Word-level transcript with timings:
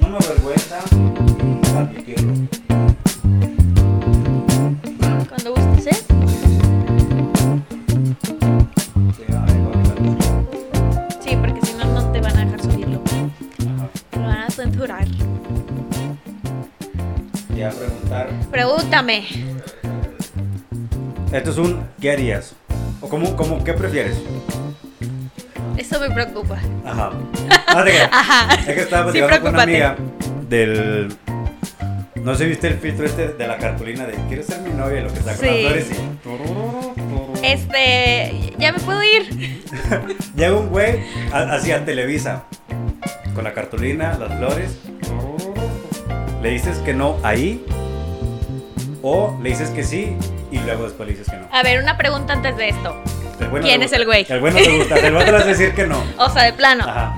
No 0.00 0.08
me 0.08 0.16
avergüenza. 0.16 0.78
Cuando 5.28 5.54
gustes, 5.54 5.86
¿eh? 5.86 6.04
Sí, 11.20 11.36
porque 11.36 11.60
si 11.66 11.74
no, 11.74 11.84
no 11.86 12.12
te 12.12 12.20
van 12.20 12.36
a 12.36 12.44
dejar 12.44 12.62
subirlo. 12.62 13.02
Ajá. 13.60 13.88
Lo 14.12 14.22
van 14.22 14.38
a 14.38 14.50
censurar. 14.50 15.06
Te 17.54 17.64
a 17.64 17.70
preguntar. 17.70 18.30
Pregúntame. 18.50 19.24
Esto 21.32 21.50
es 21.50 21.58
un 21.58 21.84
¿qué 22.00 22.12
harías? 22.12 22.54
¿O 23.00 23.08
cómo, 23.08 23.36
cómo, 23.36 23.62
qué 23.62 23.74
prefieres? 23.74 24.18
Eso 25.90 26.00
me 26.00 26.10
preocupa. 26.10 26.58
Ajá. 26.84 27.10
Ah, 27.68 27.82
te. 27.84 28.02
Ajá. 28.12 28.54
Es 28.54 28.66
que 28.66 28.80
estaba 28.80 29.10
Sí, 29.12 29.20
con 29.20 29.54
una 29.54 29.62
amiga 29.62 29.96
del. 30.48 31.08
No 32.16 32.34
sé 32.34 32.44
viste 32.46 32.66
el 32.68 32.74
filtro 32.78 33.06
este 33.06 33.28
de 33.28 33.46
la 33.48 33.56
cartulina 33.58 34.04
de 34.04 34.14
¿Quieres 34.28 34.46
ser 34.46 34.60
mi 34.60 34.70
novia? 34.70 35.00
Lo 35.02 35.08
que 35.12 35.18
está 35.20 35.34
con 35.34 35.46
Sí. 35.46 35.62
las 35.62 35.84
flores 35.84 35.90
y. 37.42 37.46
Este. 37.46 38.54
Ya 38.58 38.72
me 38.72 38.80
puedo 38.80 39.02
ir. 39.02 39.28
Llega 40.36 40.54
un 40.56 40.68
güey 40.68 41.00
hacia 41.32 41.84
Televisa 41.84 42.42
con 43.34 43.44
la 43.44 43.54
cartulina, 43.54 44.18
las 44.18 44.36
flores. 44.36 44.78
Le 46.42 46.50
dices 46.50 46.78
que 46.78 46.92
no 46.92 47.16
ahí. 47.22 47.64
O 49.00 49.38
le 49.42 49.50
dices 49.50 49.70
que 49.70 49.84
sí 49.84 50.16
y 50.50 50.58
luego 50.58 50.84
después 50.84 51.08
le 51.08 51.14
dices 51.14 51.30
que 51.32 51.36
no. 51.38 51.48
A 51.52 51.62
ver, 51.62 51.80
una 51.82 51.96
pregunta 51.96 52.32
antes 52.34 52.56
de 52.56 52.68
esto. 52.70 52.94
¿Quién 53.62 53.82
es 53.82 53.92
el 53.92 54.04
güey? 54.04 54.26
El 54.28 54.40
güey 54.40 54.52
no 54.52 54.58
te 54.58 54.78
gusta. 54.78 54.94
El 54.96 55.02
te 55.24 55.30
vas 55.30 55.42
a 55.42 55.46
decir 55.46 55.74
que 55.74 55.86
no. 55.86 56.02
O 56.18 56.28
sea, 56.30 56.44
de 56.44 56.52
plano. 56.52 56.84
Ajá. 56.84 57.14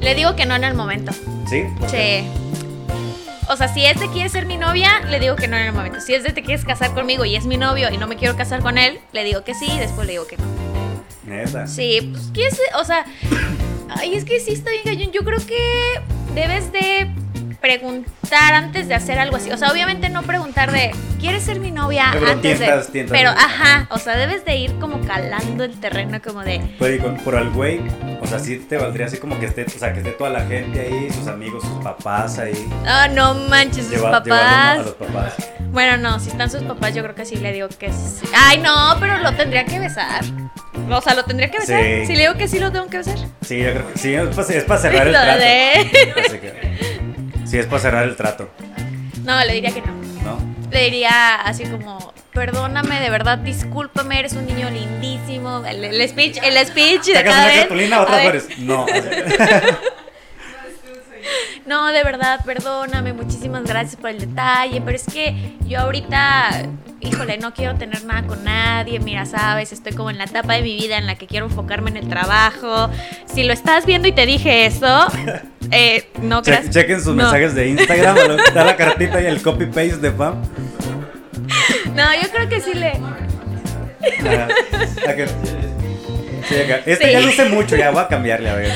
Le 0.00 0.14
digo 0.14 0.36
que 0.36 0.46
no 0.46 0.54
en 0.54 0.64
el 0.64 0.74
momento. 0.74 1.12
¿Sí? 1.48 1.64
Sí. 1.88 2.28
O 3.48 3.56
sea, 3.56 3.68
si 3.68 3.84
es 3.84 3.98
de 3.98 4.08
quiere 4.08 4.28
ser 4.28 4.46
mi 4.46 4.56
novia, 4.56 5.00
le 5.08 5.18
digo 5.18 5.34
que 5.34 5.48
no 5.48 5.56
en 5.56 5.64
el 5.64 5.72
momento. 5.72 6.00
Si 6.00 6.14
es 6.14 6.22
de 6.22 6.32
te 6.32 6.42
quieres 6.42 6.64
casar 6.64 6.92
conmigo 6.92 7.24
y 7.24 7.34
es 7.34 7.46
mi 7.46 7.56
novio 7.56 7.90
y 7.90 7.96
no 7.96 8.06
me 8.06 8.16
quiero 8.16 8.36
casar 8.36 8.60
con 8.60 8.76
él, 8.76 9.00
le 9.12 9.24
digo 9.24 9.42
que 9.42 9.54
sí 9.54 9.66
y 9.70 9.78
después 9.78 10.06
le 10.06 10.12
digo 10.12 10.26
que 10.26 10.36
no. 10.36 10.44
Neta. 11.24 11.66
Sí, 11.66 12.10
pues 12.12 12.30
¿quieres? 12.32 12.60
O 12.78 12.84
sea, 12.84 13.04
ay, 13.88 14.14
es 14.14 14.24
que 14.24 14.38
sí 14.40 14.52
está 14.52 14.70
bien. 14.84 15.12
Yo 15.12 15.22
creo 15.22 15.38
que 15.46 16.00
debes 16.34 16.70
de 16.72 17.10
preguntar 17.60 18.54
antes 18.54 18.88
de 18.88 18.94
hacer 18.94 19.18
algo 19.18 19.36
así. 19.36 19.50
O 19.50 19.56
sea, 19.56 19.70
obviamente 19.70 20.08
no 20.08 20.22
preguntar 20.22 20.70
de 20.72 20.90
¿quieres 21.20 21.42
ser 21.44 21.60
mi 21.60 21.70
novia? 21.70 22.06
Pero 22.12 22.26
antes 22.30 22.58
tientas- 22.58 22.86
de. 22.86 22.92
tientas 22.92 23.16
pero 23.18 23.30
ajá, 23.30 23.86
o 23.90 23.98
sea, 23.98 24.16
debes 24.16 24.44
de 24.44 24.56
ir 24.56 24.74
como 24.78 25.00
calando 25.06 25.64
el 25.64 25.78
terreno 25.80 26.20
como 26.22 26.42
de 26.42 26.56
y 26.56 26.98
con, 26.98 27.16
por 27.18 27.36
al 27.36 27.50
güey, 27.50 27.80
o 28.20 28.26
sea, 28.26 28.38
sí 28.38 28.56
te 28.58 28.76
valdría 28.76 29.06
así 29.06 29.18
como 29.18 29.38
que 29.40 29.46
esté, 29.46 29.64
o 29.64 29.68
sea, 29.70 29.92
que 29.92 29.98
esté 30.00 30.12
toda 30.12 30.30
la 30.30 30.40
gente 30.46 30.80
ahí, 30.80 31.10
sus 31.12 31.26
amigos, 31.26 31.62
sus 31.64 31.82
papás 31.84 32.38
ahí. 32.38 32.68
Ah, 32.86 33.08
no 33.08 33.34
manches, 33.34 33.84
sus 33.86 33.94
Lleva- 33.96 34.10
papás. 34.12 34.78
a 34.78 34.82
los 34.82 34.94
papás. 34.94 35.34
Bueno, 35.70 35.96
no, 35.98 36.18
si 36.18 36.30
están 36.30 36.50
sus 36.50 36.62
papás, 36.62 36.94
yo 36.94 37.02
creo 37.02 37.14
que 37.14 37.26
sí 37.26 37.36
le 37.36 37.52
digo 37.52 37.68
que 37.68 37.92
sí. 37.92 38.26
Ay, 38.34 38.58
no, 38.58 38.96
pero 39.00 39.18
lo 39.18 39.32
tendría 39.34 39.64
que 39.64 39.78
besar. 39.78 40.24
O 40.90 41.00
sea, 41.02 41.14
lo 41.14 41.24
tendría 41.24 41.50
que 41.50 41.58
besar. 41.58 41.82
Sí. 41.82 42.06
Si 42.06 42.14
le 42.14 42.20
digo 42.22 42.34
que 42.34 42.48
sí, 42.48 42.58
lo 42.58 42.72
tengo 42.72 42.86
que 42.88 42.98
besar. 42.98 43.18
Sí, 43.42 43.58
yo 43.58 43.72
creo 43.72 43.92
que 43.92 43.98
sí, 43.98 44.14
es 44.14 44.28
para, 44.34 44.48
es 44.48 44.64
para 44.64 44.80
cerrar 44.80 45.06
el 45.08 45.12
trato. 45.12 45.38
de- 45.38 46.22
Así 46.26 46.38
que- 46.38 46.67
sí, 47.48 47.58
es 47.58 47.66
para 47.66 47.80
cerrar 47.80 48.04
el 48.04 48.16
trato, 48.16 48.50
No, 49.24 49.42
le 49.44 49.52
diría 49.54 49.72
que 49.72 49.80
no. 49.80 49.92
¿no? 50.24 50.38
Le 50.70 50.84
diría 50.84 51.36
así 51.36 51.64
como, 51.64 52.12
perdóname, 52.32 53.00
de 53.00 53.10
verdad, 53.10 53.38
discúlpame, 53.38 54.18
eres 54.18 54.34
un 54.34 54.46
niño 54.46 54.68
lindísimo. 54.70 55.64
El, 55.66 55.84
el 55.84 56.08
speech, 56.08 56.38
el 56.42 56.66
speech 56.66 57.06
de 57.06 57.14
¿Sacas 57.14 57.24
cada 57.32 57.44
una 57.44 57.46
vez. 57.52 57.58
cartulina 57.60 57.96
A 57.96 58.02
otras 58.02 58.16
ver, 58.24 58.40
flores? 58.40 58.58
No. 58.64 58.86
No, 61.68 61.88
de 61.88 62.02
verdad, 62.02 62.40
perdóname, 62.46 63.12
muchísimas 63.12 63.62
gracias 63.64 63.96
por 63.96 64.08
el 64.08 64.18
detalle, 64.20 64.80
pero 64.80 64.96
es 64.96 65.04
que 65.04 65.52
yo 65.66 65.80
ahorita, 65.80 66.62
híjole, 67.00 67.36
no 67.36 67.52
quiero 67.52 67.74
tener 67.74 68.04
nada 68.04 68.26
con 68.26 68.42
nadie, 68.42 68.98
mira, 69.00 69.26
sabes, 69.26 69.72
estoy 69.72 69.92
como 69.92 70.08
en 70.08 70.16
la 70.16 70.24
etapa 70.24 70.54
de 70.54 70.62
mi 70.62 70.74
vida 70.76 70.96
en 70.96 71.06
la 71.06 71.16
que 71.16 71.26
quiero 71.26 71.44
enfocarme 71.46 71.90
en 71.90 71.98
el 71.98 72.08
trabajo. 72.08 72.88
Si 73.26 73.42
lo 73.42 73.52
estás 73.52 73.84
viendo 73.84 74.08
y 74.08 74.12
te 74.12 74.24
dije 74.24 74.64
eso, 74.64 75.06
eh, 75.70 76.08
no 76.22 76.40
Che- 76.42 76.52
creas. 76.56 76.70
chequen 76.70 76.96
sus 77.02 77.14
no. 77.14 77.24
mensajes 77.24 77.54
de 77.54 77.68
Instagram, 77.68 78.16
lo- 78.16 78.36
da 78.54 78.64
la 78.64 78.76
cartita 78.76 79.20
y 79.20 79.26
el 79.26 79.42
copy 79.42 79.66
paste 79.66 79.98
de 79.98 80.10
Pam. 80.10 80.36
No, 81.94 82.04
yo 82.14 82.30
creo 82.30 82.48
que 82.48 82.60
sí 82.62 82.72
le... 82.72 82.92
Acá. 85.06 85.26
Sí. 86.48 86.54
Este 86.86 87.06
Sí. 87.06 87.12
ya 87.12 87.20
luce 87.20 87.44
mucho, 87.46 87.76
ya 87.76 87.90
voy 87.90 88.00
a 88.02 88.08
cambiarle, 88.08 88.50
a 88.50 88.54
ver. 88.54 88.72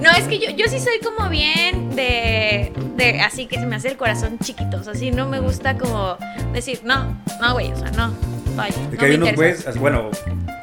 No, 0.00 0.10
es 0.10 0.24
que 0.28 0.38
yo, 0.38 0.50
yo 0.50 0.66
sí 0.68 0.78
soy 0.78 0.98
como 1.02 1.28
bien 1.28 1.94
de, 1.96 2.72
de. 2.96 3.20
Así 3.20 3.46
que 3.46 3.56
se 3.58 3.66
me 3.66 3.76
hace 3.76 3.88
el 3.88 3.96
corazón 3.96 4.38
chiquito. 4.42 4.78
O 4.78 4.84
sea, 4.84 4.94
sí, 4.94 5.10
no 5.10 5.26
me 5.26 5.40
gusta 5.40 5.76
como 5.78 6.16
decir, 6.52 6.80
no, 6.84 7.16
no, 7.40 7.52
güey, 7.54 7.72
o 7.72 7.76
sea, 7.76 7.90
no. 7.92 8.08
Y 8.54 8.92
no 8.92 8.98
que 8.98 9.06
hay 9.06 9.14
unos 9.16 9.34
güeyes, 9.34 9.78
bueno, 9.78 10.10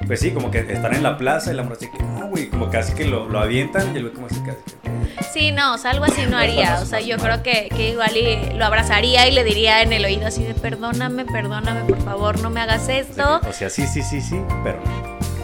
pues 0.07 0.21
sí, 0.21 0.31
como 0.31 0.49
que 0.49 0.59
están 0.59 0.95
en 0.95 1.03
la 1.03 1.17
plaza 1.17 1.51
y 1.51 1.55
la 1.55 1.63
morra 1.63 1.75
así 1.75 1.89
que, 1.91 2.01
no, 2.03 2.27
güey, 2.27 2.47
como 2.47 2.69
casi 2.69 2.93
que 2.93 3.03
lo, 3.03 3.27
lo 3.27 3.39
avientan 3.39 3.93
y 3.93 3.97
el 3.97 4.03
güey 4.03 4.13
como 4.13 4.27
así 4.27 4.39
casi 4.45 4.59
que. 4.81 5.23
Sí, 5.33 5.51
no, 5.51 5.73
o 5.73 5.77
sea, 5.77 5.91
algo 5.91 6.05
así 6.05 6.21
no 6.29 6.37
haría. 6.37 6.79
O 6.81 6.85
sea, 6.85 7.01
yo 7.01 7.17
creo 7.17 7.43
que, 7.43 7.69
que 7.75 7.89
igual 7.89 8.15
y 8.15 8.53
lo 8.57 8.65
abrazaría 8.65 9.27
y 9.27 9.31
le 9.31 9.43
diría 9.43 9.81
en 9.81 9.91
el 9.91 10.05
oído 10.05 10.27
así 10.27 10.43
de, 10.43 10.53
perdóname, 10.53 11.25
perdóname, 11.25 11.81
por 11.83 12.01
favor, 12.03 12.39
no 12.39 12.49
me 12.49 12.61
hagas 12.61 12.87
esto. 12.87 13.41
O 13.47 13.51
sea, 13.53 13.69
sí, 13.69 13.85
sí, 13.87 14.01
sí, 14.03 14.21
sí, 14.21 14.39
pero. 14.63 14.79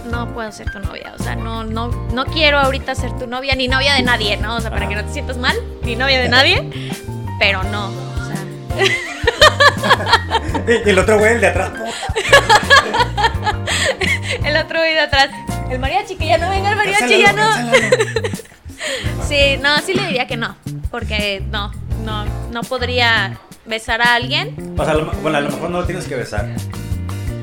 No 0.10 0.34
puedo 0.34 0.52
ser 0.52 0.72
tu 0.72 0.80
novia. 0.80 1.14
O 1.20 1.24
sea, 1.24 1.36
no, 1.36 1.64
no, 1.64 1.88
no 2.14 2.26
quiero 2.26 2.58
ahorita 2.60 2.96
ser 2.96 3.18
tu 3.18 3.28
novia, 3.28 3.56
ni 3.56 3.68
novia 3.68 3.94
de 3.94 4.02
nadie, 4.04 4.38
¿no? 4.38 4.56
O 4.56 4.62
sea, 4.62 4.72
para 4.72 4.88
que 4.88 4.96
no 4.96 5.04
te 5.06 5.14
sientas 5.14 5.38
mal, 5.38 5.56
ni 5.84 5.96
novia 5.96 6.20
de 6.20 6.30
nadie. 6.30 6.92
Pero 7.40 7.64
no, 7.64 7.88
o 7.90 8.26
sea. 8.28 8.38
Y 10.86 10.90
el 10.90 11.00
otro 11.00 11.18
güey, 11.18 11.34
el 11.36 11.42
de 11.42 11.48
atrás, 11.48 11.72
El 14.44 14.58
otro 14.58 14.82
oído 14.82 15.02
atrás. 15.02 15.30
El 15.70 15.80
mariachi, 15.80 16.16
que 16.16 16.28
ya 16.28 16.38
no 16.38 16.50
venga 16.50 16.72
el 16.72 16.78
mariachi, 16.78 17.22
ya 17.22 17.34
no. 17.34 17.48
Sí, 19.28 19.58
no, 19.62 19.78
sí 19.80 19.94
le 19.94 20.06
diría 20.08 20.28
que 20.28 20.38
no. 20.38 20.56
Porque 20.90 21.44
no, 21.52 21.72
no, 22.06 22.26
no 22.52 22.62
podría 22.62 23.38
besar 23.66 24.02
a 24.02 24.14
alguien. 24.16 24.76
O 24.78 24.86
sea, 24.86 24.96
bueno, 25.22 25.38
a 25.38 25.42
lo 25.42 25.50
mejor 25.50 25.70
no 25.70 25.82
lo 25.82 25.86
tienes 25.86 26.06
que 26.06 26.16
besar. 26.16 26.46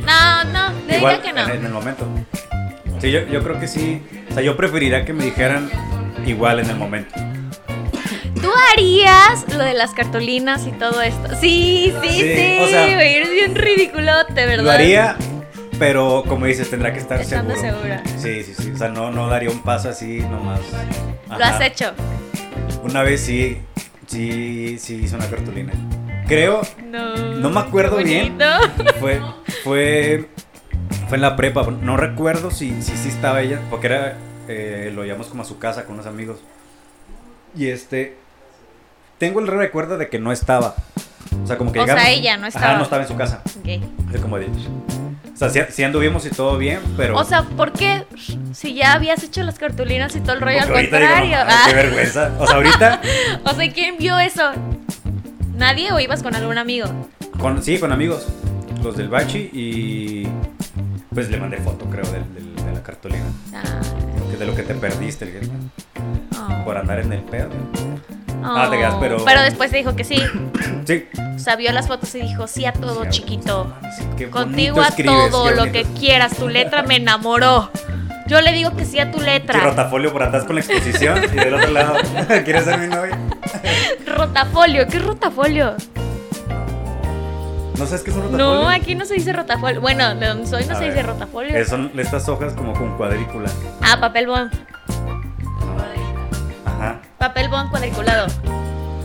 No, 0.06 0.44
no, 0.44 0.72
le 0.86 0.96
Igual 0.98 1.16
diría 1.16 1.22
que 1.22 1.32
no. 1.32 1.44
en, 1.46 1.50
en 1.58 1.64
el 1.66 1.72
momento. 1.72 2.06
Sí, 3.04 3.10
yo, 3.12 3.20
yo 3.26 3.42
creo 3.42 3.60
que 3.60 3.68
sí. 3.68 4.00
O 4.30 4.34
sea, 4.34 4.42
yo 4.42 4.56
preferiría 4.56 5.04
que 5.04 5.12
me 5.12 5.24
dijeran 5.24 5.70
igual 6.26 6.58
en 6.60 6.70
el 6.70 6.76
momento. 6.76 7.14
¿Tú 8.40 8.50
harías 8.72 9.44
lo 9.52 9.62
de 9.62 9.74
las 9.74 9.90
cartulinas 9.92 10.66
y 10.66 10.72
todo 10.72 11.02
esto? 11.02 11.28
Sí, 11.38 11.92
sí, 12.02 12.08
sí. 12.08 12.18
Sí, 12.34 12.56
o 12.60 12.66
sea, 12.66 12.86
güey, 12.94 13.16
eres 13.16 13.30
bien 13.30 13.54
ridiculote, 13.54 14.46
¿verdad? 14.46 14.64
Lo 14.64 14.70
haría, 14.70 15.16
pero 15.78 16.24
como 16.26 16.46
dices, 16.46 16.70
tendrá 16.70 16.94
que 16.94 16.98
estar 17.00 17.20
Estando 17.20 17.54
seguro. 17.56 17.78
segura. 17.82 18.02
Sí, 18.16 18.42
sí, 18.42 18.54
sí. 18.54 18.70
O 18.70 18.76
sea, 18.78 18.88
no, 18.88 19.10
no 19.10 19.28
daría 19.28 19.50
un 19.50 19.60
paso 19.60 19.90
así 19.90 20.20
nomás. 20.20 20.60
Lo 21.28 21.44
has 21.44 21.60
hecho. 21.60 21.92
Una 22.84 23.02
vez 23.02 23.20
sí, 23.20 23.58
sí, 24.06 24.78
sí 24.78 24.94
hice 25.04 25.14
una 25.16 25.28
cartulina. 25.28 25.72
Creo, 26.26 26.62
No. 26.86 27.16
no 27.16 27.50
me 27.50 27.60
acuerdo 27.60 27.98
bien. 27.98 28.38
Fue, 28.98 29.20
fue, 29.62 30.26
fue 31.14 31.18
en 31.18 31.22
la 31.22 31.36
prepa. 31.36 31.64
No 31.80 31.96
recuerdo 31.96 32.50
si 32.50 32.82
si, 32.82 32.96
sí 32.96 33.08
estaba 33.08 33.40
ella, 33.40 33.60
porque 33.70 33.86
era, 33.86 34.16
eh, 34.48 34.90
lo 34.92 35.04
llevamos 35.04 35.28
como 35.28 35.42
a 35.42 35.46
su 35.46 35.58
casa 35.60 35.84
con 35.84 35.94
unos 35.94 36.06
amigos. 36.06 36.38
Y 37.56 37.68
este, 37.68 38.16
tengo 39.18 39.38
el 39.38 39.46
recuerdo 39.46 39.96
de 39.96 40.08
que 40.08 40.18
no 40.18 40.32
estaba. 40.32 40.74
O 41.42 41.46
sea, 41.46 41.56
como 41.56 41.70
que 41.70 41.78
O 41.78 41.84
sea, 41.86 41.94
llegamos. 41.94 42.18
ella 42.18 42.36
no 42.36 42.46
Ajá, 42.46 42.58
estaba. 42.58 42.76
no 42.78 42.82
estaba 42.82 43.02
en 43.02 43.08
su 43.08 43.16
casa. 43.16 43.42
Ok. 43.60 44.12
Es 44.12 44.20
como 44.20 44.38
de, 44.38 44.46
o 44.46 45.36
sea, 45.36 45.50
sí 45.70 45.84
anduvimos 45.84 46.26
y 46.26 46.30
todo 46.30 46.58
bien, 46.58 46.80
pero. 46.96 47.16
O 47.16 47.22
sea, 47.24 47.42
¿por 47.44 47.72
qué? 47.72 48.04
Si 48.52 48.74
ya 48.74 48.94
habías 48.94 49.22
hecho 49.22 49.42
las 49.44 49.56
cartulinas 49.58 50.16
y 50.16 50.20
todo 50.20 50.32
el 50.34 50.40
rollo, 50.40 50.62
al 50.62 50.66
digo, 50.66 50.78
contrario. 50.80 51.36
"Ay, 51.38 51.44
Ah. 51.48 51.62
qué 51.68 51.74
vergüenza. 51.74 52.32
O 52.40 52.46
sea, 52.46 52.56
ahorita, 52.56 53.00
O 53.44 53.54
sea, 53.54 53.72
¿quién 53.72 53.98
vio 53.98 54.18
eso? 54.18 54.50
¿Nadie 55.56 55.92
o 55.92 56.00
ibas 56.00 56.22
con 56.24 56.34
algún 56.34 56.58
amigo? 56.58 56.86
con, 57.38 57.62
sí, 57.62 57.78
con 57.78 57.92
amigos, 57.92 58.26
los 58.82 58.96
del 58.96 59.08
Bachi 59.08 59.38
y. 59.52 60.28
Pues 61.14 61.30
le 61.30 61.36
mandé 61.38 61.58
foto, 61.58 61.84
creo, 61.86 62.04
del- 62.10 62.54
de 62.56 62.72
la 62.72 62.82
cartulina. 62.82 63.24
Ah, 63.54 63.62
Que 64.30 64.36
de 64.36 64.46
lo 64.46 64.54
que 64.56 64.62
te 64.64 64.74
perdiste, 64.74 65.24
el- 65.26 65.48
oh, 66.36 66.64
por 66.64 66.76
andar 66.76 66.98
en 66.98 67.12
el 67.12 67.22
pedo. 67.22 67.48
oh. 68.42 68.44
Ah, 68.46 68.68
te 68.70 68.76
quedas, 68.78 68.94
pero- 69.00 69.24
Pero 69.24 69.42
después 69.42 69.70
te 69.70 69.76
dijo 69.78 69.94
que 69.94 70.04
sí. 70.04 70.16
Sí. 70.86 71.06
O 71.34 71.38
sea, 71.38 71.56
vio 71.56 71.72
las 71.72 71.86
fotos 71.86 72.14
y 72.14 72.20
dijo 72.20 72.46
sí 72.46 72.66
a 72.66 72.72
todo, 72.74 73.04
Sí, 73.04 73.10
chiquito. 73.10 73.72
qué 74.18 74.28
Contigo 74.28 74.82
a 74.82 74.88
escribes, 74.88 75.30
todo 75.30 75.50
lo 75.52 75.72
que 75.72 75.84
quieras. 75.98 76.36
Tu 76.36 76.46
letra 76.48 76.82
me 76.82 76.96
enamoró. 76.96 77.70
Yo 78.26 78.40
le 78.42 78.52
digo 78.52 78.74
que 78.76 78.84
sí 78.84 78.98
a 78.98 79.10
tu 79.10 79.18
letra. 79.20 79.60
rotafolio 79.60 80.12
por 80.12 80.22
atrás 80.24 80.44
con 80.44 80.56
la 80.56 80.60
exposición 80.62 81.24
y 81.24 81.36
del 81.36 81.54
otro 81.54 81.70
lado, 81.70 81.94
¿quieres 82.44 82.64
ser 82.64 82.78
mi 82.78 82.86
novia? 82.88 83.18
Rotafolio. 84.06 84.86
¿Qué 84.88 84.96
es 84.98 85.04
rotafolio? 85.04 85.74
¿No 87.78 87.86
sabes 87.86 88.02
qué 88.02 88.10
es 88.10 88.16
un 88.16 88.22
rotafolio? 88.22 88.46
No, 88.62 88.68
aquí 88.68 88.94
no 88.94 89.04
se 89.04 89.14
dice 89.14 89.32
rotafolio. 89.32 89.80
Bueno, 89.80 90.14
de 90.14 90.26
donde 90.28 90.46
soy 90.46 90.64
no 90.66 90.72
A 90.72 90.76
se 90.76 90.84
ver. 90.84 90.94
dice 90.94 91.02
rotafolio. 91.06 91.64
Son 91.66 91.90
estas 91.98 92.28
hojas 92.28 92.52
como 92.54 92.72
con 92.72 92.96
cuadrícula. 92.96 93.50
Ah, 93.82 93.98
papel 94.00 94.26
bond. 94.28 94.52
Ajá. 96.64 97.00
Papel 97.18 97.48
bond 97.48 97.70
cuadriculado. 97.70 98.26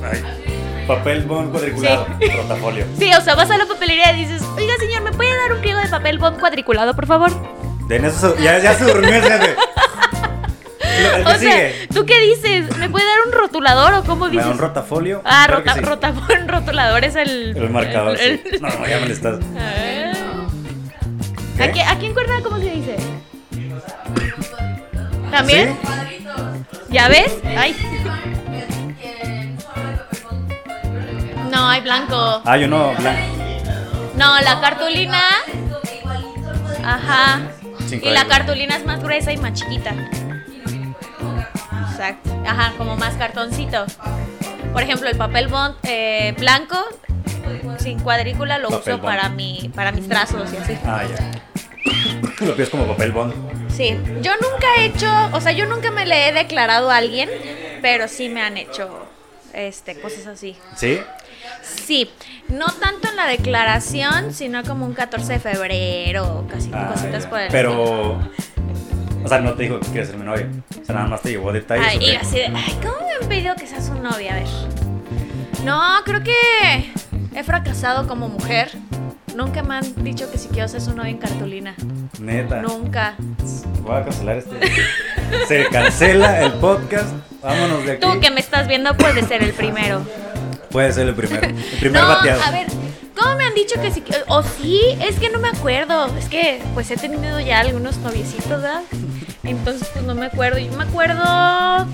Ay, 0.03 0.23
papel 0.87 1.23
bond 1.23 1.51
cuadriculado, 1.51 2.05
rotafolio. 2.37 2.85
Sí, 2.97 3.11
o 3.13 3.21
sea, 3.21 3.35
vas 3.35 3.49
a 3.51 3.57
la 3.57 3.65
papelería 3.65 4.11
y 4.13 4.25
dices, 4.25 4.41
oiga 4.55 4.73
señor, 4.79 5.01
¿me 5.03 5.11
puede 5.11 5.35
dar 5.35 5.53
un 5.53 5.59
pliego 5.61 5.79
de 5.79 5.87
papel 5.87 6.19
bond 6.19 6.39
cuadriculado, 6.39 6.95
por 6.95 7.05
favor? 7.07 7.31
De 7.87 7.95
en 7.97 8.05
eso 8.05 8.35
se- 8.35 8.43
ya, 8.43 8.59
ya 8.59 8.73
se 8.75 8.85
durmió 8.85 9.09
O 11.25 11.29
sea, 11.29 11.37
sigue. 11.39 11.87
¿tú 11.93 12.05
qué 12.05 12.19
dices? 12.21 12.77
¿Me 12.77 12.89
puede 12.89 13.05
dar 13.05 13.17
un 13.27 13.31
rotulador 13.33 13.93
o 13.93 14.03
cómo 14.03 14.25
Me 14.25 14.31
dices? 14.31 14.45
da 14.45 14.51
un 14.51 14.57
rotafolio. 14.57 15.21
Ah, 15.25 15.45
Claro 15.47 15.63
que 15.63 15.81
rota, 15.81 16.11
sí. 16.13 16.19
rota- 16.19 16.45
rotulador 16.47 17.03
es 17.05 17.15
el... 17.15 17.55
El 17.57 17.69
marcador, 17.69 18.19
el- 18.19 18.41
sí. 18.43 18.57
No, 18.61 18.67
no, 18.69 18.87
ya 18.87 18.99
me 18.99 19.07
le 19.07 19.13
estás. 19.13 19.39
Ah. 19.57 20.13
¿Qué? 21.57 21.63
¿Aquí, 21.63 21.79
aquí 21.81 22.05
en 22.05 22.13
Cuerda 22.13 22.35
cómo 22.41 22.57
se 22.57 22.69
dice? 22.69 22.95
¿También? 25.29 25.77
¿Ya 26.89 27.09
ves? 27.09 27.35
Ay. 27.57 27.75
No, 31.51 31.67
hay 31.67 31.81
blanco. 31.81 32.41
Ah, 32.45 32.57
yo 32.57 32.67
no, 32.67 32.93
blanco. 32.95 33.21
No, 34.15 34.39
la 34.39 34.61
cartulina. 34.61 35.21
Ajá. 36.83 37.41
Y 37.91 38.09
la 38.09 38.25
cartulina 38.25 38.75
es 38.77 38.85
más 38.85 39.01
gruesa 39.01 39.31
y 39.31 39.37
más 39.37 39.53
chiquita. 39.53 39.93
Exacto. 41.99 42.29
Ajá, 42.47 42.73
como 42.77 42.95
más 42.95 43.15
cartoncito. 43.15 43.85
Por 44.71 44.81
ejemplo, 44.83 45.09
el 45.09 45.17
papel 45.17 45.49
bond 45.49 45.75
eh, 45.83 46.33
blanco 46.39 46.77
sin 47.79 47.99
cuadrícula 47.99 48.57
lo 48.57 48.69
Papel 48.69 48.93
uso 48.93 49.01
bond. 49.01 49.03
para 49.03 49.29
mi 49.29 49.69
para 49.75 49.91
mis 49.91 50.07
trazos 50.07 50.51
y 50.53 50.57
así. 50.57 50.77
Ah, 50.85 51.03
ya. 51.03 52.45
Lo 52.45 52.55
pides 52.55 52.69
como 52.69 52.85
papel 52.87 53.11
bond. 53.11 53.33
Sí, 53.69 53.97
yo 54.21 54.31
nunca 54.35 54.67
he 54.77 54.85
hecho, 54.85 55.07
o 55.33 55.41
sea, 55.41 55.51
yo 55.51 55.65
nunca 55.65 55.91
me 55.91 56.05
le 56.05 56.29
he 56.29 56.33
declarado 56.33 56.89
a 56.89 56.97
alguien, 56.97 57.29
pero 57.81 58.07
sí 58.07 58.29
me 58.29 58.41
han 58.41 58.55
hecho 58.57 58.89
este 59.53 59.99
cosas 59.99 60.27
así. 60.27 60.55
¿Sí? 60.75 60.99
Sí, 61.63 62.09
no 62.47 62.67
tanto 62.67 63.09
en 63.09 63.15
la 63.17 63.27
declaración, 63.27 64.33
sino 64.33 64.63
como 64.63 64.85
un 64.85 64.93
14 64.93 65.33
de 65.33 65.39
febrero, 65.39 66.45
casi 66.49 66.69
Ah, 66.73 66.91
cositas 66.93 67.23
ya. 67.23 67.29
por 67.29 67.39
el 67.41 67.49
Pero. 67.51 68.19
O 69.23 69.27
sea, 69.27 69.39
no 69.39 69.53
te 69.53 69.63
dijo 69.63 69.79
que 69.79 69.87
quieres 69.87 70.09
ser 70.09 70.17
mi 70.17 70.25
novia. 70.25 70.47
O 70.81 70.85
sea, 70.85 70.95
nada 70.95 71.07
más 71.07 71.21
te 71.21 71.29
llevó 71.29 71.51
detalles. 71.51 71.85
Ay, 71.87 71.97
¿o 71.97 72.01
y 72.01 72.15
así 72.15 72.37
de, 72.37 72.45
ay, 72.45 72.77
¿cómo 72.81 73.05
me 73.05 73.13
han 73.21 73.29
pedido 73.29 73.55
que 73.55 73.67
seas 73.67 73.85
su 73.85 73.95
novia? 73.95 74.33
A 74.33 74.35
ver. 74.35 74.47
No, 75.63 75.81
creo 76.05 76.23
que 76.23 76.91
he 77.35 77.43
fracasado 77.43 78.07
como 78.07 78.29
mujer. 78.29 78.71
Nunca 79.35 79.61
me 79.63 79.75
han 79.75 80.03
dicho 80.03 80.29
que 80.31 80.37
si 80.37 80.47
quiero 80.49 80.67
ser 80.67 80.81
su 80.81 80.95
novia 80.95 81.11
en 81.11 81.17
cartulina. 81.17 81.75
Neta. 82.19 82.61
Nunca. 82.61 83.15
Voy 83.81 83.95
a 83.95 84.03
cancelar 84.03 84.37
este. 84.37 84.59
Se 85.47 85.67
cancela 85.67 86.41
el 86.41 86.53
podcast. 86.53 87.09
Vámonos 87.41 87.85
de 87.85 87.93
aquí. 87.93 88.01
Tú 88.01 88.19
que 88.19 88.31
me 88.31 88.39
estás 88.39 88.67
viendo 88.67 88.95
puedes 88.97 89.27
ser 89.27 89.43
el 89.43 89.53
primero. 89.53 90.01
Puede 90.71 90.91
ser 90.93 91.07
el 91.07 91.15
primero. 91.15 91.47
El 91.47 91.79
primer 91.79 92.01
no, 92.01 92.07
bateado. 92.07 92.41
a 92.43 92.51
ver, 92.51 92.67
¿cómo 93.19 93.35
me 93.35 93.45
han 93.45 93.53
dicho 93.53 93.79
que 93.81 93.91
sí? 93.91 94.03
O 94.27 94.43
sí, 94.43 94.81
es 95.01 95.19
que 95.19 95.29
no 95.29 95.39
me 95.39 95.49
acuerdo. 95.49 96.07
Es 96.17 96.25
que 96.29 96.61
pues 96.73 96.89
he 96.91 96.97
tenido 96.97 97.39
ya 97.39 97.59
algunos 97.59 97.97
noviecitos, 97.97 98.49
¿verdad? 98.49 98.81
Entonces 99.43 99.87
pues 99.93 100.05
no 100.05 100.15
me 100.15 100.27
acuerdo. 100.27 100.57
Yo 100.59 100.71
me 100.73 100.83
acuerdo... 100.83 101.85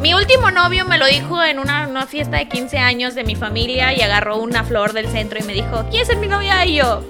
Mi 0.00 0.14
último 0.14 0.50
novio 0.50 0.86
me 0.86 0.96
lo 0.96 1.04
dijo 1.06 1.42
en 1.42 1.58
una, 1.58 1.86
una 1.86 2.06
fiesta 2.06 2.38
de 2.38 2.48
15 2.48 2.78
años 2.78 3.14
de 3.14 3.22
mi 3.22 3.36
familia 3.36 3.92
y 3.92 4.00
agarró 4.00 4.38
una 4.38 4.64
flor 4.64 4.94
del 4.94 5.06
centro 5.08 5.38
y 5.38 5.42
me 5.42 5.52
dijo, 5.52 5.84
¿quieres 5.90 6.08
ser 6.08 6.16
mi 6.16 6.26
novia? 6.26 6.64
Y 6.64 6.76
yo, 6.76 7.04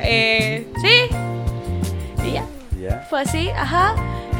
eh, 0.00 0.68
sí. 0.80 1.16
Y 2.24 2.32
ya, 2.34 2.44
Ya. 2.80 3.06
fue 3.10 3.22
así, 3.22 3.50
ajá. 3.50 3.96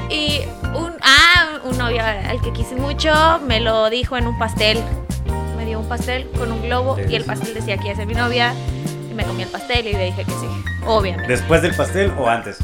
Y 0.08 0.42
un, 0.76 0.92
ah, 1.02 1.58
un 1.64 1.76
novio 1.76 2.00
al 2.04 2.40
que 2.42 2.52
quise 2.52 2.76
mucho 2.76 3.12
me 3.44 3.58
lo 3.58 3.90
dijo 3.90 4.16
en 4.16 4.28
un 4.28 4.38
pastel. 4.38 4.78
Un 5.76 5.88
pastel 5.88 6.28
con 6.38 6.50
un 6.52 6.62
globo 6.62 6.96
y 7.08 7.14
el 7.16 7.24
pastel 7.24 7.54
decía 7.54 7.76
que 7.78 7.84
iba 7.84 7.92
a 7.92 7.96
ser 7.96 8.06
mi 8.06 8.14
novia. 8.14 8.54
Y 9.10 9.14
me 9.14 9.24
comí 9.24 9.42
el 9.42 9.48
pastel 9.48 9.86
y 9.86 9.92
le 9.92 10.04
dije 10.06 10.24
que 10.24 10.30
sí, 10.32 10.46
obviamente. 10.86 11.30
¿Después 11.30 11.62
del 11.62 11.74
pastel 11.74 12.12
o 12.18 12.28
antes? 12.28 12.58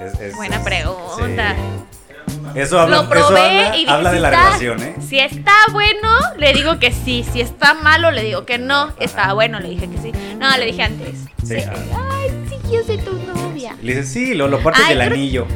Es- 0.00 0.20
es- 0.20 0.36
Buena 0.36 0.56
es- 0.56 0.62
pregunta. 0.62 1.54
sí. 1.54 2.58
Eso 2.60 2.78
habla, 2.78 2.96
Lo 2.96 3.02
eso 3.02 3.10
probé 3.10 3.40
habla, 3.40 3.76
y 3.76 3.80
dije, 3.80 3.90
habla 3.90 4.10
de 4.10 4.16
si 4.16 4.22
la 4.22 4.28
está- 4.28 4.44
relación, 4.44 4.82
¿eh? 4.82 4.94
Si 5.08 5.18
está 5.18 5.52
bueno, 5.72 6.08
le 6.36 6.52
digo 6.52 6.78
que 6.78 6.92
sí. 6.92 7.24
Si 7.32 7.40
está 7.40 7.74
malo, 7.74 8.10
le 8.12 8.22
digo 8.22 8.44
que 8.44 8.58
no. 8.58 8.92
Estaba 9.00 9.32
bueno, 9.32 9.58
le 9.60 9.70
dije 9.70 9.88
que 9.88 9.98
sí. 9.98 10.12
No, 10.38 10.56
le 10.56 10.66
dije 10.66 10.82
antes. 10.82 11.08
Sí, 11.42 11.56
Sí. 11.60 11.64
Ay, 11.66 12.30
sí, 12.48 12.56
yo 12.72 12.82
soy 12.84 12.98
tu 12.98 13.12
novia. 13.34 13.74
Le 13.82 13.94
dices, 13.96 14.12
sí, 14.12 14.34
lo, 14.34 14.46
lo 14.46 14.60
partes 14.62 14.82
Ay, 14.86 14.90
del 14.96 15.06
creo- 15.06 15.14
anillo. 15.18 15.46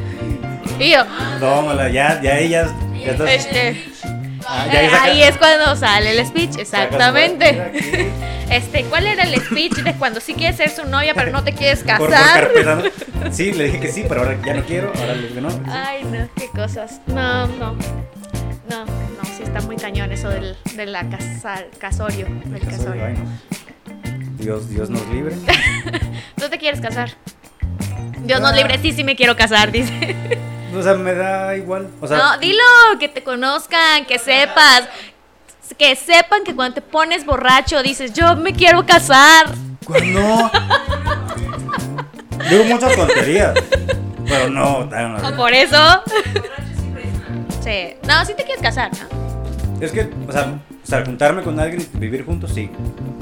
Y 0.77 0.91
yo, 0.91 1.03
Tómala, 1.39 1.89
ya, 1.89 2.21
ya 2.21 2.37
ellas. 2.37 2.69
Ya 2.99 3.11
estás, 3.11 3.29
este. 3.29 3.77
Ah, 4.49 4.67
eh, 4.71 4.89
ahí 5.01 5.23
es 5.23 5.37
cuando 5.37 5.75
sale 5.75 6.11
el 6.19 6.25
speech, 6.25 6.57
exactamente. 6.57 8.09
Este, 8.49 8.83
¿cuál 8.85 9.05
era 9.05 9.21
el 9.25 9.35
speech 9.39 9.73
de 9.83 9.93
cuando 9.93 10.19
sí 10.19 10.33
quieres 10.33 10.57
ser 10.57 10.71
su 10.71 10.83
novia 10.83 11.13
pero 11.13 11.31
no 11.31 11.43
te 11.43 11.53
quieres 11.53 11.83
Por, 11.83 11.97
por 11.97 12.09
casar? 12.09 12.49
¿no? 12.65 13.31
Sí, 13.31 13.53
le 13.53 13.65
dije 13.65 13.79
que 13.79 13.91
sí, 13.91 14.03
pero 14.09 14.21
ahora 14.21 14.37
ya 14.43 14.55
no 14.55 14.63
quiero. 14.63 14.91
Ahora 14.99 15.13
le 15.13 15.27
digo 15.27 15.41
no. 15.41 15.49
Ay, 15.71 16.03
no, 16.03 16.27
qué 16.35 16.47
cosas. 16.47 16.99
No, 17.05 17.45
no. 17.45 17.73
No, 18.67 18.85
no, 18.85 19.23
sí 19.37 19.43
está 19.43 19.61
muy 19.61 19.75
cañón 19.75 20.11
eso 20.11 20.29
del, 20.29 20.57
de 20.75 20.85
la 20.87 21.07
casa, 21.07 21.63
casorio. 21.77 22.25
Del 22.45 22.59
Casorio, 22.61 23.03
casorio. 23.03 23.05
ay, 23.05 23.13
no. 23.13 24.43
Dios, 24.43 24.67
Dios 24.69 24.89
nos 24.89 25.05
libre. 25.09 25.35
¿Tú 26.35 26.49
te 26.49 26.57
quieres 26.57 26.81
casar? 26.81 27.11
Dios 28.23 28.41
nos 28.41 28.51
Ah. 28.53 28.55
libre, 28.55 28.79
sí, 28.81 28.93
sí 28.93 29.03
me 29.03 29.15
quiero 29.15 29.35
casar, 29.35 29.71
dice. 29.71 29.93
O 30.75 30.81
sea, 30.83 30.93
me 30.95 31.13
da 31.15 31.55
igual. 31.57 31.87
O 32.01 32.07
sea, 32.07 32.17
no, 32.17 32.37
dilo, 32.37 32.63
que 32.99 33.09
te 33.09 33.23
conozcan, 33.23 34.05
que 34.05 34.19
sepas. 34.19 34.87
Que 35.77 35.95
sepan 35.95 36.43
que 36.43 36.55
cuando 36.55 36.75
te 36.75 36.81
pones 36.81 37.25
borracho 37.25 37.81
dices, 37.83 38.13
yo 38.13 38.35
me 38.35 38.53
quiero 38.53 38.85
casar. 38.85 39.47
¿cuál 39.85 40.13
no? 40.13 40.51
Digo 42.49 42.63
muchas 42.65 42.95
tonterías. 42.95 43.53
Pero 44.27 44.49
no, 44.49 44.87
tan- 44.89 45.23
O 45.25 45.35
por 45.35 45.53
eso. 45.53 45.77
Sí. 47.63 47.95
No, 48.07 48.23
sí 48.25 48.33
te 48.35 48.43
quieres 48.43 48.61
casar, 48.61 48.91
¿no? 48.93 49.79
Es 49.81 49.91
que, 49.91 50.09
o 50.27 50.31
sea, 50.31 50.59
o 50.83 50.87
sea, 50.87 51.05
juntarme 51.05 51.41
con 51.43 51.59
alguien 51.59 51.87
y 51.93 51.97
vivir 51.97 52.25
juntos, 52.25 52.51
sí. 52.53 52.69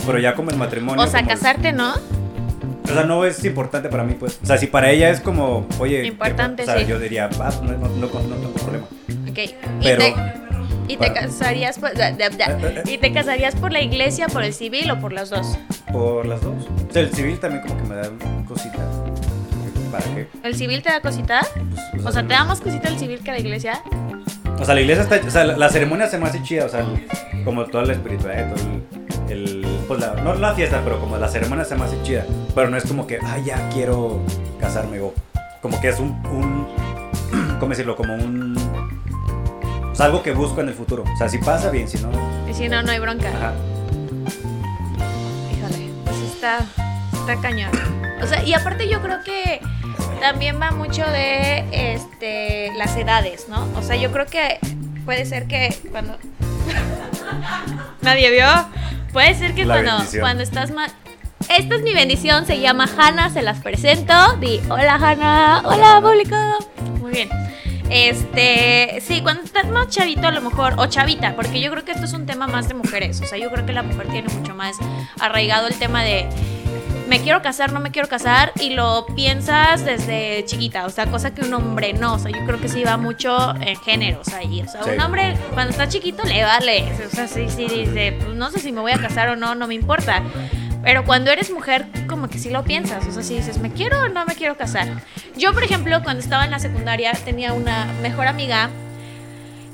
Pero 0.06 0.20
ya 0.20 0.34
como 0.36 0.50
el 0.52 0.58
matrimonio. 0.58 1.04
O 1.04 1.08
sea, 1.08 1.26
casarte, 1.26 1.72
¿no? 1.72 1.94
O 2.90 2.94
sea, 2.94 3.04
no 3.04 3.26
es 3.26 3.44
importante 3.44 3.90
para 3.90 4.04
mí, 4.04 4.14
pues. 4.20 4.40
O 4.42 4.46
sea, 4.46 4.58
si 4.58 4.68
para 4.68 4.90
ella 4.92 5.10
es 5.10 5.20
como, 5.22 5.68
oye. 5.80 6.02
¿qué- 6.02 6.08
Importante, 6.08 6.64
O 6.64 6.66
sea, 6.66 6.78
sí. 6.80 6.86
yo 6.86 7.00
diría, 7.00 7.30
ah, 7.40 7.52
no, 7.64 7.72
no, 7.74 7.88
no, 7.90 8.08
no 8.08 8.08
tengo 8.08 8.54
problema. 8.54 8.86
Ok. 9.30 9.38
Y 9.38 9.84
Pero- 9.84 9.98
te, 10.04 10.14
y 10.88 10.98
te 10.98 11.12
casarías 11.14 11.78
por, 11.80 11.94
da- 11.96 12.12
da- 12.12 12.30
da- 12.30 12.46
Eh, 12.70 12.84
eh, 12.86 12.92
y 12.94 12.98
te 12.98 13.12
casarías 13.12 13.56
por 13.56 13.72
la 13.74 13.82
iglesia, 13.82 14.28
por 14.28 14.44
el 14.44 14.54
civil 14.54 14.90
o 14.92 15.00
por 15.00 15.12
las 15.14 15.30
dos. 15.30 15.58
Por 15.92 16.26
las 16.26 16.42
dos. 16.42 16.56
O 16.90 16.94
sea, 16.94 17.02
el 17.02 17.14
civil 17.14 17.40
también 17.40 17.62
como 17.64 17.78
que 17.78 17.84
me 17.90 17.96
da 17.96 18.10
cosita. 18.48 18.80
¿Para 19.92 20.04
qué? 20.16 20.28
¿El 20.44 20.56
civil 20.56 20.82
te 20.82 20.90
da 20.90 21.02
cosita? 21.02 21.42
Pues, 21.92 22.06
O 22.06 22.12
sea, 22.12 22.22
¿te 22.24 22.34
da 22.34 22.44
más 22.46 22.60
cosita 22.62 22.88
el 22.90 22.98
civil 22.98 23.20
que 23.24 23.32
la 23.32 23.40
iglesia? 23.40 23.82
O 24.60 24.66
sea, 24.66 24.74
la 24.76 24.82
iglesia 24.82 25.04
está. 25.04 25.20
O 25.26 25.30
sea, 25.32 25.44
la, 25.44 25.58
la 25.58 25.70
ceremonia 25.70 26.08
se 26.08 26.18
me 26.18 26.26
hace 26.28 26.42
chida. 26.44 26.66
O 26.66 26.70
sea, 26.70 26.86
como 27.46 27.66
toda 27.66 27.86
la 27.86 27.94
espiritualidad, 27.94 28.54
todo 28.54 28.66
el. 29.30 29.32
el- 29.32 29.57
pues 29.88 30.00
la, 30.00 30.14
no 30.16 30.36
la 30.36 30.54
fiesta, 30.54 30.82
pero 30.84 31.00
como 31.00 31.18
la 31.18 31.28
ceremonia 31.28 31.66
se 31.66 31.76
me 31.76 31.86
hace 31.86 32.02
chida. 32.04 32.26
Pero 32.54 32.70
no 32.70 32.78
es 32.78 32.86
como 32.86 33.08
que, 33.08 33.20
ay, 33.24 33.46
ya 33.46 33.70
quiero 33.70 34.20
casarme. 34.60 35.00
O 35.00 35.14
como 35.62 35.80
que 35.80 35.90
es 35.90 36.00
un. 36.00 36.10
un 36.28 36.68
¿Cómo 37.60 37.70
decirlo? 37.70 37.96
Como 37.96 38.14
un. 38.16 38.58
O 39.92 39.96
sea, 39.96 40.08
algo 40.08 40.22
que 40.22 40.32
busco 40.32 40.62
en 40.62 40.70
el 40.70 40.76
futuro. 40.76 41.04
O 41.04 41.18
sea, 41.18 41.30
si 41.30 41.38
pasa, 41.38 41.70
bien. 41.70 41.88
Si 41.88 41.98
no. 42.00 42.10
Y 42.50 42.54
si 42.54 42.68
no, 42.70 42.84
no 42.84 42.92
hay 42.92 43.00
bronca. 43.00 43.30
Ajá. 43.30 43.54
Híjole, 45.52 45.90
pues 46.06 46.18
está, 46.18 46.60
está 47.14 47.36
cañón. 47.42 47.72
O 48.22 48.28
sea, 48.28 48.44
y 48.44 48.54
aparte 48.54 48.90
yo 48.90 49.02
creo 49.02 49.24
que 49.24 49.62
también 50.20 50.60
va 50.60 50.72
mucho 50.72 51.06
de 51.06 51.66
este 51.72 52.72
las 52.76 52.96
edades, 52.96 53.48
¿no? 53.50 53.68
O 53.76 53.82
sea, 53.82 53.96
yo 53.96 54.12
creo 54.12 54.26
que 54.26 54.60
puede 55.06 55.26
ser 55.26 55.48
que 55.48 55.76
cuando 55.92 56.18
nadie 58.02 58.32
vio, 58.32 58.46
puede 59.14 59.34
ser 59.36 59.54
que 59.54 59.66
La 59.66 59.76
cuando 59.76 59.92
bendición. 59.98 60.22
cuando 60.22 60.44
estás 60.44 60.72
más 60.72 60.94
esta 61.50 61.76
es 61.76 61.82
mi 61.84 61.94
bendición, 61.94 62.46
se 62.46 62.60
llama 62.60 62.90
Hanna, 62.98 63.30
se 63.30 63.42
las 63.42 63.60
presento. 63.62 64.14
Di, 64.42 64.60
hola 64.70 64.96
Hanna, 64.96 65.62
hola 65.64 66.02
público. 66.02 66.36
Muy 67.00 67.12
bien. 67.12 67.30
Este, 67.90 69.00
sí, 69.02 69.22
cuando 69.22 69.44
estás 69.44 69.66
más 69.68 69.88
chavito 69.88 70.28
a 70.28 70.32
lo 70.32 70.42
mejor, 70.42 70.74
o 70.78 70.88
chavita, 70.88 71.36
porque 71.38 71.62
yo 71.62 71.72
creo 71.72 71.86
que 71.86 71.94
esto 71.94 72.04
es 72.04 72.12
un 72.12 72.26
tema 72.26 72.46
más 72.48 72.68
de 72.68 72.74
mujeres, 72.74 73.22
o 73.22 73.26
sea, 73.26 73.38
yo 73.38 73.50
creo 73.50 73.66
que 73.66 73.72
la 73.72 73.82
mujer 73.84 74.08
tiene 74.08 74.28
mucho 74.34 74.54
más 74.54 74.76
arraigado 75.22 75.68
el 75.68 75.76
tema 75.76 76.04
de 76.04 76.28
me 77.08 77.22
quiero 77.22 77.42
casar, 77.42 77.72
no 77.72 77.80
me 77.80 77.92
quiero 77.92 78.08
casar, 78.08 78.52
y 78.60 78.72
lo 78.72 79.06
piensas 79.16 79.86
desde 79.86 80.44
chiquita, 80.46 80.86
o 80.86 80.90
sea, 80.90 81.08
cosa 81.08 81.34
que 81.34 81.42
un 81.42 81.54
hombre 81.54 81.94
no, 81.94 82.14
o 82.16 82.20
sea, 82.20 82.32
yo 82.32 82.46
creo 82.46 82.60
que 82.60 82.68
sí 82.68 82.84
va 82.84 82.98
mucho 82.98 83.56
en 83.62 83.76
géneros 83.78 84.28
ahí, 84.30 84.62
o 84.62 84.68
sea, 84.70 84.84
Sí. 84.84 84.90
un 84.92 85.00
hombre 85.02 85.36
cuando 85.54 85.72
está 85.72 85.88
chiquito 85.88 86.24
le 86.24 86.44
vale, 86.44 86.84
o 87.06 87.16
sea, 87.16 87.28
sí, 87.28 87.48
sí, 87.50 87.68
dice, 87.68 88.16
pues 88.20 88.36
no 88.36 88.52
sé 88.52 88.60
si 88.60 88.72
me 88.72 88.82
voy 88.82 88.92
a 88.92 88.98
casar 88.98 89.30
o 89.30 89.36
no, 89.36 89.56
no 89.56 89.68
me 89.68 89.76
importa. 89.76 90.22
Pero 90.84 91.04
cuando 91.04 91.32
eres 91.32 91.52
mujer, 91.52 91.86
como 92.08 92.30
que 92.30 92.38
sí 92.38 92.50
lo 92.50 92.64
piensas. 92.64 93.06
O 93.08 93.12
sea, 93.12 93.22
si 93.24 93.36
dices, 93.36 93.58
¿me 93.58 93.72
quiero 93.74 94.04
o 94.04 94.08
no 94.10 94.26
me 94.26 94.36
quiero 94.36 94.56
casar? 94.56 94.88
Yo, 95.36 95.52
por 95.54 95.64
ejemplo, 95.64 96.02
cuando 96.04 96.22
estaba 96.22 96.46
en 96.46 96.52
la 96.52 96.60
secundaria, 96.60 97.12
tenía 97.26 97.52
una 97.52 97.86
mejor 98.02 98.28
amiga 98.28 98.70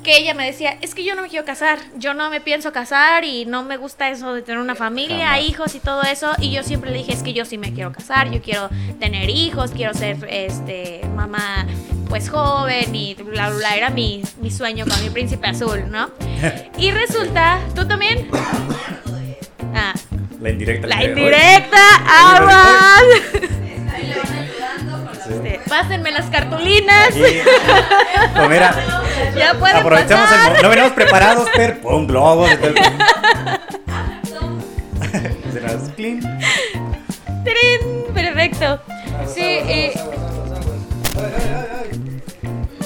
que 0.04 0.16
ella 0.18 0.34
me 0.34 0.46
decía, 0.46 0.78
es 0.82 0.94
que 0.94 1.02
yo 1.04 1.16
no 1.16 1.22
me 1.22 1.28
quiero 1.28 1.44
casar, 1.44 1.80
yo 1.96 2.14
no 2.14 2.30
me 2.30 2.40
pienso 2.40 2.72
casar 2.72 3.24
y 3.24 3.44
no 3.46 3.64
me 3.64 3.76
gusta 3.76 4.08
eso 4.10 4.32
de 4.34 4.42
tener 4.42 4.60
una 4.60 4.76
familia, 4.76 5.30
Jamás. 5.30 5.42
hijos 5.48 5.74
y 5.74 5.80
todo 5.80 6.02
eso. 6.02 6.32
Y 6.40 6.52
yo 6.52 6.62
siempre 6.62 6.90
le 6.92 6.98
dije, 6.98 7.12
es 7.12 7.22
que 7.24 7.32
yo 7.32 7.44
sí 7.44 7.58
me 7.58 7.72
quiero 7.72 7.90
casar, 7.90 8.30
yo 8.30 8.40
quiero 8.40 8.68
tener 9.00 9.28
hijos, 9.30 9.72
quiero 9.72 9.92
ser 9.94 10.18
este 10.30 11.00
mamá 11.16 11.66
pues 12.08 12.28
joven 12.30 12.94
y 12.94 13.14
bla, 13.14 13.48
bla, 13.48 13.56
bla. 13.58 13.76
Era 13.76 13.90
mi, 13.90 14.22
mi 14.40 14.50
sueño 14.52 14.84
con 14.86 15.02
mi 15.02 15.10
príncipe 15.10 15.48
azul, 15.48 15.84
¿no? 15.90 16.10
Y 16.78 16.90
resulta, 16.92 17.58
¿tú 17.74 17.84
también? 17.88 18.28
Ah, 19.76 19.92
La 20.40 20.50
indirecta. 20.50 20.86
la 20.86 21.02
indirecta, 21.02 21.78
aguas. 22.06 23.02
Este, 25.28 25.60
Pásenme 25.68 26.10
las 26.12 26.26
cartulinas. 26.26 27.08
Aquí. 27.08 27.22
Pues 28.34 28.48
mira, 28.48 28.74
Ya 29.36 29.54
pueden 29.54 29.76
aprovechamos 29.76 30.24
el 30.24 30.30
pasar. 30.30 30.38
momento. 30.44 30.62
No 30.62 30.68
venimos 30.70 30.92
preparados, 30.92 31.48
pero 31.54 31.80
el-. 32.62 32.74
¡Trin! 37.44 38.14
Perfecto. 38.14 38.80
Sí. 39.26 39.90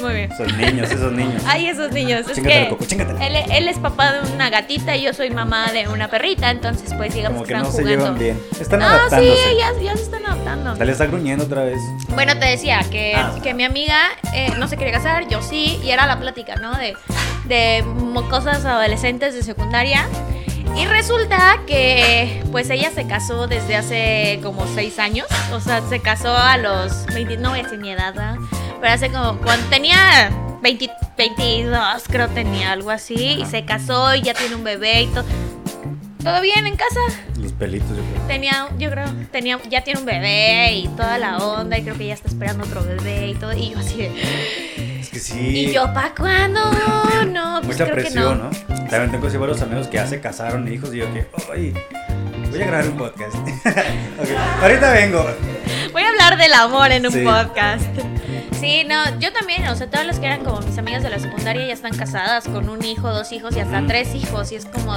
Muy 0.09 0.15
bien. 0.17 0.33
Esos 0.33 0.57
niños, 0.57 0.91
esos 0.91 1.13
niños. 1.13 1.43
Ay, 1.47 1.67
esos 1.67 1.93
niños. 1.93 2.27
Es 2.29 2.41
que 2.41 2.69
Coco, 2.71 2.85
él, 3.21 3.37
él 3.51 3.69
es 3.69 3.79
papá 3.79 4.13
de 4.13 4.33
una 4.33 4.49
gatita 4.51 4.97
y 4.97 5.03
yo 5.03 5.13
soy 5.13 5.31
mamá 5.31 5.71
de 5.73 5.89
una 5.89 6.09
perrita, 6.09 6.51
entonces 6.51 6.93
pues 6.95 7.15
digamos 7.15 7.43
Como 7.43 7.47
que 7.47 7.55
que 7.55 7.59
están 7.59 7.63
no 7.71 7.77
se 7.77 7.83
jugando. 7.83 8.05
llevan 8.05 8.19
bien. 8.19 8.41
Están 8.61 8.83
Ah, 8.83 8.87
sí, 9.11 9.15
adaptándose. 9.17 9.57
ya, 9.59 9.73
ya 9.83 9.97
se 9.97 10.03
están 10.03 10.27
adaptando. 10.27 10.75
Dale, 10.77 10.93
está 10.93 11.07
gruñendo 11.07 11.45
otra 11.45 11.65
vez. 11.65 11.79
Bueno, 12.11 12.39
te 12.39 12.47
decía 12.47 12.81
que, 12.91 13.15
Ah. 13.17 13.35
que 13.43 13.55
mi 13.55 13.65
amiga 13.65 13.99
eh, 14.35 14.53
no 14.59 14.69
se 14.69 14.77
quería 14.77 14.93
casar, 14.95 15.29
yo 15.29 15.43
sí, 15.43 15.79
y 15.83 15.91
era 15.91 16.07
la 16.07 16.19
plática, 16.19 16.57
¿no? 16.57 16.73
De, 16.77 16.97
de 17.47 17.85
cosas 18.31 18.65
adolescentes 18.65 19.35
de 19.35 19.43
secundaria. 19.43 20.07
Y 20.77 20.85
resulta 20.87 21.59
que, 21.67 22.43
pues 22.53 22.71
ella 22.71 22.91
se 22.95 23.07
casó 23.07 23.47
desde 23.49 23.75
hace 23.75 24.39
como 24.43 24.65
seis 24.75 24.99
años. 24.99 25.27
O 25.53 25.61
sea, 25.61 25.81
se 25.89 25.99
casó 26.01 26.37
a 26.37 26.57
los 26.59 27.07
20, 27.07 27.37
no 27.39 27.51
voy 27.51 27.61
a 27.61 27.63
decir 27.65 27.79
mi 27.79 27.91
edad. 27.91 28.15
Pero 28.81 28.93
hace 28.95 29.11
como, 29.11 29.39
cuando 29.39 29.67
tenía 29.69 30.31
20 30.63 30.91
22, 31.17 32.03
creo 32.09 32.29
tenía 32.29 32.71
algo 32.73 32.91
así, 32.91 33.39
y 33.41 33.45
se 33.47 33.65
casó 33.65 34.15
y 34.15 34.23
ya 34.23 34.35
tiene 34.35 34.55
un 34.55 34.63
bebé 34.65 35.03
y 35.03 35.07
todo. 35.09 35.25
¿Todo 36.23 36.41
bien 36.43 36.67
en 36.67 36.77
casa? 36.77 37.01
Los 37.41 37.53
pelitos, 37.53 37.89
yo 37.97 38.03
creo. 38.05 38.27
Tenía, 38.27 38.69
yo 38.79 38.91
creo, 38.91 39.07
tenía, 39.33 39.59
ya 39.69 39.83
tiene 39.83 40.01
un 40.01 40.07
bebé 40.07 40.75
y 40.75 40.89
toda 40.89 41.19
la 41.19 41.39
onda, 41.39 41.77
y 41.79 41.83
creo 41.83 41.97
que 41.97 42.07
ya 42.07 42.15
está 42.15 42.29
esperando 42.29 42.65
otro 42.65 42.85
bebé 42.85 43.29
y 43.29 43.35
todo. 43.35 43.53
Y 43.53 43.71
yo 43.71 43.79
así 43.81 43.97
de. 43.99 45.01
Es 45.01 45.09
que 45.11 45.19
sí. 45.19 45.39
¿Y 45.41 45.73
yo 45.73 45.93
para 45.93 46.15
cuándo? 46.15 46.61
No, 47.33 47.61
pues 47.65 47.79
Mucha 47.79 47.85
creo 47.91 47.97
presión, 47.97 48.39
que 48.59 48.75
no. 48.75 48.79
¿no? 48.79 48.89
También 48.91 49.11
tengo 49.11 49.27
así 49.27 49.37
varios 49.37 49.61
amigos 49.63 49.87
que 49.89 49.95
ya 49.97 50.07
se 50.07 50.21
casaron 50.21 50.71
hijos 50.73 50.93
y 50.95 50.99
yo 50.99 51.13
que, 51.13 51.27
ay, 51.53 51.75
voy 52.51 52.63
a 52.63 52.67
grabar 52.67 52.89
un 52.89 52.97
podcast. 52.97 53.35
Ok, 54.19 54.29
Ahorita 54.63 54.93
vengo. 54.93 55.25
Voy 55.93 56.03
a 56.03 56.09
hablar 56.09 56.37
del 56.37 56.53
amor 56.53 56.91
en 56.93 57.07
un 57.07 57.13
Sí. 57.13 57.21
podcast. 57.25 57.83
Sí, 58.61 58.85
no, 58.85 59.19
yo 59.21 59.33
también, 59.33 59.67
o 59.69 59.77
sea, 59.77 59.89
todas 59.89 60.05
las 60.07 60.19
que 60.19 60.27
eran 60.27 60.43
como 60.45 60.61
mis 60.61 60.77
amigas 60.79 61.03
de 61.03 61.11
la 61.11 61.19
secundaria 61.19 61.67
ya 61.67 61.73
están 61.73 61.97
casadas 61.97 62.45
con 62.49 62.69
un 62.69 62.85
hijo, 62.85 63.13
dos 63.13 63.31
hijos 63.33 63.57
y 63.57 63.61
hasta 63.61 63.87
tres 63.87 64.15
hijos. 64.15 64.51
Y 64.53 64.57
es 64.57 64.65
como, 64.67 64.97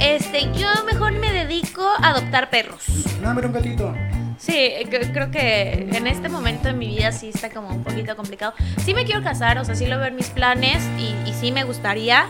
este, 0.00 0.50
yo 0.54 0.68
mejor 0.86 1.12
me 1.12 1.30
dedico 1.32 1.86
a 2.00 2.08
adoptar 2.10 2.48
perros. 2.48 2.84
No, 3.20 3.30
un 3.30 3.52
gatito. 3.52 3.94
Sí, 4.38 4.72
cre- 4.90 5.12
creo 5.12 5.30
que 5.30 5.88
en 5.92 6.06
este 6.06 6.28
momento 6.28 6.68
de 6.68 6.74
mi 6.74 6.86
vida 6.88 7.12
sí 7.12 7.28
está 7.28 7.50
como 7.50 7.68
un 7.68 7.84
poquito 7.84 8.16
complicado. 8.16 8.54
Sí 8.84 8.94
me 8.94 9.04
quiero 9.04 9.22
casar, 9.22 9.58
o 9.58 9.64
sea, 9.64 9.74
sí 9.76 9.86
lo 9.86 9.98
veo 9.98 10.06
en 10.06 10.16
mis 10.16 10.30
planes 10.30 10.82
y, 10.98 11.14
y 11.28 11.34
sí 11.34 11.52
me 11.52 11.64
gustaría, 11.64 12.26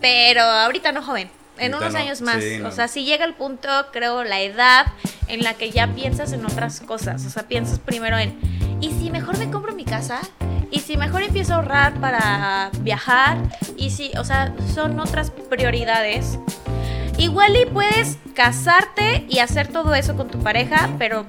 pero 0.00 0.42
ahorita 0.42 0.92
no 0.92 1.02
joven, 1.02 1.30
en 1.58 1.72
Ahorita 1.74 1.78
unos 1.78 1.92
no, 1.94 1.98
años 2.00 2.20
más. 2.22 2.42
sí, 2.42 2.58
no. 2.58 2.68
O 2.68 2.72
sea, 2.72 2.88
si 2.88 3.04
llega 3.04 3.24
el 3.24 3.34
punto, 3.34 3.68
creo, 3.92 4.24
la 4.24 4.40
edad 4.40 4.86
en 5.28 5.42
la 5.42 5.54
que 5.54 5.70
ya 5.70 5.86
piensas 5.88 6.32
en 6.32 6.44
otras 6.44 6.80
cosas. 6.80 7.24
O 7.24 7.30
sea, 7.30 7.44
piensas 7.44 7.78
primero 7.78 8.18
en, 8.18 8.38
¿y 8.80 8.90
si 8.92 9.10
mejor 9.10 9.38
me 9.38 9.50
compro 9.50 9.74
mi 9.74 9.84
casa? 9.84 10.20
¿Y 10.70 10.80
si 10.80 10.96
mejor 10.96 11.22
empiezo 11.22 11.54
a 11.54 11.56
ahorrar 11.56 11.94
para 12.00 12.70
viajar? 12.80 13.38
Y 13.76 13.90
si, 13.90 14.12
o 14.18 14.24
sea, 14.24 14.54
son 14.74 14.98
otras 15.00 15.30
prioridades. 15.30 16.38
Igual 17.18 17.56
y 17.56 17.66
puedes 17.66 18.18
casarte 18.34 19.26
y 19.28 19.40
hacer 19.40 19.68
todo 19.68 19.94
eso 19.94 20.16
con 20.16 20.28
tu 20.28 20.38
pareja, 20.42 20.88
pero 20.98 21.26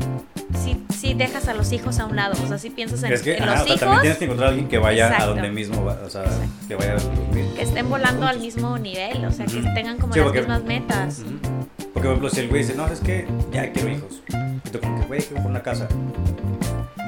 si, 0.63 0.81
si 0.95 1.13
dejas 1.15 1.47
a 1.47 1.53
los 1.53 1.71
hijos 1.73 1.99
a 1.99 2.05
un 2.05 2.15
lado, 2.15 2.33
o 2.41 2.47
sea, 2.47 2.57
si 2.59 2.69
piensas 2.69 3.03
en, 3.03 3.11
Es 3.11 3.23
que 3.23 3.35
en 3.37 3.43
ajá, 3.43 3.51
los 3.53 3.61
o 3.61 3.65
sea, 3.65 3.73
hijos 3.73 3.79
también 3.81 4.01
tienes 4.01 4.17
que 4.19 4.25
encontrar 4.25 4.47
a 4.47 4.51
alguien 4.51 4.67
que 4.69 4.77
vaya 4.77 5.05
Exacto. 5.07 5.23
a 5.23 5.27
donde 5.33 5.49
mismo 5.49 5.83
o 5.83 6.09
sea, 6.09 6.23
que 6.67 6.75
vaya 6.75 6.91
a 6.91 6.93
los 6.93 7.05
mismos. 7.09 7.55
que 7.55 7.61
estén 7.63 7.89
volando 7.89 8.27
al 8.27 8.39
mismo 8.39 8.77
nivel, 8.77 9.25
o 9.25 9.31
sea, 9.31 9.45
que 9.47 9.57
Ujú. 9.57 9.73
tengan 9.73 9.97
como 9.97 10.13
Sí, 10.13 10.19
las 10.19 10.25
porque- 10.27 10.39
mismas 10.41 10.63
metas. 10.63 11.19
Ujú. 11.19 11.39
Porque, 11.93 11.93
por 11.93 12.05
ejemplo, 12.05 12.29
si 12.29 12.39
el 12.39 12.47
güey 12.49 12.61
dice, 12.61 12.75
no, 12.75 12.87
es 12.87 12.99
que 13.01 13.27
ya 13.51 13.71
quiero 13.73 13.89
hijos. 13.89 14.21
Y 14.65 14.69
tú 14.69 14.79
como 14.79 14.99
que, 15.01 15.07
güey, 15.07 15.21
quiero 15.21 15.43
una 15.43 15.61
casa. 15.61 15.87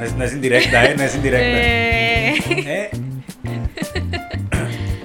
No 0.04 0.10
es, 0.10 0.16
no 0.18 0.24
es 0.26 0.34
indirecta, 0.34 0.84
¿eh? 0.86 0.96
No 0.98 1.04
es 1.04 1.16
indirecta. 1.16 1.48
Eh. 1.48 2.90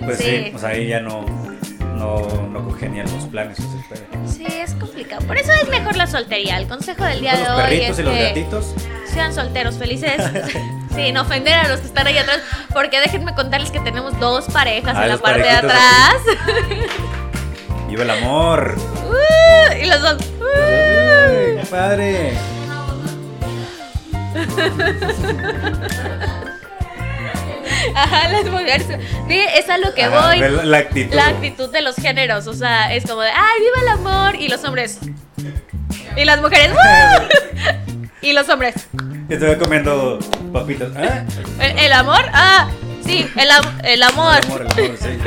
Pues 0.05 0.19
sí. 0.19 0.25
Sí. 0.25 0.53
o 0.55 0.59
sea, 0.59 0.71
ahí 0.71 0.89
ya 0.89 0.99
no, 1.01 1.25
no, 1.95 2.49
no 2.51 2.65
congenian 2.65 3.07
los 3.15 3.27
planes. 3.27 3.59
sí, 4.27 4.45
es 4.47 4.75
complicado. 4.75 5.25
Por 5.27 5.37
eso 5.39 5.53
es 5.63 5.69
mejor 5.69 5.97
la 5.97 6.07
soltería. 6.09 6.57
El 6.59 6.67
consejo 6.67 7.05
del 7.05 7.21
día 7.21 7.37
de 7.37 7.45
los 7.45 7.51
hoy 7.51 7.63
perritos 7.63 7.91
es 7.91 7.99
y 7.99 8.03
los 8.03 8.15
gatitos. 8.19 8.75
sean 9.13 9.33
solteros 9.35 9.77
felices. 9.77 10.21
Sin 10.97 11.17
ofender 11.17 11.55
a 11.55 11.69
los 11.69 11.79
que 11.81 11.87
están 11.87 12.09
ahí 12.09 12.19
atrás, 12.19 12.41
porque 12.73 12.99
déjenme 12.99 13.33
contarles 13.35 13.71
que 13.71 13.79
tenemos 13.79 14.19
dos 14.19 14.47
parejas 14.47 14.97
Ah, 14.97 15.03
en 15.03 15.09
la 15.11 15.15
los 15.15 15.21
parte 15.21 15.43
de 15.43 15.51
atrás. 15.51 16.15
Viva 17.89 18.03
el 18.03 18.11
amor. 18.11 18.75
Uh, 19.09 19.73
y 19.83 19.87
los 19.87 20.01
dos. 20.03 20.17
uh. 20.41 21.61
Qué 21.61 21.67
padre. 21.71 22.33
Ajá, 27.95 28.29
las 28.29 28.45
mujeres. 28.47 28.87
Sí, 29.29 29.41
es 29.57 29.69
a 29.69 29.79
lo 29.79 29.95
que 29.95 30.05
Ajá, 30.05 30.29
voy. 30.29 30.39
la, 30.39 30.49
la 30.65 30.79
actitud. 30.79 31.15
La 31.15 31.27
actitud 31.29 31.71
de 31.71 31.83
los 31.83 31.97
géneros, 31.97 32.47
o 32.47 32.55
sea, 32.55 32.95
es 32.95 33.05
como 33.07 33.21
de, 33.23 33.31
¡ay, 33.31 33.61
viva 33.61 33.77
el 33.83 33.89
amor! 33.99 34.35
Y 34.37 34.49
los 34.49 34.63
hombres. 34.65 34.99
Y 36.17 36.25
las 36.25 36.41
mujeres. 36.41 36.73
Y 38.21 38.33
los 38.33 38.49
hombres, 38.49 38.75
Yo 39.29 39.37
estoy 39.37 39.55
comiendo 39.59 40.19
papitas. 40.53 40.91
¿Ah? 40.97 41.23
¿el, 41.61 41.79
el 41.79 41.93
amor? 41.93 42.21
Ah, 42.33 42.69
sí, 43.07 43.25
el, 43.37 43.49
am- 43.49 43.79
el 43.85 44.03
amor. 44.03 44.41
El 44.43 44.51
amor, 44.51 44.67
el 44.77 44.87
amor, 44.87 44.99
sí. 44.99 45.19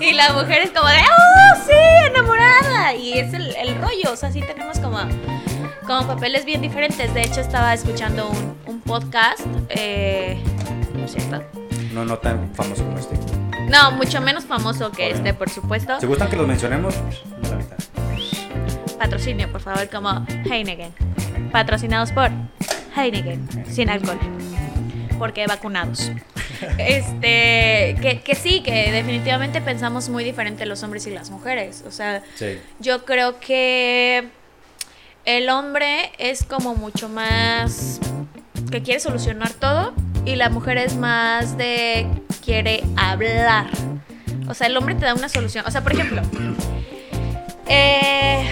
Y 0.04 0.12
la 0.12 0.32
mujer 0.32 0.62
es 0.64 0.70
como 0.72 0.88
de, 0.88 0.96
¡oh, 0.96 1.54
sí, 1.64 1.72
enamorada! 2.08 2.92
Y 2.94 3.20
es 3.20 3.32
el, 3.32 3.54
el 3.54 3.76
rollo, 3.80 4.10
o 4.12 4.16
sea, 4.16 4.32
sí 4.32 4.40
tenemos 4.40 4.80
como, 4.80 4.98
como 5.86 6.06
papeles 6.06 6.44
bien 6.44 6.60
diferentes. 6.62 7.12
De 7.14 7.22
hecho, 7.22 7.40
estaba 7.40 7.74
escuchando 7.74 8.28
un, 8.28 8.56
un 8.66 8.80
podcast, 8.80 9.40
eh, 9.70 10.38
¿no 10.94 11.04
es 11.04 11.12
cierto? 11.12 11.42
No, 11.92 12.04
no 12.04 12.16
tan 12.18 12.52
famoso 12.54 12.84
como 12.84 12.98
este. 12.98 13.16
No, 13.68 13.92
mucho 13.92 14.20
menos 14.20 14.44
famoso 14.44 14.90
que 14.92 15.10
este, 15.10 15.34
por 15.34 15.48
supuesto. 15.50 15.98
Si 16.00 16.06
gustan 16.06 16.28
que 16.28 16.36
los 16.36 16.46
mencionemos, 16.46 16.94
la 17.50 17.56
mitad. 17.56 17.76
Patrocinio, 18.98 19.50
por 19.50 19.60
favor, 19.60 19.88
como 19.88 20.24
Heineken. 20.50 20.92
Patrocinados 21.52 22.12
por 22.12 22.30
Heineken, 22.96 23.66
sin 23.68 23.88
alcohol. 23.90 24.18
Porque 25.18 25.46
vacunados. 25.46 26.10
Este, 26.78 27.96
que, 28.00 28.20
que 28.24 28.34
sí, 28.34 28.62
que 28.62 28.92
definitivamente 28.92 29.60
pensamos 29.60 30.08
muy 30.08 30.22
diferente 30.24 30.64
los 30.66 30.82
hombres 30.82 31.06
y 31.06 31.10
las 31.10 31.30
mujeres. 31.30 31.82
O 31.86 31.90
sea, 31.90 32.22
Sí. 32.36 32.58
yo 32.78 33.04
creo 33.04 33.38
que 33.40 34.28
el 35.24 35.48
hombre 35.50 36.12
es 36.18 36.44
como 36.44 36.74
mucho 36.74 37.08
más 37.08 38.00
que 38.70 38.82
quiere 38.82 39.00
solucionar 39.00 39.50
todo 39.50 39.92
y 40.24 40.36
la 40.36 40.48
mujer 40.50 40.78
es 40.78 40.96
más 40.96 41.56
de 41.56 42.06
quiere 42.44 42.82
hablar. 42.96 43.66
O 44.48 44.54
sea, 44.54 44.66
el 44.66 44.76
hombre 44.76 44.94
te 44.94 45.04
da 45.04 45.14
una 45.14 45.28
solución. 45.28 45.64
O 45.66 45.70
sea, 45.70 45.82
por 45.82 45.92
ejemplo, 45.92 46.22
eh, 47.68 48.44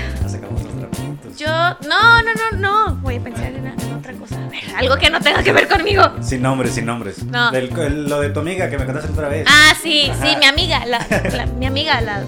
yo 1.36 1.48
no, 1.48 2.22
no, 2.22 2.30
no, 2.52 2.58
no. 2.58 2.94
Voy 2.96 3.16
a 3.16 3.20
pensar 3.20 3.46
en, 3.46 3.66
en 3.66 3.92
otra 3.94 4.12
cosa. 4.14 4.36
A 4.44 4.48
ver, 4.48 4.60
algo 4.76 4.96
que 4.96 5.10
no 5.10 5.20
tenga 5.20 5.42
que 5.42 5.52
ver 5.52 5.68
conmigo. 5.68 6.02
Sin 6.22 6.42
nombres, 6.42 6.74
sin 6.74 6.86
nombres. 6.86 7.24
No. 7.24 7.50
Del- 7.50 7.76
el- 7.78 8.08
lo 8.08 8.20
de 8.20 8.30
tu 8.30 8.40
amiga 8.40 8.68
que 8.70 8.78
me 8.78 8.84
contaste 8.86 9.10
otra 9.12 9.28
vez. 9.28 9.46
Ah, 9.48 9.74
sí, 9.82 10.10
sí, 10.22 10.36
mi 10.38 10.44
amiga, 10.46 10.84
la, 10.86 11.04
la- 11.34 11.46
mi 11.58 11.66
amiga, 11.66 12.00
la, 12.00 12.22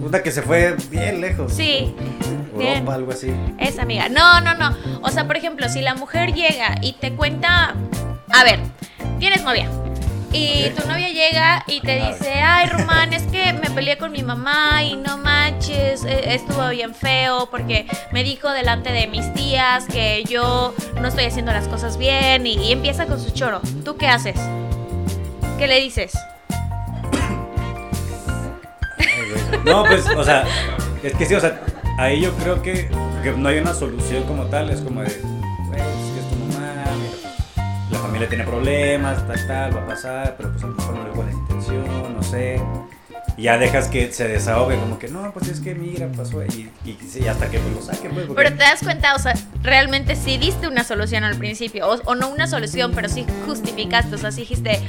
Una 0.00 0.22
que 0.22 0.30
se 0.30 0.42
fue 0.42 0.76
bien 0.90 1.20
lejos. 1.20 1.52
sí, 1.52 1.94
bien. 2.56 2.74
Europa, 2.74 2.94
algo 2.94 3.12
así. 3.12 3.32
Esa 3.58 3.82
amiga. 3.82 4.08
No, 4.08 4.40
no, 4.40 4.54
no. 4.54 4.76
O 5.02 5.10
sea, 5.10 5.26
por 5.26 5.36
ejemplo, 5.36 5.68
si 5.68 5.80
la 5.80 5.94
mujer 5.94 6.32
llega 6.34 6.76
y 6.82 6.92
te 6.94 7.12
cuenta, 7.12 7.74
a 8.30 8.44
ver, 8.44 8.60
tienes 9.18 9.42
novia 9.42 9.68
Y 10.32 10.70
tu 10.70 10.86
novia 10.88 11.08
llega 11.08 11.64
y 11.66 11.80
te 11.80 11.96
dice, 12.06 12.32
ay 12.34 12.68
Román, 12.68 13.12
es 13.14 13.24
que 13.24 13.52
me 13.52 13.70
peleé 13.70 13.98
con 13.98 14.12
mi 14.12 14.22
mamá 14.22 14.82
y 14.82 14.96
no 14.96 15.18
manches, 15.18 16.04
eh, 16.04 16.34
estuvo 16.34 16.68
bien 16.70 16.94
feo 16.94 17.48
porque 17.50 17.86
me 18.12 18.22
dijo 18.22 18.50
delante 18.50 18.92
de 18.92 19.06
mis 19.08 19.32
tías 19.34 19.86
que 19.86 20.24
yo 20.28 20.74
no 21.00 21.08
estoy 21.08 21.24
haciendo 21.24 21.52
las 21.52 21.66
cosas 21.66 21.96
bien 21.96 22.46
y, 22.46 22.54
y 22.54 22.72
empieza 22.72 23.06
con 23.06 23.20
su 23.20 23.30
choro. 23.30 23.60
¿Tú 23.84 23.96
qué 23.96 24.06
haces? 24.06 24.38
¿Qué 25.58 25.66
le 25.66 25.80
dices? 25.80 26.12
No, 29.64 29.84
pues, 29.84 30.06
o 30.08 30.24
sea, 30.24 30.44
es 31.02 31.14
que 31.14 31.26
sí, 31.26 31.34
o 31.34 31.40
sea, 31.40 31.60
ahí 31.98 32.20
yo 32.20 32.32
creo 32.34 32.62
que, 32.62 32.88
no 33.36 33.48
hay 33.48 33.58
una 33.58 33.74
solución 33.74 34.24
como 34.24 34.44
tal, 34.46 34.70
es 34.70 34.80
como 34.80 35.00
de, 35.02 35.08
es 35.08 35.16
que 35.16 35.20
es 35.20 36.28
tu 36.30 36.36
mamá, 36.36 36.84
mira, 36.96 37.90
la 37.90 37.98
familia 37.98 38.28
tiene 38.28 38.44
problemas, 38.44 39.26
tal, 39.26 39.46
tal, 39.46 39.76
va 39.76 39.82
a 39.82 39.86
pasar, 39.86 40.34
pero 40.36 40.50
pues 40.50 40.64
a 40.64 40.66
lo 40.66 40.74
mejor 40.74 40.94
no 40.94 41.04
le 41.04 41.10
pones 41.10 41.34
intención, 41.34 42.16
no 42.16 42.22
sé. 42.22 42.60
Ya 43.40 43.56
dejas 43.58 43.88
que 43.88 44.12
se 44.12 44.28
desahogue, 44.28 44.76
como 44.78 44.98
que, 44.98 45.08
no, 45.08 45.32
pues 45.32 45.48
es 45.48 45.60
que 45.60 45.74
mira, 45.74 46.08
pasó, 46.14 46.42
y, 46.44 46.70
hasta 47.26 47.50
que 47.50 47.58
pues, 47.58 47.74
lo 47.74 47.80
saque, 47.82 48.08
pues, 48.10 48.26
porque- 48.26 48.42
Pero 48.42 48.56
te 48.56 48.62
das 48.62 48.80
cuenta, 48.82 49.14
o 49.14 49.18
sea, 49.18 49.34
realmente 49.62 50.14
sí 50.16 50.36
diste 50.36 50.68
una 50.68 50.84
solución 50.84 51.24
al 51.24 51.36
principio, 51.36 51.88
o, 51.88 52.00
o 52.04 52.14
no 52.14 52.28
una 52.28 52.46
solución, 52.46 52.92
pero 52.94 53.08
sí 53.08 53.24
justificaste, 53.46 54.14
o 54.14 54.18
sea, 54.18 54.30
sí 54.30 54.42
dijiste, 54.42 54.80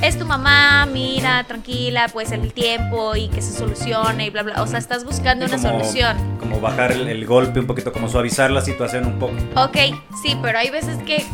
es 0.00 0.18
tu 0.18 0.24
mamá, 0.24 0.86
mira, 0.86 1.44
tranquila, 1.44 2.08
pues 2.12 2.32
el 2.32 2.52
tiempo 2.52 3.14
y 3.16 3.28
que 3.28 3.42
se 3.42 3.52
solucione 3.52 4.26
y 4.26 4.30
bla, 4.30 4.42
bla, 4.42 4.62
o 4.62 4.66
sea, 4.66 4.78
estás 4.78 5.04
buscando 5.04 5.44
una 5.46 5.58
solución. 5.58 6.16
Como 6.38 6.60
bajar 6.60 6.92
el, 6.92 7.08
el 7.08 7.26
golpe 7.26 7.60
un 7.60 7.66
poquito, 7.66 7.92
como 7.92 8.08
suavizar 8.08 8.50
la 8.50 8.60
situación 8.62 9.06
un 9.06 9.18
poco. 9.18 9.34
Ok, 9.56 9.76
sí, 10.22 10.36
pero 10.40 10.58
hay 10.58 10.70
veces 10.70 10.96
que 11.04 11.24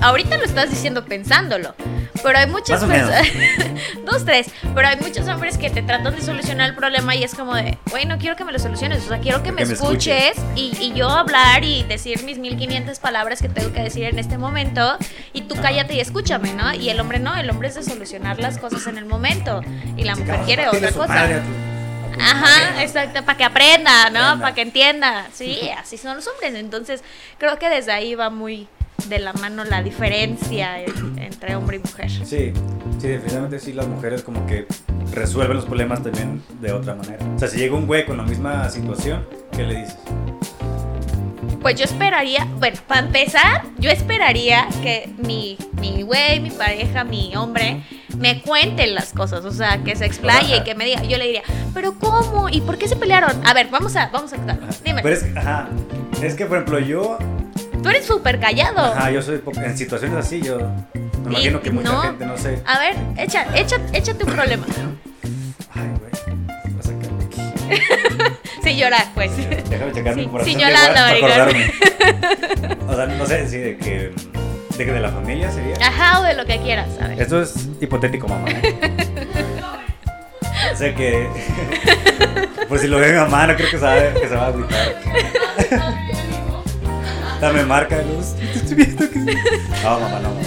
ahorita 0.00 0.36
lo 0.38 0.44
estás 0.44 0.70
diciendo 0.70 1.04
pensándolo, 1.04 1.74
pero 2.22 2.38
hay 2.38 2.46
muchas 2.46 2.84
personas, 2.84 3.26
dos, 4.04 4.24
tres, 4.24 4.48
pero 4.74 4.88
hay 4.88 4.96
muchos 4.96 5.26
hombres 5.28 5.58
que 5.58 5.70
te 5.70 5.82
tratan 5.82 6.14
de 6.14 6.22
solucionar 6.22 6.70
el 6.70 6.76
problema 6.76 7.14
y 7.14 7.24
es 7.24 7.34
como 7.34 7.54
de, 7.54 7.78
güey, 7.90 8.06
no 8.06 8.18
quiero 8.18 8.36
que 8.36 8.44
me 8.44 8.52
lo 8.52 8.58
soluciones, 8.58 9.04
o 9.04 9.08
sea, 9.08 9.18
quiero 9.18 9.42
que 9.42 9.52
me 9.52 9.62
Que 9.62 9.66
me 9.66 9.74
escuches 9.74 10.36
y, 10.56 10.76
y 10.80 10.92
yo 10.94 11.08
hablar 11.08 11.64
y 11.64 11.84
decir 11.84 12.22
mis 12.24 12.38
1500 12.38 12.98
palabras 12.98 13.42
que 13.42 13.48
tengo 13.48 13.72
que 13.72 13.82
decir 13.82 14.04
en 14.04 14.18
este 14.18 14.38
momento 14.38 14.96
y 15.32 15.42
tú 15.42 15.54
cállate 15.60 15.94
y 15.94 16.00
escúchame, 16.00 16.52
¿no? 16.54 16.74
Y 16.74 16.88
el 16.90 17.00
hombre 17.00 17.18
no, 17.18 17.34
el 17.36 17.48
hombre 17.50 17.68
es 17.68 17.74
de 17.74 17.82
solucionar 17.82 18.38
las 18.38 18.58
cosas 18.58 18.86
en 18.86 18.98
el 18.98 19.04
momento 19.04 19.62
y 19.96 20.04
la 20.04 20.16
mujer 20.16 20.40
quiere 20.44 20.68
otra 20.68 20.92
cosa. 20.92 21.42
Ajá, 22.18 22.82
exacto, 22.82 23.24
para 23.24 23.38
que 23.38 23.44
aprenda, 23.44 24.10
¿no? 24.10 24.40
Para 24.40 24.54
que 24.54 24.62
entienda. 24.62 25.26
Sí, 25.32 25.70
así 25.78 25.96
son 25.96 26.16
los 26.16 26.26
hombres. 26.26 26.54
Entonces, 26.54 27.02
creo 27.38 27.58
que 27.58 27.68
desde 27.68 27.92
ahí 27.92 28.14
va 28.14 28.30
muy 28.30 28.68
de 29.08 29.18
la 29.18 29.32
mano 29.34 29.64
la 29.64 29.82
diferencia 29.82 30.80
en- 30.82 31.18
entre 31.18 31.56
hombre 31.56 31.76
y 31.76 31.80
mujer. 31.80 32.10
Sí, 32.10 32.24
sí, 32.98 33.08
definitivamente 33.08 33.58
sí, 33.58 33.72
las 33.72 33.86
mujeres 33.88 34.22
como 34.22 34.46
que 34.46 34.66
resuelven 35.12 35.56
los 35.56 35.66
problemas 35.66 36.02
también 36.02 36.42
de 36.60 36.72
otra 36.72 36.94
manera. 36.94 37.24
O 37.34 37.38
sea, 37.38 37.48
si 37.48 37.58
llega 37.58 37.74
un 37.74 37.86
güey 37.86 38.04
con 38.06 38.16
la 38.16 38.22
misma 38.24 38.68
situación, 38.70 39.26
¿qué 39.52 39.64
le 39.64 39.76
dices? 39.80 39.96
Pues 41.60 41.74
yo 41.76 41.84
esperaría, 41.84 42.46
bueno, 42.58 42.78
para 42.86 43.00
empezar, 43.02 43.64
yo 43.78 43.90
esperaría 43.90 44.66
que 44.82 45.10
mi, 45.18 45.58
mi 45.78 46.02
güey, 46.02 46.40
mi 46.40 46.50
pareja, 46.50 47.04
mi 47.04 47.36
hombre, 47.36 47.82
me 48.16 48.40
cuenten 48.40 48.94
las 48.94 49.12
cosas, 49.12 49.44
o 49.44 49.50
sea, 49.52 49.78
que 49.84 49.94
se 49.94 50.06
explaye 50.06 50.56
y 50.56 50.62
que 50.64 50.74
me 50.74 50.86
diga, 50.86 51.02
yo 51.02 51.18
le 51.18 51.26
diría, 51.26 51.42
pero 51.74 51.98
¿cómo? 51.98 52.48
¿Y 52.48 52.62
por 52.62 52.78
qué 52.78 52.88
se 52.88 52.96
pelearon? 52.96 53.46
A 53.46 53.52
ver, 53.52 53.68
vamos 53.70 53.94
a, 53.96 54.08
vamos 54.08 54.32
a 54.32 54.36
actuar. 54.36 54.58
Dime, 54.82 55.02
Pero 55.02 55.14
es, 55.14 55.26
ajá, 55.36 55.68
es 56.22 56.34
que 56.34 56.46
por 56.46 56.56
ejemplo 56.58 56.78
yo, 56.78 57.18
tú 57.82 57.88
eres 57.88 58.06
súper 58.06 58.38
callado. 58.40 58.80
ajá, 58.94 59.10
yo 59.10 59.22
soy 59.22 59.40
en 59.62 59.76
situaciones 59.78 60.16
así, 60.18 60.40
yo 60.42 60.58
me 61.24 61.30
imagino 61.30 61.58
Y 61.58 61.60
que 61.62 61.70
mucha 61.70 61.92
no. 61.92 62.00
gente, 62.02 62.26
no 62.26 62.36
sé. 62.38 62.62
A 62.66 62.78
ver, 62.78 62.96
echa, 63.16 63.46
echa, 63.56 63.76
échate 63.92 64.24
un 64.24 64.32
problema. 64.32 64.66
Ay, 65.74 65.88
güey, 65.98 66.10
voy 66.70 67.20
a 67.20 67.26
aquí. 67.26 67.40
Sin 68.62 68.76
llorar, 68.78 69.04
pues. 69.14 69.30
Déjame 69.68 69.92
checar 69.92 70.16
mi 70.16 70.22
Sí, 70.24 70.28
corazón. 70.28 70.52
sí, 70.52 70.58
de 70.58 70.60
llorando, 70.60 70.92
guas 70.92 71.02
para 71.02 71.14
Ricardo. 71.14 71.42
acordarme. 71.42 71.72
O 72.88 72.94
sea, 72.96 73.06
no 73.06 73.26
sé, 73.26 73.48
sí, 73.48 73.58
de 73.58 73.76
que, 73.78 74.12
de 74.76 74.84
que 74.84 74.92
de 74.92 75.00
la 75.00 75.10
familia 75.10 75.50
sería. 75.50 75.76
Ajá, 75.80 76.20
o 76.20 76.22
de 76.24 76.34
lo 76.34 76.44
que 76.46 76.58
quieras, 76.60 76.88
¿sabes? 76.98 77.18
Esto 77.20 77.40
es 77.42 77.54
hipotético, 77.80 78.28
mamá. 78.28 78.48
¿eh? 78.50 78.76
sé 80.76 80.94
que. 80.94 81.28
por 82.68 82.78
si 82.78 82.86
lo 82.88 82.98
ve 82.98 83.12
mi 83.12 83.18
mamá, 83.18 83.46
no 83.46 83.56
creo 83.56 83.70
que 83.70 83.78
se 83.78 83.84
va, 83.84 83.94
que 84.14 84.28
se 84.28 84.34
va 84.34 84.44
a 84.44 84.48
agüitar. 84.48 84.96
Dame 87.40 87.64
marca 87.64 87.98
de 87.98 88.04
luz. 88.04 88.34
Estoy 88.54 88.74
viendo 88.76 89.08
que. 89.10 89.18
No, 89.18 90.00
mamá, 90.00 90.20
no, 90.20 90.28
mamá. 90.34 90.40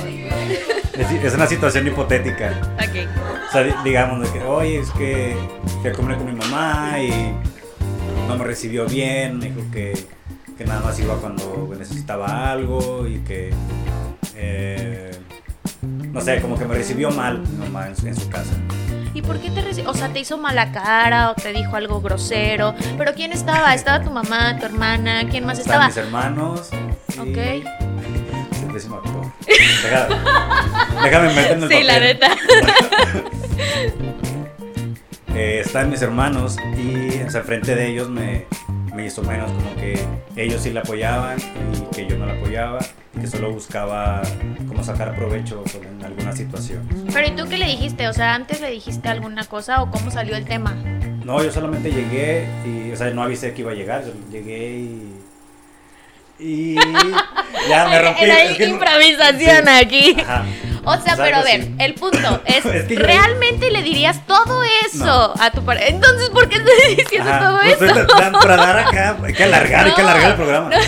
Es, 1.23 1.33
una 1.33 1.47
situación 1.47 1.87
hipotética. 1.87 2.53
Ok. 2.75 3.07
O 3.49 3.51
sea, 3.51 3.63
di- 3.63 3.73
digamos, 3.83 4.21
de 4.21 4.39
que, 4.39 4.45
oye, 4.45 4.79
es 4.79 4.89
que 4.91 5.35
fui 5.81 5.89
a 5.89 5.93
comer 5.93 6.17
con 6.17 6.27
mi 6.27 6.33
mamá 6.33 6.99
y 6.99 7.33
no 8.27 8.37
me 8.37 8.43
recibió 8.43 8.85
bien, 8.85 9.39
me 9.39 9.49
dijo 9.49 9.61
que, 9.71 9.97
que 10.57 10.65
nada 10.65 10.81
más 10.81 10.99
iba 10.99 11.15
cuando 11.15 11.73
necesitaba 11.77 12.51
algo 12.51 13.07
y 13.07 13.17
que, 13.19 13.51
eh, 14.35 15.11
no 15.81 16.21
sé, 16.21 16.41
como 16.41 16.57
que 16.59 16.65
me 16.65 16.75
recibió 16.75 17.09
mal 17.11 17.39
mi 17.39 17.57
mamá 17.65 17.87
en 17.87 17.95
su, 17.95 18.07
en 18.07 18.15
su 18.15 18.29
casa. 18.29 18.53
¿Y 19.13 19.21
por 19.21 19.39
qué 19.39 19.49
te 19.51 19.87
O 19.87 19.93
sea, 19.93 20.09
te 20.09 20.19
hizo 20.19 20.37
mala 20.37 20.71
cara 20.71 21.29
o 21.31 21.35
te 21.35 21.53
dijo 21.53 21.75
algo 21.75 22.01
grosero. 22.01 22.73
¿Pero 22.97 23.13
quién 23.13 23.31
estaba? 23.31 23.73
¿Estaba 23.73 24.03
tu 24.03 24.09
mamá, 24.11 24.57
tu 24.59 24.65
hermana? 24.65 25.23
¿Quién 25.29 25.45
más 25.45 25.59
Estaban 25.59 25.89
estaba? 25.89 26.05
mis 26.05 26.13
hermanos 26.13 26.69
Ok. 27.19 27.37
el 27.37 28.73
décimo 28.73 28.95
actor. 28.97 29.25
Déjame, 29.83 30.15
déjame 31.03 31.27
meter 31.33 31.51
en 31.57 31.63
el 31.63 31.69
Sí, 31.69 31.83
la 31.83 31.99
neta. 31.99 32.29
Eh, 35.35 35.61
están 35.65 35.89
mis 35.89 35.99
hermanos 36.03 36.57
y 36.77 37.19
o 37.23 37.31
sea, 37.31 37.39
enfrente 37.41 37.73
de 37.75 37.87
ellos 37.89 38.07
me, 38.07 38.45
me 38.93 39.05
hizo 39.07 39.21
menos 39.23 39.51
como 39.51 39.75
que 39.75 39.99
ellos 40.35 40.61
sí 40.61 40.71
la 40.71 40.81
apoyaban 40.81 41.37
y 41.39 41.95
que 41.95 42.07
yo 42.07 42.17
no 42.17 42.25
la 42.25 42.33
apoyaba 42.33 42.79
y 43.15 43.19
que 43.21 43.27
solo 43.27 43.51
buscaba 43.51 44.21
como 44.67 44.83
sacar 44.83 45.15
provecho 45.15 45.63
en 45.81 46.03
alguna 46.03 46.31
situación. 46.35 46.87
Pero 47.13 47.27
¿y 47.27 47.31
tú 47.31 47.47
qué 47.49 47.57
le 47.57 47.65
dijiste? 47.67 48.07
O 48.07 48.13
sea, 48.13 48.35
¿antes 48.35 48.61
le 48.61 48.69
dijiste 48.69 49.09
alguna 49.09 49.45
cosa 49.45 49.81
o 49.81 49.89
cómo 49.91 50.11
salió 50.11 50.35
el 50.35 50.45
tema? 50.45 50.71
No, 51.25 51.41
yo 51.43 51.51
solamente 51.51 51.91
llegué 51.91 52.47
y, 52.65 52.91
o 52.91 52.95
sea, 52.97 53.09
no 53.11 53.23
avisé 53.23 53.53
que 53.53 53.61
iba 53.61 53.71
a 53.71 53.75
llegar, 53.75 54.03
yo 54.05 54.11
llegué 54.31 54.69
y... 54.79 55.09
Y 56.39 56.75
ya 57.69 57.87
me 57.87 58.01
rompí. 58.01 58.23
Era 58.23 58.43
es 58.43 58.57
que 58.57 58.67
no- 58.67 58.73
improvisación 58.75 59.63
Sí. 59.65 59.71
aquí. 59.71 60.17
Ajá. 60.19 60.45
O 60.85 60.93
sea, 60.95 61.15
sea, 61.15 61.23
pero 61.23 61.37
a 61.37 61.43
ver, 61.43 61.71
el 61.79 61.93
punto 61.95 62.41
es, 62.45 62.65
Es 62.65 62.85
que 62.85 62.95
yo- 62.95 63.01
¿realmente 63.01 63.71
le 63.71 63.81
dirías 63.83 64.25
todo 64.27 64.61
eso 64.85 65.05
No. 65.05 65.33
a 65.41 65.51
tu 65.51 65.63
pareja? 65.63 65.87
Entonces, 65.87 66.29
¿por 66.29 66.49
qué 66.49 66.55
estás 66.57 66.73
diciendo 66.97 67.29
Ajá, 67.29 67.39
todo 67.47 67.59
pues, 67.61 67.81
eso? 67.81 68.39
para 68.39 68.55
dar 68.57 68.79
acá, 68.79 69.17
hay 69.23 69.33
que 69.33 69.43
alargar, 69.43 69.85
hay 69.87 69.93
que 69.93 70.01
alargar 70.01 70.29
el 70.31 70.35
programa. 70.35 70.69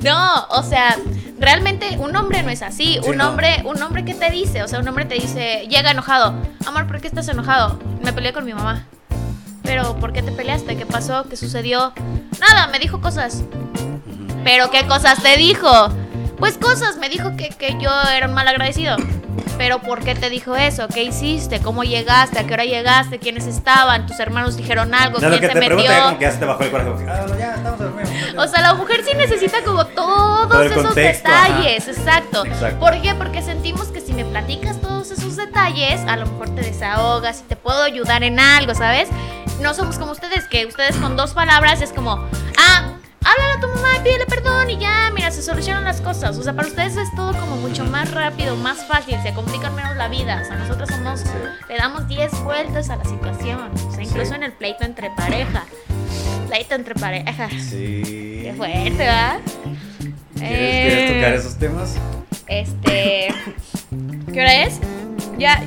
No, 0.00 0.46
o 0.50 0.62
sea, 0.62 0.96
realmente 1.38 1.96
un 1.98 2.16
hombre 2.16 2.42
no 2.42 2.50
es 2.50 2.62
así. 2.62 2.98
Sí, 3.02 3.08
un 3.08 3.18
no. 3.18 3.28
hombre, 3.28 3.62
un 3.64 3.80
hombre 3.82 4.04
que 4.04 4.14
te 4.14 4.30
dice, 4.30 4.62
o 4.62 4.68
sea, 4.68 4.78
un 4.80 4.88
hombre 4.88 5.04
te 5.04 5.14
dice, 5.14 5.66
llega 5.68 5.90
enojado. 5.90 6.34
Amor, 6.66 6.86
¿por 6.86 7.00
qué 7.00 7.06
estás 7.08 7.28
enojado? 7.28 7.78
Me 8.02 8.12
peleé 8.12 8.32
con 8.32 8.44
mi 8.44 8.54
mamá. 8.54 8.86
Pero, 9.62 9.94
¿por 9.96 10.12
qué 10.12 10.22
te 10.22 10.32
peleaste? 10.32 10.76
¿Qué 10.76 10.86
pasó? 10.86 11.26
¿Qué 11.28 11.36
sucedió? 11.36 11.92
Nada, 12.40 12.66
me 12.68 12.78
dijo 12.78 13.00
cosas. 13.00 13.42
¿Pero 14.42 14.70
qué 14.70 14.86
cosas 14.86 15.22
te 15.22 15.36
dijo? 15.36 15.90
Pues 16.40 16.56
cosas, 16.58 16.96
me 16.96 17.08
dijo 17.08 17.36
que, 17.36 17.50
que 17.50 17.76
yo 17.80 17.90
era 18.14 18.26
un 18.26 18.34
mal 18.34 18.48
agradecido. 18.48 18.96
Pero 19.56 19.78
¿por 19.80 20.02
qué 20.02 20.14
te 20.14 20.30
dijo 20.30 20.56
eso? 20.56 20.88
¿Qué 20.88 21.02
hiciste? 21.02 21.60
¿Cómo 21.60 21.84
llegaste? 21.84 22.38
¿A 22.38 22.46
qué 22.46 22.54
hora 22.54 22.64
llegaste? 22.64 23.18
¿Quiénes 23.18 23.46
estaban? 23.46 24.06
¿Tus 24.06 24.18
hermanos 24.18 24.56
dijeron 24.56 24.94
algo? 24.94 25.18
Lo 25.18 25.28
¿Quién 25.28 25.40
que 25.40 25.46
se 25.48 25.52
te 25.52 25.60
metió? 25.60 25.76
pregunta 25.76 26.02
como 26.04 26.18
que 26.18 26.24
ya 26.24 26.30
se 26.32 26.38
te 26.38 26.44
bajó 26.46 26.62
el 26.64 26.70
que, 26.70 26.76
Ah, 26.78 27.26
no, 27.28 27.38
ya, 27.38 27.54
estamos 27.56 27.78
dormidos. 27.78 28.10
O 28.38 28.48
sea, 28.48 28.62
la 28.62 28.74
mujer 28.74 29.02
sí 29.04 29.14
necesita 29.16 29.62
como 29.62 29.84
todos 29.86 30.48
Todo 30.48 30.62
esos 30.62 30.82
contexto, 30.86 31.28
detalles, 31.28 31.88
exacto. 31.88 32.46
Exacto. 32.46 32.78
¿Por 32.80 33.02
qué? 33.02 33.14
Porque 33.14 33.42
sentimos 33.42 33.88
que 33.88 34.00
si 34.00 34.14
me 34.14 34.24
platicas 34.24 34.80
todos 34.80 35.10
esos 35.10 35.36
detalles, 35.36 36.00
a 36.08 36.16
lo 36.16 36.24
mejor 36.26 36.48
te 36.54 36.62
desahogas 36.62 37.40
y 37.40 37.42
te 37.48 37.56
puedo 37.56 37.82
ayudar 37.82 38.22
en 38.22 38.40
algo, 38.40 38.74
¿sabes? 38.74 39.08
No 39.60 39.74
somos 39.74 39.98
como 39.98 40.12
ustedes, 40.12 40.46
que 40.46 40.64
ustedes 40.64 40.96
con 40.96 41.16
dos 41.18 41.34
palabras 41.34 41.82
es 41.82 41.92
como, 41.92 42.24
ah, 42.58 42.89
háblale 43.24 43.52
a 43.56 43.60
tu 43.60 43.68
mamá 43.68 43.88
y 43.98 44.00
pídele 44.02 44.26
perdón 44.26 44.70
y 44.70 44.78
ya, 44.78 45.10
mira, 45.14 45.30
se 45.30 45.42
solucionan 45.42 45.84
las 45.84 46.00
cosas. 46.00 46.36
O 46.38 46.42
sea, 46.42 46.52
para 46.54 46.68
ustedes 46.68 46.96
es 46.96 47.14
todo 47.14 47.32
como 47.38 47.56
mucho 47.56 47.84
más 47.84 48.10
rápido, 48.12 48.56
más 48.56 48.84
fácil, 48.86 49.16
se 49.22 49.32
complican 49.34 49.74
menos 49.74 49.96
la 49.96 50.08
vida. 50.08 50.40
O 50.42 50.46
sea, 50.46 50.56
nosotros 50.56 50.88
somos, 50.88 51.20
Sí. 51.20 51.26
le 51.68 51.76
damos 51.76 52.08
10 52.08 52.32
vueltas 52.44 52.90
a 52.90 52.96
la 52.96 53.04
situación. 53.04 53.70
O 53.88 53.92
sea, 53.92 54.02
incluso 54.02 54.30
Sí. 54.30 54.34
en 54.34 54.42
el 54.42 54.52
pleito 54.52 54.84
entre 54.84 55.10
pareja. 55.10 55.64
Pleito 56.48 56.74
entre 56.74 56.94
pareja. 56.94 57.48
Sí. 57.50 58.40
Qué 58.44 58.54
fuerte, 58.56 58.90
¿verdad? 58.96 59.38
¿Quieres, 60.34 60.52
Eh, 60.60 60.86
¿Quieres 60.88 61.14
tocar 61.14 61.32
esos 61.34 61.58
temas? 61.58 61.96
Este. 62.46 63.34
¿Qué 64.32 64.40
hora 64.40 64.54
es? 64.64 64.80
Ya. 65.38 65.62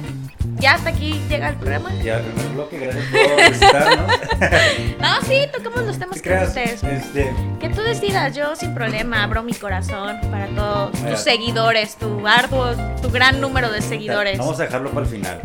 Ya 0.59 0.73
hasta 0.75 0.89
aquí 0.89 1.21
llega 1.29 1.49
el 1.49 1.55
programa. 1.55 1.89
Ya, 2.03 2.17
el 2.17 2.23
primer 2.23 2.47
bloque, 2.53 2.77
gracias 2.79 3.05
por 3.11 3.51
visitarnos. 3.51 4.19
No, 4.99 5.21
sí, 5.27 5.41
tocamos 5.51 5.81
los 5.85 5.99
temas 5.99 6.21
¿Qué 6.21 6.29
que 6.29 6.43
ustedes. 6.45 6.83
Este, 6.83 7.33
Que 7.59 7.69
tú 7.69 7.81
decidas, 7.81 8.35
yo 8.35 8.55
sin 8.55 8.73
problema 8.73 9.23
abro 9.23 9.43
mi 9.43 9.53
corazón 9.53 10.17
para 10.31 10.47
todos 10.47 10.93
Mira. 10.99 11.11
tus 11.11 11.19
seguidores, 11.21 11.95
tu 11.97 12.25
arduo, 12.27 12.73
tu 13.01 13.09
gran 13.09 13.41
número 13.41 13.69
de 13.71 13.81
seguidores. 13.81 14.37
Vamos 14.37 14.59
a 14.59 14.63
dejarlo 14.63 14.91
para 14.91 15.05
el 15.05 15.11
final. 15.11 15.41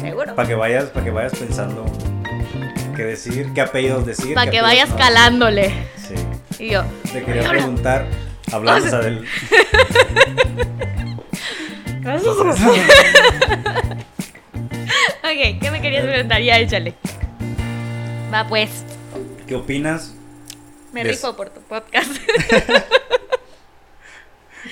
Seguro. 0.00 0.34
Para 0.34 0.48
que 0.48 0.54
vayas, 0.54 0.84
para 0.86 1.04
que 1.04 1.10
vayas 1.10 1.34
pensando 1.36 1.84
qué 2.96 3.04
decir, 3.04 3.50
qué 3.54 3.60
apellidos 3.62 4.04
decir. 4.06 4.34
Para 4.34 4.50
que 4.50 4.60
vayas 4.60 4.90
no. 4.90 4.96
calándole. 4.96 5.72
Sí. 5.96 6.64
Y 6.64 6.70
yo, 6.70 6.82
Te 7.12 7.22
quería 7.22 7.48
preguntar, 7.48 8.06
O 8.52 8.80
sea- 8.80 8.98
del. 8.98 9.24
ok, 15.22 15.58
¿qué 15.60 15.70
me 15.70 15.80
querías 15.82 16.04
preguntar? 16.04 16.40
Ya, 16.42 16.58
échale. 16.58 16.94
Va 18.32 18.46
pues, 18.46 18.84
¿Qué 19.46 19.54
opinas? 19.54 20.14
me 20.92 21.04
Des- 21.04 21.16
rifo 21.16 21.36
por 21.36 21.50
tu 21.50 21.60
podcast. 21.62 22.10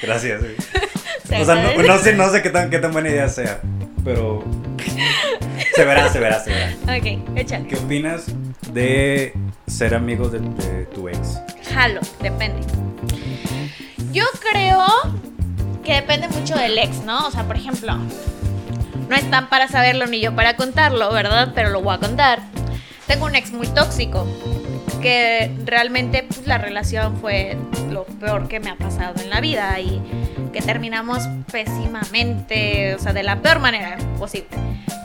Gracias. 0.02 0.40
güey. 0.40 0.56
O 1.28 1.44
sea, 1.44 1.56
no, 1.56 1.98
sé, 1.98 2.14
no 2.14 2.30
sé 2.30 2.40
qué 2.40 2.50
tan, 2.50 2.70
qué 2.70 2.78
tan 2.78 2.92
buena 2.92 3.08
idea 3.08 3.28
sea, 3.28 3.60
pero 4.04 4.44
se 5.74 5.84
verá, 5.84 6.08
se 6.08 6.20
verá, 6.20 6.38
se 6.38 6.50
verá. 6.50 6.72
Ok, 6.84 7.36
échale. 7.36 7.66
¿Qué 7.66 7.74
opinas 7.74 8.26
de 8.72 9.34
ser 9.66 9.96
amigos 9.96 10.30
de, 10.30 10.38
de 10.38 10.84
tu 10.86 11.08
ex? 11.08 11.40
Jalo, 11.74 12.00
depende. 12.22 12.60
Yo 14.12 14.24
creo 14.40 14.86
que 15.86 15.94
depende 15.94 16.26
mucho 16.28 16.56
del 16.56 16.76
ex, 16.78 17.04
¿no? 17.04 17.28
O 17.28 17.30
sea, 17.30 17.44
por 17.44 17.56
ejemplo, 17.56 17.96
no 19.08 19.14
están 19.14 19.48
para 19.48 19.68
saberlo 19.68 20.06
ni 20.06 20.20
yo 20.20 20.34
para 20.34 20.56
contarlo, 20.56 21.12
¿verdad? 21.12 21.52
Pero 21.54 21.70
lo 21.70 21.80
voy 21.80 21.94
a 21.94 21.98
contar. 21.98 22.40
Tengo 23.06 23.26
un 23.26 23.36
ex 23.36 23.52
muy 23.52 23.68
tóxico, 23.68 24.26
que 25.00 25.56
realmente 25.64 26.24
pues, 26.24 26.44
la 26.44 26.58
relación 26.58 27.16
fue 27.18 27.56
lo 27.88 28.04
peor 28.04 28.48
que 28.48 28.58
me 28.58 28.70
ha 28.70 28.74
pasado 28.74 29.22
en 29.22 29.30
la 29.30 29.40
vida 29.40 29.78
y 29.78 30.02
que 30.56 30.62
terminamos 30.62 31.28
pésimamente, 31.52 32.94
o 32.94 32.98
sea, 32.98 33.12
de 33.12 33.22
la 33.22 33.42
peor 33.42 33.58
manera 33.58 33.98
posible. 34.18 34.48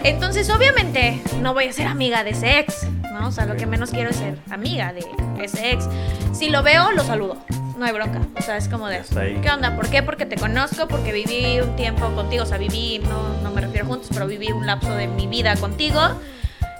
Entonces, 0.01 0.49
obviamente, 0.49 1.21
no 1.41 1.53
voy 1.53 1.65
a 1.65 1.73
ser 1.73 1.87
amiga 1.87 2.23
de 2.23 2.29
ese 2.29 2.59
ex, 2.59 2.87
¿no? 3.11 3.27
O 3.27 3.31
sea, 3.33 3.45
lo 3.45 3.57
que 3.57 3.65
menos 3.65 3.91
quiero 3.91 4.11
es 4.11 4.15
ser 4.15 4.37
amiga 4.49 4.93
de 4.93 5.03
ese 5.41 5.73
ex. 5.73 5.89
Si 6.31 6.47
lo 6.49 6.63
veo, 6.63 6.93
lo 6.93 7.03
saludo. 7.03 7.35
No 7.77 7.83
hay 7.83 7.91
bronca. 7.91 8.21
O 8.39 8.41
sea, 8.41 8.55
es 8.55 8.69
como 8.69 8.87
de. 8.87 9.01
¿qué 9.41 9.49
onda? 9.49 9.75
¿Por 9.75 9.89
qué? 9.89 10.01
Porque 10.03 10.25
te 10.25 10.37
conozco, 10.37 10.87
porque 10.87 11.11
viví 11.11 11.59
un 11.59 11.75
tiempo 11.75 12.07
contigo. 12.15 12.43
O 12.43 12.45
sea, 12.45 12.57
viví, 12.57 12.99
no, 12.99 13.41
no 13.43 13.51
me 13.51 13.59
refiero 13.59 13.85
juntos, 13.85 14.07
pero 14.13 14.27
viví 14.27 14.53
un 14.53 14.65
lapso 14.65 14.93
de 14.93 15.07
mi 15.07 15.27
vida 15.27 15.57
contigo. 15.57 15.99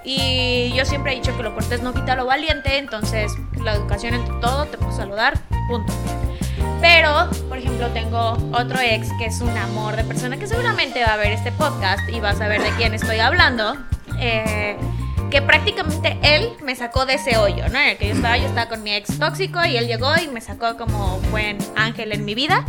Y 0.05 0.71
yo 0.77 0.85
siempre 0.85 1.11
he 1.11 1.15
dicho 1.15 1.35
que 1.35 1.43
lo 1.43 1.53
cortés 1.53 1.83
no 1.83 1.93
quita 1.93 2.15
lo 2.15 2.25
valiente. 2.25 2.77
Entonces, 2.77 3.33
la 3.61 3.73
educación 3.73 4.13
entre 4.13 4.33
todo, 4.39 4.63
te 4.65 4.77
puedo 4.77 4.95
saludar, 4.95 5.37
punto. 5.67 5.91
Pero, 6.81 7.29
por 7.47 7.57
ejemplo, 7.57 7.87
tengo 7.89 8.37
otro 8.53 8.79
ex 8.81 9.07
que 9.19 9.25
es 9.27 9.39
un 9.41 9.55
amor 9.57 9.95
de 9.95 10.03
persona 10.03 10.37
que 10.37 10.47
seguramente 10.47 11.03
va 11.03 11.13
a 11.13 11.17
ver 11.17 11.31
este 11.31 11.51
podcast 11.51 12.09
y 12.09 12.19
va 12.19 12.31
a 12.31 12.35
saber 12.35 12.61
de 12.61 12.71
quién 12.71 12.93
estoy 12.93 13.19
hablando. 13.19 13.77
eh, 14.19 14.75
que 15.31 15.41
prácticamente 15.41 16.19
él 16.23 16.49
me 16.61 16.75
sacó 16.75 17.05
de 17.05 17.13
ese 17.13 17.37
hoyo, 17.37 17.69
¿no? 17.69 17.79
En 17.79 17.89
el 17.89 17.97
que 17.97 18.09
yo 18.09 18.13
estaba, 18.15 18.37
yo 18.37 18.47
estaba 18.47 18.67
con 18.67 18.83
mi 18.83 18.93
ex 18.93 19.17
tóxico 19.17 19.63
y 19.63 19.77
él 19.77 19.87
llegó 19.87 20.13
y 20.21 20.27
me 20.27 20.41
sacó 20.41 20.75
como 20.75 21.19
buen 21.31 21.57
ángel 21.77 22.11
en 22.11 22.25
mi 22.25 22.35
vida. 22.35 22.65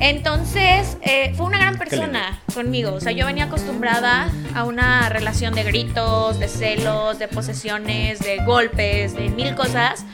Entonces, 0.00 0.96
eh, 1.02 1.34
fue 1.36 1.44
una 1.44 1.58
gran 1.58 1.76
persona 1.76 2.40
conmigo. 2.54 2.94
O 2.94 3.00
sea, 3.00 3.12
yo 3.12 3.26
venía 3.26 3.44
acostumbrada 3.44 4.32
a 4.54 4.64
una 4.64 5.10
relación 5.10 5.54
de 5.54 5.64
gritos, 5.64 6.40
de 6.40 6.48
celos, 6.48 7.18
de 7.18 7.28
posesiones, 7.28 8.20
de 8.20 8.42
golpes, 8.44 9.14
de 9.14 9.28
mil 9.28 9.54
cosas. 9.54 10.06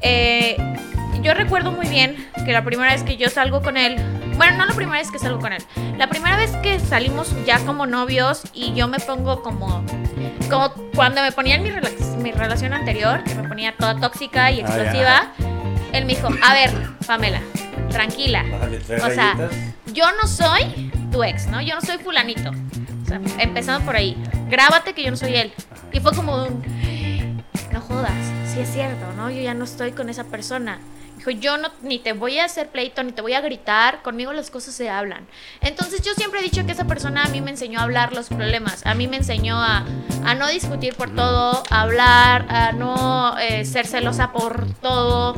Eh, 0.00 0.56
yo 1.22 1.34
recuerdo 1.34 1.72
muy 1.72 1.86
bien 1.88 2.16
que 2.44 2.52
la 2.52 2.64
primera 2.64 2.92
vez 2.92 3.02
que 3.02 3.16
yo 3.16 3.28
salgo 3.30 3.62
con 3.62 3.76
él, 3.76 3.96
bueno, 4.36 4.56
no 4.58 4.66
la 4.66 4.74
primera 4.74 4.98
vez 4.98 5.10
que 5.10 5.18
salgo 5.18 5.38
con 5.40 5.52
él, 5.52 5.62
la 5.98 6.08
primera 6.08 6.36
vez 6.36 6.50
que 6.62 6.78
salimos 6.80 7.32
ya 7.44 7.58
como 7.60 7.86
novios 7.86 8.42
y 8.54 8.74
yo 8.74 8.86
me 8.88 8.98
pongo 8.98 9.42
como, 9.42 9.84
como 10.50 10.70
cuando 10.94 11.22
me 11.22 11.32
ponía 11.32 11.56
en 11.56 11.62
mi, 11.62 11.70
rela- 11.70 12.16
mi 12.18 12.32
relación 12.32 12.72
anterior, 12.72 13.22
que 13.24 13.34
me 13.34 13.48
ponía 13.48 13.74
toda 13.76 13.96
tóxica 14.00 14.50
y 14.50 14.60
Ah, 14.60 14.62
explosiva, 14.62 15.26
él 15.92 16.04
me 16.04 16.14
dijo, 16.14 16.28
a 16.42 16.54
ver, 16.54 16.70
Pamela, 17.06 17.40
tranquila, 17.90 18.44
o 19.02 19.10
sea, 19.10 19.34
rayitas. 19.34 19.50
yo 19.92 20.04
no 20.20 20.28
soy 20.28 20.90
tu 21.10 21.22
ex, 21.24 21.46
¿no? 21.46 21.60
Yo 21.62 21.74
no 21.74 21.80
soy 21.80 21.98
fulanito. 21.98 22.50
O 22.50 23.08
sea, 23.08 23.20
empezando 23.38 23.86
por 23.86 23.94
ahí. 23.96 24.16
Grábate 24.50 24.92
que 24.92 25.04
yo 25.04 25.10
no 25.12 25.16
soy 25.16 25.36
él. 25.36 25.52
Y 25.92 26.00
fue 26.00 26.12
como 26.12 26.42
un... 26.44 26.62
No 27.72 27.80
jodas, 27.80 28.10
sí 28.52 28.58
es 28.60 28.68
cierto, 28.72 29.12
¿no? 29.16 29.30
Yo 29.30 29.40
ya 29.40 29.54
no 29.54 29.64
estoy 29.64 29.92
con 29.92 30.08
esa 30.08 30.24
persona. 30.24 30.78
Dijo, 31.16 31.30
yo 31.30 31.56
no, 31.56 31.70
ni 31.82 31.98
te 31.98 32.12
voy 32.12 32.38
a 32.38 32.44
hacer 32.44 32.68
pleito, 32.68 33.02
ni 33.02 33.12
te 33.12 33.22
voy 33.22 33.32
a 33.32 33.40
gritar, 33.40 34.02
conmigo 34.02 34.32
las 34.32 34.50
cosas 34.50 34.74
se 34.74 34.90
hablan. 34.90 35.26
Entonces 35.60 36.02
yo 36.02 36.12
siempre 36.14 36.40
he 36.40 36.42
dicho 36.42 36.64
que 36.66 36.72
esa 36.72 36.84
persona 36.84 37.24
a 37.24 37.28
mí 37.28 37.40
me 37.40 37.50
enseñó 37.50 37.80
a 37.80 37.84
hablar 37.84 38.12
los 38.12 38.28
problemas, 38.28 38.84
a 38.84 38.94
mí 38.94 39.08
me 39.08 39.16
enseñó 39.16 39.56
a, 39.56 39.84
a 40.24 40.34
no 40.34 40.46
discutir 40.48 40.94
por 40.94 41.14
todo, 41.14 41.62
a 41.70 41.80
hablar, 41.80 42.46
a 42.50 42.72
no 42.72 43.38
eh, 43.38 43.64
ser 43.64 43.86
celosa 43.86 44.32
por 44.32 44.66
todo, 44.74 45.34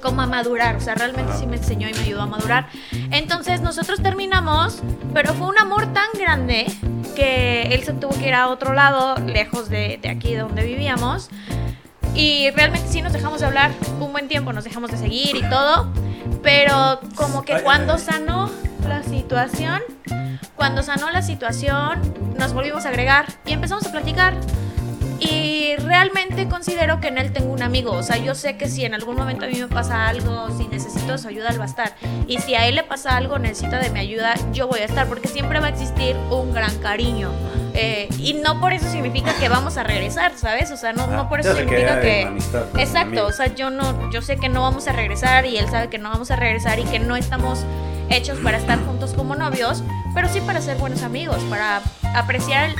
como 0.00 0.22
a 0.22 0.26
madurar, 0.26 0.76
o 0.76 0.80
sea, 0.80 0.94
realmente 0.94 1.32
sí 1.38 1.46
me 1.46 1.56
enseñó 1.56 1.88
y 1.88 1.92
me 1.92 2.00
ayudó 2.00 2.22
a 2.22 2.26
madurar. 2.26 2.68
Entonces 3.10 3.60
nosotros 3.60 4.02
terminamos, 4.02 4.82
pero 5.12 5.34
fue 5.34 5.48
un 5.48 5.58
amor 5.58 5.92
tan 5.92 6.08
grande 6.14 6.66
que 7.14 7.62
él 7.74 7.82
se 7.82 7.92
tuvo 7.92 8.16
que 8.18 8.28
ir 8.28 8.34
a 8.34 8.48
otro 8.48 8.72
lado, 8.74 9.16
lejos 9.26 9.68
de, 9.68 9.98
de 10.00 10.08
aquí 10.08 10.34
donde 10.34 10.64
vivíamos. 10.64 11.28
Y 12.18 12.50
realmente 12.50 12.88
sí 12.88 13.00
nos 13.00 13.12
dejamos 13.12 13.38
de 13.38 13.46
hablar 13.46 13.70
un 14.00 14.10
buen 14.10 14.26
tiempo, 14.26 14.52
nos 14.52 14.64
dejamos 14.64 14.90
de 14.90 14.96
seguir 14.96 15.36
y 15.36 15.48
todo. 15.48 15.92
Pero 16.42 16.98
como 17.14 17.44
que 17.44 17.60
cuando 17.62 17.96
sanó 17.96 18.50
la 18.88 19.04
situación, 19.04 19.80
cuando 20.56 20.82
sanó 20.82 21.12
la 21.12 21.22
situación, 21.22 22.00
nos 22.36 22.52
volvimos 22.52 22.86
a 22.86 22.88
agregar 22.88 23.26
y 23.46 23.52
empezamos 23.52 23.86
a 23.86 23.92
platicar. 23.92 24.34
Y 25.20 25.74
realmente 25.76 26.48
considero 26.48 27.00
que 27.00 27.08
en 27.08 27.18
él 27.18 27.32
tengo 27.32 27.52
un 27.52 27.62
amigo. 27.62 27.92
O 27.92 28.02
sea, 28.02 28.16
yo 28.16 28.34
sé 28.34 28.56
que 28.56 28.68
si 28.68 28.84
en 28.84 28.94
algún 28.94 29.16
momento 29.16 29.44
a 29.44 29.48
mí 29.48 29.58
me 29.58 29.66
pasa 29.66 30.08
algo, 30.08 30.48
si 30.56 30.68
necesito 30.68 31.18
su 31.18 31.28
ayuda, 31.28 31.48
él 31.50 31.58
va 31.58 31.64
a 31.64 31.68
estar. 31.68 31.94
Y 32.26 32.38
si 32.38 32.54
a 32.54 32.66
él 32.66 32.76
le 32.76 32.84
pasa 32.84 33.16
algo, 33.16 33.38
necesita 33.38 33.78
de 33.78 33.90
mi 33.90 34.00
ayuda, 34.00 34.34
yo 34.52 34.68
voy 34.68 34.80
a 34.80 34.84
estar. 34.84 35.08
Porque 35.08 35.28
siempre 35.28 35.60
va 35.60 35.66
a 35.66 35.70
existir 35.70 36.16
un 36.30 36.52
gran 36.52 36.76
cariño. 36.78 37.30
Eh, 37.74 38.08
y 38.18 38.34
no 38.34 38.60
por 38.60 38.72
eso 38.72 38.90
significa 38.90 39.32
que 39.38 39.48
vamos 39.48 39.76
a 39.76 39.84
regresar, 39.84 40.32
¿sabes? 40.36 40.70
O 40.72 40.76
sea, 40.76 40.92
no, 40.92 41.06
no 41.06 41.22
Ah, 41.22 41.28
por 41.28 41.40
eso 41.40 41.54
significa 41.54 42.00
que... 42.00 42.24
amistad, 42.24 42.64
Exacto, 42.76 43.26
o 43.26 43.32
sea, 43.32 43.54
yo 43.54 43.70
no, 43.70 44.10
yo 44.10 44.20
sé 44.20 44.36
que 44.36 44.48
no 44.48 44.62
vamos 44.62 44.88
a 44.88 44.92
regresar 44.92 45.46
y 45.46 45.58
él 45.58 45.68
sabe 45.68 45.88
que 45.88 45.98
no 45.98 46.10
vamos 46.10 46.30
a 46.30 46.36
regresar 46.36 46.80
y 46.80 46.84
que 46.84 46.98
no 46.98 47.14
estamos 47.14 47.64
hechos 48.10 48.38
para 48.38 48.58
estar 48.58 48.84
juntos 48.84 49.12
como 49.14 49.36
novios, 49.36 49.84
pero 50.14 50.28
sí 50.28 50.40
para 50.40 50.60
ser 50.60 50.78
buenos 50.78 51.02
amigos, 51.02 51.36
para 51.50 51.82
apreciar 52.16 52.70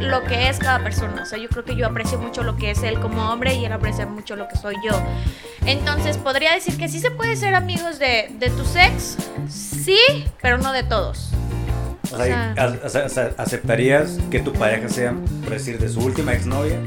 lo 0.00 0.24
que 0.24 0.48
es 0.48 0.58
cada 0.58 0.78
persona. 0.82 1.22
O 1.22 1.26
sea, 1.26 1.38
yo 1.38 1.48
creo 1.48 1.64
que 1.64 1.76
yo 1.76 1.86
aprecio 1.86 2.18
mucho 2.18 2.42
lo 2.42 2.56
que 2.56 2.70
es 2.70 2.82
él 2.82 2.98
como 3.00 3.30
hombre 3.32 3.54
y 3.54 3.64
él 3.64 3.72
aprecia 3.72 4.06
mucho 4.06 4.36
lo 4.36 4.48
que 4.48 4.56
soy 4.56 4.74
yo. 4.84 4.92
Entonces, 5.66 6.16
podría 6.16 6.52
decir 6.54 6.76
que 6.78 6.88
sí 6.88 6.98
se 7.00 7.10
puede 7.10 7.36
ser 7.36 7.54
amigos 7.54 7.98
de, 7.98 8.30
de 8.38 8.50
tus 8.50 8.74
ex, 8.76 9.16
sí, 9.48 9.98
pero 10.40 10.58
no 10.58 10.72
de 10.72 10.82
todos. 10.82 11.30
O 12.10 12.16
sea, 12.16 12.16
o 12.16 12.24
sea- 12.24 12.54
a- 12.56 12.86
o 12.86 12.88
sea, 12.88 13.04
o 13.04 13.08
sea, 13.08 13.30
¿aceptarías 13.36 14.18
que 14.30 14.40
tu 14.40 14.52
pareja 14.52 14.88
sea, 14.88 15.12
por 15.44 15.50
decir, 15.52 15.78
de 15.78 15.88
su 15.88 16.00
última 16.00 16.32
exnovia, 16.32 16.78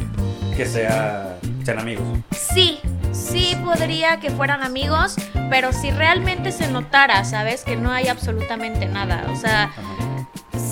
que 0.58 0.66
sea, 0.66 1.38
sean 1.64 1.78
amigos? 1.80 2.04
Sí, 2.32 2.80
sí 3.12 3.56
podría 3.64 4.20
que 4.20 4.32
fueran 4.32 4.64
amigos, 4.64 5.16
pero 5.52 5.74
si 5.74 5.92
realmente 5.92 6.52
se 6.52 6.68
notara, 6.72 7.24
¿sabes? 7.24 7.64
Que 7.64 7.76
no 7.76 7.92
hay 7.92 8.08
absolutamente 8.08 8.88
nada. 8.88 9.26
O 9.32 9.36
sea, 9.36 9.66
Ajá. 9.66 9.82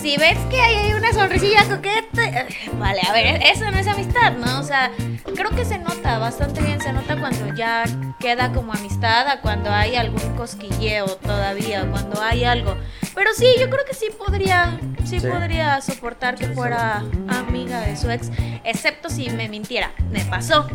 Si 0.02 0.18
ves 0.18 0.38
que 0.50 0.60
hay 0.62 0.94
una 0.94 1.14
sonrisilla 1.14 1.64
coqueta, 1.68 2.46
vale, 2.80 3.02
a 3.08 3.14
ver, 3.14 3.42
eso 3.44 3.70
no 3.72 3.78
es 3.78 3.88
amistad, 3.88 4.34
¿no? 4.34 4.60
O 4.60 4.64
sea, 4.64 4.92
creo 5.36 5.50
que 5.52 5.66
se 5.66 5.78
nota 5.78 6.18
bastante 6.20 6.62
bien, 6.62 6.82
se 6.82 6.92
nota 6.94 7.18
cuando 7.20 7.54
ya 7.54 7.84
queda 8.20 8.52
como 8.52 8.74
amistad, 8.74 9.28
a 9.28 9.42
cuando 9.42 9.72
hay 9.72 9.96
algún 9.96 10.36
cosquilleo 10.36 11.06
todavía, 11.18 11.90
cuando 11.90 12.22
hay 12.22 12.44
algo. 12.44 12.78
Pero 13.16 13.32
sí, 13.34 13.48
yo 13.60 13.70
creo 13.70 13.86
que 13.86 13.94
sí 13.94 14.08
podría, 14.18 14.80
sí, 15.06 15.20
Sí. 15.20 15.28
podría 15.28 15.82
soportar 15.82 16.36
que 16.36 16.48
fuera 16.50 17.04
amiga 17.28 17.82
de 17.82 17.96
su 17.98 18.10
ex, 18.10 18.30
excepto 18.64 19.10
si 19.10 19.30
me 19.30 19.50
mintiera. 19.50 19.92
Me 20.12 20.24
pasó. 20.26 20.68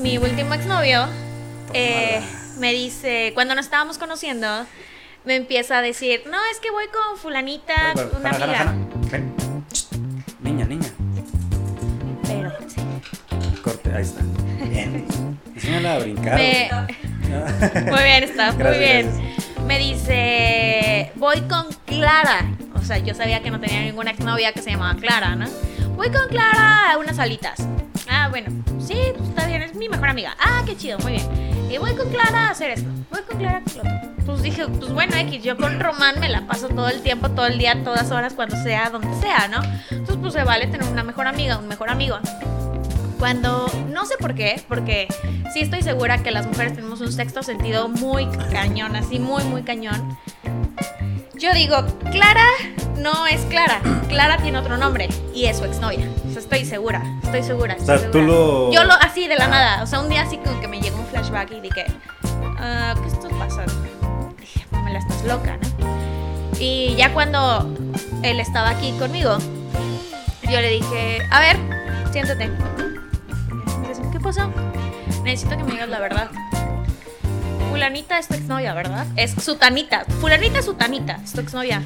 Mi 0.00 0.16
último 0.18 0.54
exnovio 0.54 1.06
eh, 1.74 2.20
me 2.58 2.72
dice, 2.72 3.32
cuando 3.34 3.54
nos 3.54 3.66
estábamos 3.66 3.98
conociendo, 3.98 4.64
me 5.24 5.36
empieza 5.36 5.78
a 5.78 5.82
decir, 5.82 6.22
no, 6.30 6.38
es 6.52 6.60
que 6.60 6.70
voy 6.70 6.86
con 6.86 7.18
fulanita, 7.18 7.94
una 8.18 8.30
amiga. 8.30 8.74
Niña, 10.40 10.64
niña. 10.64 10.88
Pero 12.26 12.52
sí. 12.68 12.80
Corte, 13.62 13.92
ahí 13.94 14.02
está. 14.02 14.22
Bien. 14.70 15.06
Enséñala 15.54 15.94
a 15.94 15.98
brincar. 15.98 16.34
Me- 16.36 16.70
muy 17.90 18.02
bien, 18.02 18.24
está, 18.24 18.52
muy 18.52 18.58
Gracias, 18.58 18.78
bien. 19.16 19.34
Me 19.66 19.78
dice, 19.78 21.12
voy 21.16 21.40
con 21.42 21.66
Clara. 21.84 22.50
O 22.74 22.82
sea, 22.82 22.98
yo 22.98 23.14
sabía 23.14 23.42
que 23.42 23.50
no 23.50 23.60
tenía 23.60 23.82
ninguna 23.82 24.12
exnovia 24.12 24.52
que 24.52 24.62
se 24.62 24.70
llamaba 24.70 24.98
Clara, 24.98 25.34
¿no? 25.36 25.46
Voy 25.96 26.10
con 26.10 26.26
Clara 26.28 26.92
a 26.92 26.98
unas 26.98 27.18
alitas. 27.18 27.58
Ah, 28.20 28.28
bueno, 28.28 28.48
sí, 28.80 28.98
pues 29.16 29.28
está 29.28 29.46
bien, 29.46 29.62
es 29.62 29.76
mi 29.76 29.88
mejor 29.88 30.08
amiga. 30.08 30.36
Ah, 30.40 30.62
qué 30.66 30.76
chido, 30.76 30.98
muy 30.98 31.12
bien. 31.12 31.70
Y 31.70 31.78
voy 31.78 31.94
con 31.94 32.10
Clara 32.10 32.48
a 32.48 32.50
hacer 32.50 32.70
esto. 32.70 32.90
Voy 33.12 33.22
con 33.22 33.38
Clara 33.38 33.62
con 33.62 33.74
lo 33.76 33.80
otro. 33.80 34.24
Pues 34.26 34.42
dije, 34.42 34.66
pues 34.66 34.92
bueno, 34.92 35.16
X, 35.16 35.42
yo 35.44 35.56
con 35.56 35.78
Román 35.78 36.18
me 36.18 36.28
la 36.28 36.44
paso 36.44 36.68
todo 36.68 36.88
el 36.88 37.00
tiempo, 37.02 37.30
todo 37.30 37.46
el 37.46 37.58
día, 37.58 37.84
todas 37.84 38.10
horas, 38.10 38.32
cuando 38.34 38.56
sea, 38.56 38.90
donde 38.90 39.14
sea, 39.20 39.46
¿no? 39.46 39.60
Entonces, 39.90 40.16
pues 40.20 40.32
se 40.32 40.42
vale 40.42 40.66
tener 40.66 40.88
una 40.88 41.04
mejor 41.04 41.28
amiga, 41.28 41.58
un 41.58 41.68
mejor 41.68 41.90
amigo. 41.90 42.18
Cuando, 43.20 43.70
no 43.88 44.04
sé 44.04 44.16
por 44.18 44.34
qué, 44.34 44.60
porque 44.66 45.06
sí 45.54 45.60
estoy 45.60 45.82
segura 45.82 46.20
que 46.20 46.32
las 46.32 46.46
mujeres 46.48 46.74
tenemos 46.74 47.00
un 47.00 47.12
sexto 47.12 47.44
sentido 47.44 47.88
muy 47.88 48.26
cañón, 48.50 48.96
así 48.96 49.20
muy, 49.20 49.44
muy 49.44 49.62
cañón. 49.62 50.18
Yo 51.38 51.52
digo, 51.54 51.76
Clara 52.10 52.44
no 52.96 53.26
es 53.26 53.42
Clara, 53.42 53.80
Clara 54.08 54.38
tiene 54.38 54.58
otro 54.58 54.76
nombre 54.76 55.08
y 55.34 55.46
es 55.46 55.58
su 55.58 55.64
exnovia. 55.64 56.08
O 56.28 56.30
sea, 56.30 56.40
estoy 56.40 56.64
segura, 56.64 57.02
estoy 57.22 57.42
segura. 57.42 57.76
O 57.80 57.84
sea, 57.84 57.94
estoy 57.96 58.10
tú 58.10 58.22
lo- 58.22 58.72
Yo 58.72 58.84
lo, 58.84 58.94
así 58.94 59.28
de 59.28 59.36
la 59.36 59.46
nada, 59.46 59.82
o 59.82 59.86
sea, 59.86 60.00
un 60.00 60.08
día 60.08 60.22
así 60.22 60.38
como 60.38 60.60
que 60.60 60.68
me 60.68 60.80
llegó 60.80 60.98
un 60.98 61.06
flashback 61.06 61.52
y 61.52 61.60
dije, 61.60 61.86
ah, 62.58 62.94
¿qué 63.00 63.08
está 63.08 63.28
pasando? 63.38 63.72
Dije, 64.38 64.66
me 64.84 64.92
la 64.92 64.98
estás 64.98 65.22
loca, 65.24 65.56
¿no? 65.56 65.88
Y 66.58 66.96
ya 66.96 67.12
cuando 67.12 67.72
él 68.22 68.40
estaba 68.40 68.70
aquí 68.70 68.90
conmigo, 68.98 69.38
yo 70.50 70.60
le 70.60 70.70
dije, 70.70 71.22
a 71.30 71.38
ver, 71.40 71.56
siéntate. 72.10 72.48
Me 72.48 74.10
¿Qué 74.12 74.18
pasó? 74.20 74.50
Necesito 75.22 75.56
que 75.56 75.62
me 75.62 75.72
digas 75.72 75.88
la 75.88 76.00
verdad. 76.00 76.30
Fulanita 77.78 78.18
es 78.18 78.26
tu 78.26 78.34
exnovia, 78.34 78.74
¿verdad? 78.74 79.06
Es 79.14 79.30
Sutanita. 79.40 80.04
Fulanita 80.20 80.58
es 80.58 80.64
Sutanita, 80.64 81.20
es 81.22 81.32
tu 81.32 81.40
exnovia. 81.40 81.80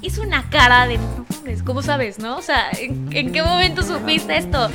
Hizo 0.00 0.22
una 0.22 0.48
cara 0.50 0.86
de, 0.86 0.98
no 0.98 1.26
mames, 1.28 1.64
¿cómo 1.64 1.82
sabes, 1.82 2.20
no? 2.20 2.36
O 2.36 2.42
sea, 2.42 2.70
¿en, 2.78 3.08
en 3.10 3.32
qué 3.32 3.42
momento 3.42 3.82
supiste 3.82 4.36
esto? 4.36 4.70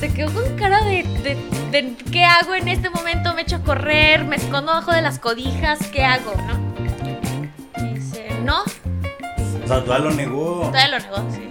Se 0.00 0.10
quedó 0.14 0.32
con 0.32 0.56
cara 0.56 0.82
de, 0.82 1.02
de, 1.02 1.36
de, 1.70 1.94
¿qué 2.10 2.24
hago 2.24 2.54
en 2.54 2.68
este 2.68 2.88
momento? 2.88 3.34
Me 3.34 3.42
echo 3.42 3.56
a 3.56 3.58
correr, 3.58 4.24
me 4.24 4.36
escondo 4.36 4.72
bajo 4.72 4.92
de 4.92 5.02
las 5.02 5.18
codijas, 5.18 5.78
¿qué 5.88 6.02
hago, 6.06 6.32
no? 6.36 7.84
Y 7.84 7.94
dice, 7.94 8.30
no, 8.44 8.62
O 8.62 9.68
sea, 9.68 9.84
todavía 9.84 10.08
lo 10.08 10.12
negó. 10.12 10.70
Todavía 10.72 10.88
lo 10.88 11.00
negó, 11.00 11.16
sí. 11.34 11.48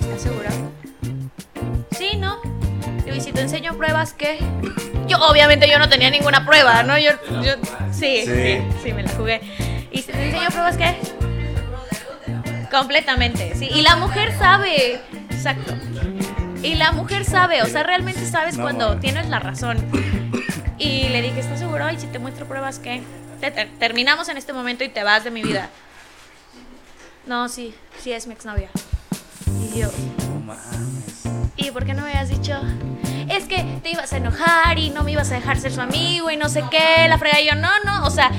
¿estás 0.00 0.20
segura? 0.20 0.50
Sí, 1.92 2.16
¿no? 2.16 2.38
Digo, 3.06 3.16
¿y 3.16 3.20
si 3.22 3.32
te 3.32 3.40
enseño 3.40 3.74
pruebas 3.76 4.12
qué? 4.12 4.38
Yo, 5.08 5.16
obviamente, 5.20 5.66
yo 5.70 5.78
no 5.78 5.88
tenía 5.88 6.10
ninguna 6.10 6.44
prueba, 6.44 6.82
¿no? 6.82 6.98
Yo, 6.98 7.12
yo, 7.42 7.52
sí, 7.92 8.22
sí, 8.24 8.26
Sí. 8.26 8.58
sí, 8.82 8.92
me 8.92 9.02
la 9.04 9.10
jugué. 9.12 9.40
¿Y 9.90 9.98
si 10.02 10.12
te 10.12 10.22
enseño 10.26 10.48
pruebas 10.50 10.76
qué? 10.76 10.96
Completamente, 12.70 13.54
sí. 13.54 13.68
Y 13.72 13.82
la 13.82 13.96
mujer 13.96 14.36
sabe, 14.36 15.00
exacto. 15.30 15.74
Y 16.62 16.74
la 16.74 16.92
mujer 16.92 17.24
sabe, 17.24 17.62
o 17.62 17.66
sea, 17.66 17.84
realmente 17.84 18.26
sabes 18.26 18.56
No, 18.56 18.64
cuando 18.64 18.96
tienes 18.98 19.28
la 19.28 19.38
razón. 19.38 19.78
Y 20.78 21.08
le 21.08 21.22
dije, 21.22 21.40
¿estás 21.40 21.58
seguro? 21.60 21.88
¿Y 21.90 21.98
si 21.98 22.06
te 22.08 22.18
muestro 22.18 22.46
pruebas 22.46 22.78
qué? 22.80 23.02
Te- 23.40 23.50
te- 23.50 23.66
terminamos 23.78 24.28
en 24.28 24.36
este 24.36 24.52
momento 24.52 24.82
y 24.84 24.88
te 24.88 25.04
vas 25.04 25.22
de 25.24 25.30
mi 25.30 25.42
vida. 25.42 25.70
No, 27.26 27.48
sí, 27.48 27.74
sí 28.02 28.12
es 28.12 28.26
mi 28.26 28.34
exnovia. 28.34 28.68
Y 29.72 29.78
yo, 29.78 29.90
No 30.34 30.40
mames. 30.40 31.22
¿y 31.56 31.70
por 31.70 31.84
qué 31.86 31.94
no 31.94 32.02
me 32.02 32.10
habías 32.10 32.28
dicho? 32.28 32.60
Es 33.36 33.44
que 33.44 33.62
te 33.82 33.90
ibas 33.90 34.12
a 34.12 34.16
enojar 34.16 34.78
y 34.78 34.90
no 34.90 35.02
me 35.04 35.12
ibas 35.12 35.30
a 35.30 35.34
dejar 35.34 35.58
ser 35.58 35.70
su 35.72 35.80
amigo 35.80 36.30
y 36.30 36.36
no 36.36 36.48
sé 36.48 36.64
qué, 36.70 37.06
la 37.08 37.18
frega. 37.18 37.40
Y 37.40 37.46
yo, 37.46 37.54
no, 37.54 37.68
no, 37.84 38.06
o 38.06 38.10
sea, 38.10 38.30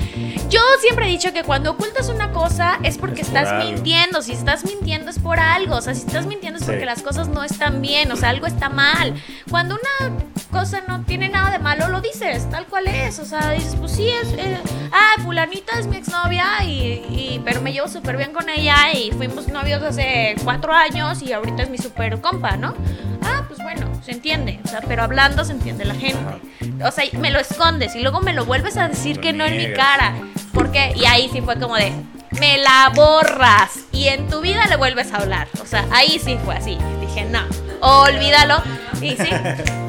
yo 0.49 0.59
siempre 0.81 1.05
he 1.05 1.09
dicho 1.09 1.31
que 1.33 1.43
cuando 1.43 1.71
ocultas 1.71 2.09
una 2.09 2.31
cosa 2.31 2.79
es 2.83 2.97
porque 2.97 3.21
Es 3.21 3.27
por 3.29 3.37
estás 3.37 3.53
algo. 3.53 3.71
mintiendo. 3.71 4.21
Si 4.21 4.31
estás 4.31 4.65
mintiendo 4.65 5.11
es 5.11 5.19
por 5.19 5.39
algo. 5.39 5.75
O 5.75 5.81
sea, 5.81 5.93
si 5.93 6.05
estás 6.07 6.25
mintiendo 6.25 6.57
es 6.59 6.65
Sí. 6.65 6.71
porque 6.71 6.85
las 6.85 7.03
cosas 7.03 7.27
no 7.27 7.43
están 7.43 7.81
bien. 7.81 8.11
O 8.11 8.15
sea, 8.15 8.29
algo 8.29 8.47
está 8.47 8.69
mal. 8.69 9.13
Cuando 9.51 9.75
una 9.75 10.15
cosa 10.47 10.81
no 10.87 11.03
tiene 11.03 11.29
nada 11.29 11.51
de 11.51 11.59
malo, 11.59 11.87
lo 11.89 12.01
dices, 12.01 12.49
tal 12.49 12.65
cual 12.65 12.87
es. 12.87 13.19
O 13.19 13.25
sea, 13.25 13.51
dices, 13.51 13.75
pues 13.75 13.91
sí, 13.91 14.09
es. 14.09 14.33
eh, 14.33 14.57
ah, 14.91 15.21
Fulanita 15.23 15.79
es 15.79 15.87
mi 15.87 15.97
exnovia, 15.97 16.63
y, 16.63 17.05
y, 17.09 17.41
pero 17.45 17.61
me 17.61 17.71
llevo 17.73 17.87
súper 17.87 18.17
bien 18.17 18.33
con 18.33 18.49
ella 18.49 18.91
y 18.93 19.11
fuimos 19.11 19.47
novios 19.47 19.81
hace 19.83 20.35
cuatro 20.43 20.73
años 20.73 21.21
y 21.21 21.33
ahorita 21.33 21.63
es 21.63 21.69
mi 21.69 21.77
super 21.77 22.19
compa, 22.21 22.57
¿no? 22.57 22.73
Ah, 23.23 23.43
pues 23.47 23.59
bueno, 23.61 23.87
se 24.03 24.11
entiende. 24.11 24.59
O 24.63 24.67
sea, 24.67 24.81
pero 24.87 25.03
hablando 25.03 25.43
se 25.43 25.51
entiende 25.53 25.85
la 25.85 25.95
gente. 25.95 26.41
O 26.83 26.91
sea, 26.91 27.05
me 27.19 27.31
lo 27.31 27.39
escondes 27.39 27.95
y 27.95 28.01
luego 28.01 28.21
me 28.21 28.33
lo 28.33 28.45
vuelves 28.45 28.77
a 28.77 28.87
decir 28.87 29.17
Lo 29.17 29.21
que 29.21 29.33
no 29.33 29.45
en 29.45 29.57
mi 29.57 29.73
cara. 29.73 30.13
¿Por 30.53 30.71
qué? 30.71 30.93
Y 30.95 31.05
ahí 31.05 31.29
sí 31.31 31.41
fue 31.41 31.59
como 31.59 31.75
de, 31.75 31.91
me 32.39 32.57
la 32.57 32.91
borras 32.95 33.79
y 33.91 34.07
en 34.07 34.27
tu 34.29 34.41
vida 34.41 34.65
le 34.67 34.75
vuelves 34.75 35.11
a 35.13 35.17
hablar. 35.17 35.47
O 35.61 35.65
sea, 35.65 35.85
ahí 35.91 36.19
sí 36.23 36.37
fue 36.45 36.55
así. 36.55 36.77
Dije, 37.01 37.25
no, 37.25 37.41
olvídalo. 37.81 38.61
Y 39.01 39.15
sí, 39.17 39.29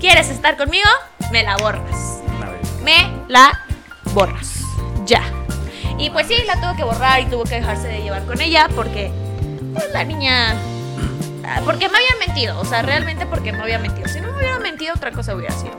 ¿quieres 0.00 0.28
estar 0.30 0.56
conmigo? 0.56 0.88
Me 1.32 1.42
la 1.42 1.56
borras. 1.56 2.20
Me 2.82 3.10
la 3.28 3.60
borras. 4.14 4.60
Ya. 5.06 5.22
Y 5.98 6.10
pues 6.10 6.26
sí, 6.26 6.34
la 6.46 6.60
tuvo 6.60 6.76
que 6.76 6.84
borrar 6.84 7.20
y 7.20 7.26
tuvo 7.26 7.44
que 7.44 7.56
dejarse 7.56 7.88
de 7.88 8.02
llevar 8.02 8.24
con 8.24 8.40
ella 8.40 8.68
porque 8.74 9.10
pues, 9.74 9.90
la 9.92 10.04
niña... 10.04 10.52
ah, 11.44 11.60
Porque 11.64 11.88
me 11.88 11.96
habían 11.96 12.18
mentido, 12.26 12.58
o 12.60 12.64
sea, 12.64 12.82
realmente 12.82 13.26
porque 13.26 13.52
me 13.52 13.58
había 13.62 13.78
mentido. 13.78 14.08
Si 14.08 14.20
no 14.20 14.30
me 14.32 14.38
hubiera 14.38 14.58
mentido, 14.60 14.94
otra 14.94 15.10
cosa 15.10 15.34
hubiera 15.34 15.54
sido. 15.54 15.72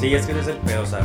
Sí, 0.00 0.14
es 0.14 0.26
que 0.26 0.32
ese 0.32 0.40
es 0.42 0.48
el 0.48 0.56
pedo, 0.58 0.82
o 0.82 0.86
sea. 0.86 1.00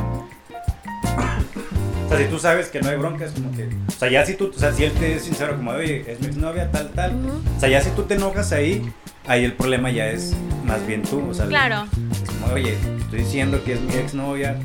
O 2.05 2.09
sea, 2.09 2.17
si 2.19 2.25
tú 2.25 2.39
sabes 2.39 2.69
que 2.69 2.81
no 2.81 2.89
hay 2.89 2.95
bronca, 2.97 3.25
es 3.25 3.31
como 3.31 3.51
que. 3.51 3.67
O 3.87 3.91
sea, 3.91 4.09
ya 4.09 4.25
si 4.25 4.35
tú. 4.35 4.51
O 4.55 4.59
sea, 4.59 4.71
si 4.73 4.85
él 4.85 4.93
te 4.93 5.15
es 5.15 5.23
sincero, 5.25 5.55
como, 5.57 5.71
oye, 5.71 6.03
es 6.07 6.19
mi 6.19 6.27
exnovia, 6.27 6.71
tal, 6.71 6.89
tal. 6.91 7.13
O 7.55 7.59
sea, 7.59 7.69
ya 7.69 7.81
si 7.81 7.89
tú 7.91 8.03
te 8.03 8.15
enojas 8.15 8.51
ahí, 8.53 8.91
ahí 9.27 9.43
el 9.45 9.53
problema 9.53 9.89
ya 9.91 10.07
es 10.07 10.35
más 10.65 10.85
bien 10.85 11.03
tú. 11.03 11.29
O 11.29 11.33
sea, 11.33 11.45
Claro. 11.47 11.85
es 12.11 12.29
como, 12.29 12.53
oye, 12.53 12.77
estoy 12.99 13.19
diciendo 13.19 13.63
que 13.63 13.73
es 13.73 13.81
mi 13.81 13.93
exnovia, 13.95 14.55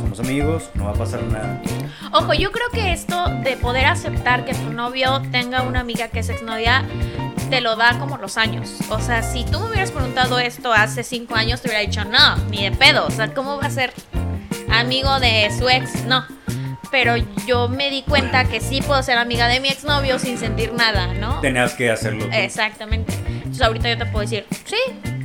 somos 0.00 0.20
amigos, 0.20 0.70
no 0.74 0.84
va 0.84 0.90
a 0.90 0.94
pasar 0.94 1.22
nada. 1.24 1.60
Ojo, 2.12 2.32
yo 2.34 2.52
creo 2.52 2.68
que 2.72 2.92
esto 2.92 3.26
de 3.44 3.56
poder 3.56 3.86
aceptar 3.86 4.44
que 4.44 4.54
tu 4.54 4.72
novio 4.72 5.20
tenga 5.32 5.62
una 5.62 5.80
amiga 5.80 6.08
que 6.08 6.20
es 6.20 6.28
exnovia 6.28 6.84
te 7.50 7.62
lo 7.62 7.76
da 7.76 7.98
como 7.98 8.18
los 8.18 8.36
años. 8.36 8.68
O 8.90 9.00
sea, 9.00 9.22
si 9.22 9.44
tú 9.44 9.58
me 9.60 9.70
hubieras 9.70 9.90
preguntado 9.90 10.38
esto 10.38 10.70
hace 10.72 11.02
cinco 11.02 11.34
años, 11.34 11.62
te 11.62 11.68
hubiera 11.68 11.80
dicho 11.82 12.04
no, 12.04 12.36
ni 12.50 12.62
de 12.62 12.72
pedo. 12.72 13.06
O 13.06 13.10
sea, 13.10 13.32
¿cómo 13.32 13.56
va 13.56 13.66
a 13.66 13.70
ser 13.70 13.92
amigo 14.70 15.18
de 15.18 15.48
su 15.58 15.66
ex? 15.68 16.04
No. 16.04 16.26
Pero 16.90 17.14
yo 17.46 17.68
me 17.68 17.88
di 17.90 18.02
cuenta 18.02 18.44
que 18.44 18.60
sí 18.60 18.80
puedo 18.82 19.02
ser 19.02 19.16
amiga 19.18 19.48
de 19.48 19.60
mi 19.60 19.68
exnovio 19.68 20.18
sin 20.18 20.36
sentir 20.38 20.72
nada, 20.74 21.14
¿no? 21.14 21.40
Tenías 21.40 21.72
que 21.74 21.90
hacerlo. 21.90 22.24
tú. 22.26 22.30
Exactamente. 22.32 23.14
Entonces 23.58 23.66
ahorita 23.74 23.88
yo 23.88 23.98
te 23.98 24.06
puedo 24.12 24.20
decir, 24.20 24.46
sí, 24.66 24.76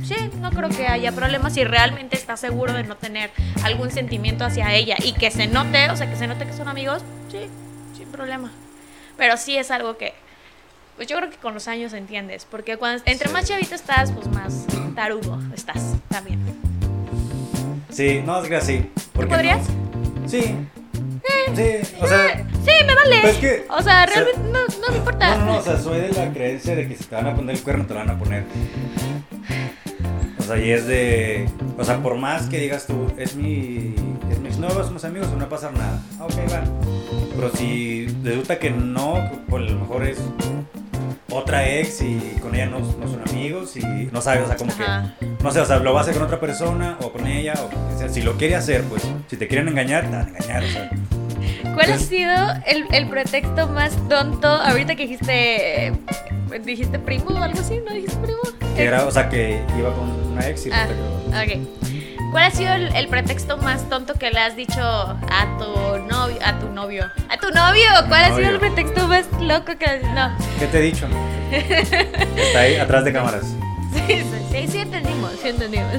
sí, 0.02 0.16
no 0.40 0.50
creo 0.50 0.68
que 0.68 0.88
haya 0.88 1.12
problema 1.12 1.50
si 1.50 1.62
realmente 1.62 2.16
estás 2.16 2.40
seguro 2.40 2.72
de 2.72 2.82
no 2.82 2.96
tener 2.96 3.30
algún 3.62 3.92
sentimiento 3.92 4.44
hacia 4.44 4.74
ella 4.74 4.96
y 5.04 5.12
que 5.12 5.30
se 5.30 5.46
note, 5.46 5.88
o 5.90 5.96
sea, 5.96 6.10
que 6.10 6.16
se 6.16 6.26
note 6.26 6.44
que 6.44 6.52
son 6.52 6.66
amigos, 6.66 7.02
sí, 7.30 7.46
sin 7.96 8.08
problema. 8.08 8.50
Pero 9.16 9.36
sí 9.36 9.56
es 9.56 9.70
algo 9.70 9.96
que, 9.98 10.14
pues 10.96 11.06
yo 11.06 11.16
creo 11.18 11.30
que 11.30 11.36
con 11.36 11.54
los 11.54 11.68
años 11.68 11.92
entiendes, 11.92 12.44
porque 12.50 12.76
cuando 12.76 13.04
entre 13.06 13.28
Sí. 13.28 13.32
más 13.32 13.46
chavito 13.46 13.76
estás, 13.76 14.10
pues 14.10 14.26
más 14.26 14.66
tarugo 14.96 15.38
estás 15.54 15.94
también. 16.08 16.40
Sí, 17.88 18.20
no, 18.26 18.42
es 18.42 18.48
que 18.48 18.56
así. 18.56 18.90
¿Tú 18.96 19.00
¿por 19.12 19.28
qué 19.28 19.34
podrías? 19.36 19.68
no? 19.68 20.28
Sí. 20.28 20.56
Sí, 21.54 21.94
o 22.00 22.06
sea. 22.06 22.46
Sí, 22.64 22.70
me 22.86 22.94
vale. 22.94 23.18
Pues 23.22 23.34
es 23.34 23.40
que- 23.40 23.66
o 23.68 23.74
sea, 23.74 23.76
o 23.78 23.82
sea, 23.82 24.06
realmente 24.06 24.40
no, 24.52 24.58
no 24.80 24.88
me 24.90 24.96
importa. 24.98 25.36
No, 25.36 25.44
no, 25.46 25.58
o 25.58 25.62
sea, 25.62 25.78
soy 25.78 26.00
de 26.00 26.08
la 26.12 26.32
creencia 26.32 26.74
de 26.74 26.88
que 26.88 26.96
si 26.96 27.04
te 27.04 27.14
van 27.14 27.26
a 27.26 27.34
poner 27.34 27.56
el 27.56 27.62
cuerno, 27.62 27.86
te 27.86 27.94
lo 27.94 28.00
van 28.00 28.10
a 28.10 28.18
poner. 28.18 28.44
O 30.38 30.42
sea, 30.42 30.58
y 30.58 30.70
es 30.70 30.86
de. 30.86 31.48
O 31.78 31.84
sea, 31.84 31.98
por 32.02 32.16
más 32.16 32.48
que 32.48 32.58
digas 32.58 32.86
tú, 32.86 33.10
es 33.16 33.34
mi. 33.36 33.94
Es 34.30 34.38
mi 34.40 34.48
exnovio, 34.48 34.84
somos 34.84 35.04
amigos, 35.04 35.28
no 35.32 35.38
va 35.38 35.44
a 35.44 35.48
pasar 35.48 35.72
nada. 35.72 36.02
Ah, 36.18 36.24
ok, 36.24 36.34
va. 36.52 36.62
Pero 37.36 37.50
si 37.56 38.06
resulta 38.22 38.58
que 38.58 38.70
no, 38.70 39.30
por 39.48 39.60
lo 39.60 39.78
mejor 39.78 40.04
es 40.06 40.18
otra 41.30 41.68
ex 41.68 42.00
y 42.02 42.18
con 42.40 42.54
ella 42.54 42.66
no, 42.66 42.78
no 42.78 43.08
son 43.08 43.22
amigos 43.28 43.76
y 43.76 43.80
no 44.12 44.20
sabes, 44.20 44.44
o 44.44 44.46
sea, 44.46 44.56
como 44.56 44.70
Ajá. 44.72 45.14
que. 45.18 45.26
No 45.42 45.50
sé, 45.50 45.60
o 45.60 45.66
sea, 45.66 45.78
lo 45.78 45.92
va 45.92 46.00
a 46.00 46.02
hacer 46.02 46.14
con 46.14 46.22
otra 46.24 46.40
persona 46.40 46.96
o 47.02 47.12
con 47.12 47.26
ella, 47.26 47.54
o 47.58 47.94
o 47.94 47.98
sea, 47.98 48.08
si 48.08 48.22
lo 48.22 48.36
quiere 48.36 48.54
hacer, 48.56 48.82
pues, 48.84 49.02
si 49.28 49.36
te 49.36 49.46
quieren 49.48 49.68
engañar, 49.68 50.04
te 50.04 50.10
van 50.16 50.26
a 50.26 50.28
engañar, 50.28 50.64
o 50.64 50.68
sea. 50.68 50.90
¿Cuál 51.74 51.92
ha 51.92 51.98
sido 51.98 52.32
el, 52.66 52.84
el 52.92 53.08
pretexto 53.08 53.66
más 53.68 53.92
tonto? 54.08 54.48
Ahorita 54.48 54.94
que 54.94 55.02
dijiste. 55.06 55.92
¿Dijiste 56.64 56.98
primo 57.00 57.30
o 57.30 57.42
algo 57.42 57.58
así? 57.60 57.80
¿No 57.86 57.92
dijiste 57.92 58.16
primo? 58.18 58.38
Que 58.76 58.84
era, 58.84 59.04
o 59.06 59.10
sea, 59.10 59.28
que 59.28 59.60
iba 59.76 59.92
con 59.92 60.08
una 60.32 60.48
ex 60.48 60.66
y 60.66 60.70
Ah, 60.72 60.86
ok. 61.42 61.58
¿Cuál 62.30 62.44
ha 62.44 62.50
sido 62.50 62.72
el, 62.74 62.94
el 62.94 63.08
pretexto 63.08 63.56
más 63.58 63.88
tonto 63.88 64.14
que 64.14 64.30
le 64.30 64.38
has 64.40 64.56
dicho 64.56 64.80
a 64.80 65.56
tu 65.58 65.98
novio? 66.08 66.36
A 66.44 66.58
tu 66.58 66.68
novio. 66.68 67.10
¿A 67.28 67.36
tu 67.38 67.50
novio? 67.50 67.86
¿Cuál 68.08 68.24
ha 68.24 68.36
sido 68.36 68.50
el 68.50 68.58
pretexto 68.60 69.06
más 69.08 69.26
loco 69.40 69.76
que 69.78 69.86
le 69.86 70.02
No. 70.12 70.36
¿Qué 70.58 70.66
te 70.66 70.78
he 70.78 70.82
dicho? 70.82 71.06
Está 71.50 72.60
ahí 72.60 72.76
atrás 72.76 73.04
de 73.04 73.12
cámaras. 73.12 73.44
Sí, 74.08 74.16
sí, 74.18 74.24
sí, 74.50 74.68
sí 74.68 74.78
entendimos, 74.80 75.30
sí 75.40 75.48
entendimos. 75.50 75.92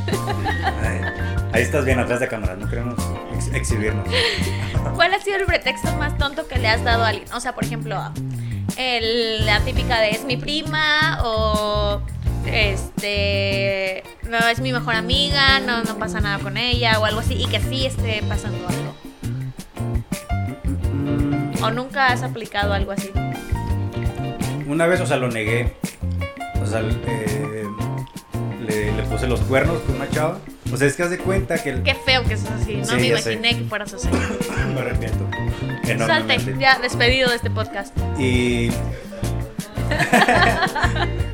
Ahí 1.53 1.61
estás 1.61 1.85
bien 1.85 1.97
atrás 1.97 2.19
de 2.19 2.27
cámaras, 2.27 2.57
no 2.57 2.69
queremos 2.69 2.95
ex- 3.36 3.54
exhibirnos. 3.54 4.08
¿Cuál 4.95 5.13
ha 5.13 5.19
sido 5.19 5.38
el 5.38 5.45
pretexto 5.45 5.91
más 5.98 6.17
tonto 6.17 6.48
que 6.48 6.58
le 6.58 6.67
has 6.67 6.84
dado 6.84 7.04
a 7.04 7.10
alguien? 7.10 7.32
O 7.34 7.39
sea, 7.39 7.54
por 7.54 7.63
ejemplo, 7.63 8.00
el- 8.78 9.45
la 9.45 9.60
típica 9.62 10.00
de 10.00 10.12
es 10.12 10.24
mi 10.26 10.38
prima 10.38 11.19
o 11.24 12.02
este 12.48 14.04
no 14.30 14.38
es 14.50 14.60
mi 14.60 14.71
mejor 14.71 14.95
amiga, 14.95 15.60
no, 15.60 15.84
no 15.84 15.98
pasa 15.98 16.19
nada 16.21 16.39
con 16.39 16.58
ella 16.58 17.00
o 17.00 17.06
algo 17.06 17.19
así 17.19 17.34
y 17.36 17.48
que 17.48 17.60
sí 17.60 17.86
esté 17.86 18.21
pasando 18.28 18.67
algo. 18.67 18.95
O 21.62 21.71
nunca 21.71 22.08
has 22.08 22.21
aplicado 22.24 22.74
algo 22.74 22.91
así. 22.91 23.12
Una 24.67 24.86
vez, 24.88 25.00
o 25.02 25.06
sea, 25.06 25.17
lo 25.17 25.30
negué. 25.30 25.76
O 26.62 26.65
sea, 26.65 26.82
eh, 26.82 27.65
le, 28.67 28.91
le 28.91 29.04
puse 29.04 29.28
los 29.28 29.39
cuernos 29.41 29.80
con 29.82 29.95
una 29.95 30.10
chava. 30.10 30.39
O 30.73 30.78
sea, 30.78 30.88
es 30.88 30.95
que 30.95 31.04
haz 31.04 31.10
de 31.12 31.17
cuenta 31.19 31.62
que 31.62 31.69
el- 31.69 31.84
Qué 31.84 31.93
feo 31.95 32.23
que 32.23 32.36
sos 32.38 32.49
así. 32.51 32.75
No 32.78 32.86
Sí, 32.86 32.95
me 32.95 33.10
ya 33.10 33.17
sé. 33.19 33.34
imaginé 33.34 33.60
que 33.62 33.69
fueras 33.69 33.93
así. 33.93 34.08
me 34.73 34.82
arrepiento. 34.82 35.28
Salte, 36.06 36.38
ya 36.60 36.80
despedido 36.80 37.30
de 37.30 37.36
este 37.36 37.49
podcast. 37.49 37.95
Y. 38.19 38.71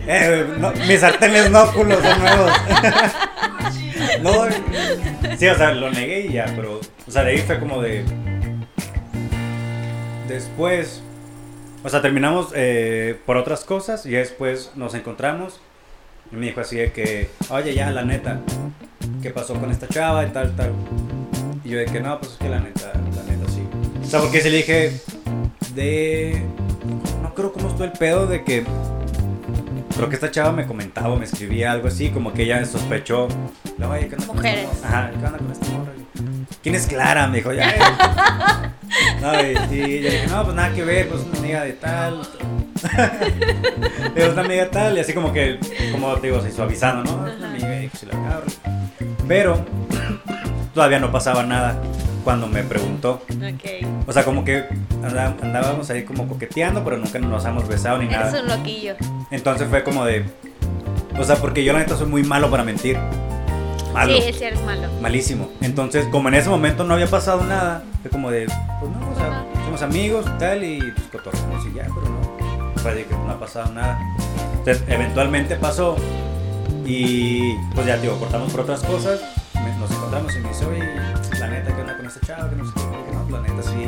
Eh, 0.07 0.45
no, 0.57 0.71
mis 0.87 0.99
sartenes 0.99 1.49
no, 1.51 1.71
culos, 1.71 1.99
son 2.03 2.19
nuevos. 2.19 2.51
no, 4.23 5.37
sí, 5.37 5.47
o 5.47 5.55
sea, 5.55 5.71
lo 5.73 5.89
negué 5.91 6.21
y 6.27 6.33
ya, 6.33 6.45
pero. 6.55 6.81
O 7.07 7.11
sea, 7.11 7.23
de 7.23 7.31
ahí 7.31 7.37
fue 7.37 7.59
como 7.59 7.81
de. 7.81 8.03
Después. 10.27 11.01
O 11.83 11.89
sea, 11.89 12.01
terminamos 12.01 12.49
eh, 12.55 13.17
por 13.25 13.37
otras 13.37 13.63
cosas 13.63 14.05
y 14.05 14.11
después 14.11 14.71
nos 14.75 14.93
encontramos. 14.95 15.61
Y 16.31 16.35
me 16.35 16.47
dijo 16.47 16.61
así 16.61 16.77
de 16.77 16.91
que, 16.91 17.29
oye, 17.49 17.73
ya, 17.73 17.89
la 17.91 18.03
neta, 18.03 18.39
¿qué 19.21 19.29
pasó 19.29 19.53
con 19.55 19.71
esta 19.71 19.87
chava 19.87 20.25
y 20.25 20.29
tal, 20.29 20.55
tal? 20.55 20.71
Y 21.63 21.69
yo 21.69 21.77
de 21.77 21.85
que 21.85 21.99
no, 21.99 22.19
pues 22.19 22.33
es 22.33 22.37
que 22.37 22.49
la 22.49 22.59
neta, 22.59 22.91
la 22.93 23.23
neta 23.23 23.51
sí. 23.51 23.61
O 24.01 24.05
sea, 24.05 24.19
porque 24.19 24.41
se 24.41 24.49
le 24.49 24.57
dije 24.57 24.99
de. 25.75 26.43
No 27.21 27.33
creo 27.33 27.53
cómo 27.53 27.67
estuvo 27.69 27.85
el 27.85 27.91
pedo 27.91 28.27
de 28.27 28.43
que. 28.43 28.65
Creo 29.95 30.09
que 30.09 30.15
esta 30.15 30.31
chava 30.31 30.51
me 30.51 30.65
comentaba, 30.65 31.15
me 31.15 31.25
escribía 31.25 31.71
algo 31.71 31.87
así, 31.87 32.09
como 32.09 32.33
que 32.33 32.43
ella 32.43 32.65
sospechó. 32.65 33.27
No, 33.77 33.91
oye, 33.91 34.07
¿qué 34.07 34.15
onda 34.15 34.27
con 34.27 34.37
esta 34.37 34.49
Mujeres. 34.49 34.83
Ajá, 34.83 35.11
¿qué 35.11 35.25
onda 35.25 35.37
con 35.37 35.51
esta 35.51 35.69
morra? 35.69 35.91
¿Quién 36.63 36.75
es 36.75 36.87
Clara? 36.87 37.27
Me 37.27 37.37
dijo, 37.37 37.53
ya. 37.53 38.77
No, 39.21 39.33
y, 39.33 39.75
y 39.75 40.01
yo 40.01 40.09
dije, 40.09 40.27
no, 40.27 40.43
pues 40.43 40.55
nada 40.55 40.73
que 40.73 40.83
ver, 40.83 41.07
pues 41.07 41.21
una 41.21 41.39
amiga 41.39 41.63
de 41.63 41.73
tal. 41.73 42.21
es 44.15 44.29
una 44.33 44.41
amiga 44.41 44.69
tal, 44.69 44.97
y 44.97 45.01
así 45.01 45.13
como 45.13 45.31
que, 45.33 45.59
como 45.91 46.13
te 46.15 46.27
digo, 46.27 46.39
así 46.39 46.51
suavizando, 46.51 47.03
¿no? 47.15 47.27
Es 47.27 47.37
una 47.37 47.49
amiga, 47.49 47.83
y 47.83 47.87
pues, 47.87 48.03
la. 48.03 48.41
Pero 49.27 49.63
todavía 50.73 50.99
no 50.99 51.11
pasaba 51.11 51.43
nada 51.43 51.75
cuando 52.23 52.47
me 52.47 52.63
preguntó. 52.63 53.21
Ok. 53.29 53.87
O 54.07 54.13
sea, 54.13 54.23
como 54.23 54.43
que 54.43 54.65
andá- 55.03 55.35
andábamos 55.41 55.89
ahí 55.89 56.03
como 56.03 56.27
coqueteando, 56.27 56.83
pero 56.83 56.97
nunca 56.97 57.19
nos 57.19 57.45
hemos 57.45 57.67
besado 57.67 57.97
ni 57.97 58.05
Eres 58.05 58.17
nada. 58.19 58.41
un 58.41 58.47
loquillo. 58.47 58.95
Entonces 59.31 59.67
fue 59.69 59.83
como 59.83 60.05
de. 60.05 60.25
O 61.17 61.23
sea, 61.23 61.35
porque 61.37 61.63
yo 61.63 61.73
la 61.73 61.79
neta 61.79 61.95
soy 61.97 62.07
muy 62.07 62.23
malo 62.23 62.49
para 62.49 62.63
mentir. 62.63 62.97
Malo. 63.93 64.15
Sí, 64.15 64.31
sí 64.33 64.43
eres 64.45 64.61
malo. 64.63 64.87
Malísimo. 65.01 65.49
Entonces, 65.61 66.05
como 66.11 66.29
en 66.29 66.35
ese 66.35 66.47
momento 66.49 66.85
no 66.85 66.93
había 66.93 67.07
pasado 67.07 67.43
nada, 67.43 67.83
fue 68.01 68.09
como 68.09 68.31
de, 68.31 68.45
pues 68.79 68.89
no, 68.91 69.11
o 69.11 69.15
sea, 69.15 69.43
somos 69.65 69.81
amigos 69.81 70.25
y 70.33 70.39
tal, 70.39 70.63
y 70.63 70.79
pues 70.79 71.07
cotorreamos 71.11 71.65
y 71.65 71.73
ya, 71.75 71.83
pero 71.83 72.07
no. 72.09 72.30
Fue 72.81 73.05
que 73.05 73.13
no 73.13 73.29
ha 73.29 73.39
pasado 73.39 73.71
nada. 73.73 73.99
Entonces, 74.57 74.83
eventualmente 74.87 75.55
pasó, 75.55 75.95
y 76.85 77.53
pues 77.75 77.85
ya, 77.85 77.97
digo, 77.97 78.17
cortamos 78.17 78.51
por 78.51 78.61
otras 78.61 78.81
cosas, 78.81 79.21
nos 79.79 79.91
encontramos 79.91 80.35
y 80.35 80.39
me 80.39 80.49
dice, 80.49 80.65
oye, 80.65 80.83
la 81.39 81.47
neta, 81.47 81.75
¿qué 81.75 81.81
onda 81.81 81.97
con 81.97 82.05
este 82.05 82.19
chavo? 82.25 82.49
Que 82.49 82.55
no 82.55 82.65
sé 82.65 82.71
qué, 82.75 83.13
no, 83.13 83.37
la 83.37 83.47
neta 83.47 83.63
sí, 83.63 83.87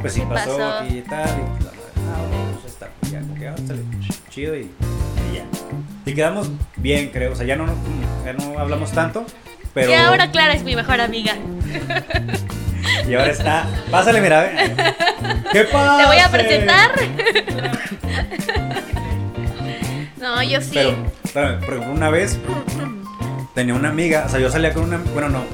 pues 0.00 0.12
sí 0.12 0.22
pasó, 0.28 0.56
Pasó. 0.56 0.78
aquí 0.78 0.98
y 0.98 1.02
tal, 1.02 1.28
y 1.28 1.64
la 1.64 1.70
ah, 1.70 2.26
bueno, 2.28 2.58
pues 2.60 2.72
está, 2.72 2.90
ya, 3.10 3.20
como 3.20 3.34
que, 3.34 3.66
sale 3.66 3.82
chido 4.30 4.56
y, 4.56 4.60
y 4.60 5.36
ya. 5.36 5.44
Y 6.06 6.14
quedamos 6.14 6.50
bien, 6.76 7.10
creo, 7.10 7.32
o 7.32 7.36
sea, 7.36 7.46
ya 7.46 7.56
no, 7.56 7.66
ya 8.24 8.32
no 8.32 8.58
hablamos 8.58 8.90
tanto, 8.92 9.26
pero... 9.74 9.90
Y 9.90 9.94
ahora 9.94 10.30
Clara 10.30 10.54
es 10.54 10.64
mi 10.64 10.76
mejor 10.76 11.00
amiga. 11.00 11.34
Y 13.08 13.14
ahora 13.14 13.30
está. 13.30 13.66
Pásale, 13.90 14.20
mira. 14.20 14.50
¿Qué 15.52 15.64
pasa? 15.64 15.98
Te 15.98 16.06
voy 16.06 16.18
a 16.18 16.30
presentar. 16.30 16.90
No, 20.24 20.42
yo 20.42 20.58
sí. 20.62 20.70
Pero, 20.72 20.96
espérame, 21.22 21.60
por 21.60 21.74
ejemplo, 21.74 21.92
una 21.92 22.08
vez 22.08 22.38
tenía 23.54 23.74
una 23.74 23.90
amiga, 23.90 24.24
o 24.26 24.30
sea, 24.30 24.40
yo 24.40 24.50
salía 24.50 24.72
con 24.72 24.84
una. 24.84 24.96
Bueno, 25.12 25.28
no. 25.28 25.44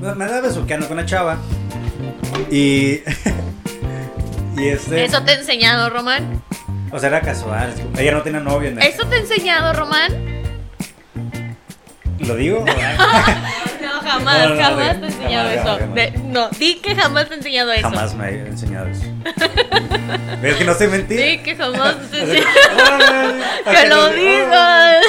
Me 0.00 0.08
andaba 0.08 0.40
besuqueando 0.40 0.88
con 0.88 0.96
una 0.96 1.04
chava. 1.04 1.36
Y. 2.50 3.02
y 4.56 4.68
este. 4.68 5.04
¿Eso 5.04 5.22
te 5.24 5.32
he 5.32 5.34
enseñado, 5.34 5.90
Román? 5.90 6.42
O 6.90 6.98
sea, 6.98 7.10
era 7.10 7.20
casual. 7.20 7.74
Ella 7.98 8.12
no 8.12 8.22
tenía 8.22 8.40
novio. 8.40 8.70
en 8.70 8.80
¿Eso 8.80 9.06
te 9.06 9.16
he 9.16 9.18
enseñado, 9.20 9.74
Román? 9.74 10.10
¿Lo 12.20 12.34
digo? 12.34 12.64
Jamás, 14.08 14.48
jamás 14.58 15.00
te 15.00 15.04
he 15.04 15.08
enseñado 15.08 15.50
eso. 15.50 15.78
no, 16.24 16.48
di 16.50 16.76
que 16.76 16.94
jamás 16.94 17.28
te 17.28 17.34
he 17.34 17.36
enseñado 17.36 17.72
eso. 17.72 17.82
Jamás 17.82 18.14
me 18.14 18.28
he 18.28 18.46
enseñado 18.48 18.86
eso. 18.86 19.04
¿Ves 20.42 20.56
que 20.56 20.64
no 20.64 20.74
sé 20.74 20.88
mentir? 20.88 21.20
Di 21.20 21.38
que 21.38 21.54
jamás 21.54 21.96
te 22.10 22.16
he 22.16 22.20
enseñado. 22.22 23.34
que 23.70 23.88
lo 23.88 24.08
digas. 24.10 25.04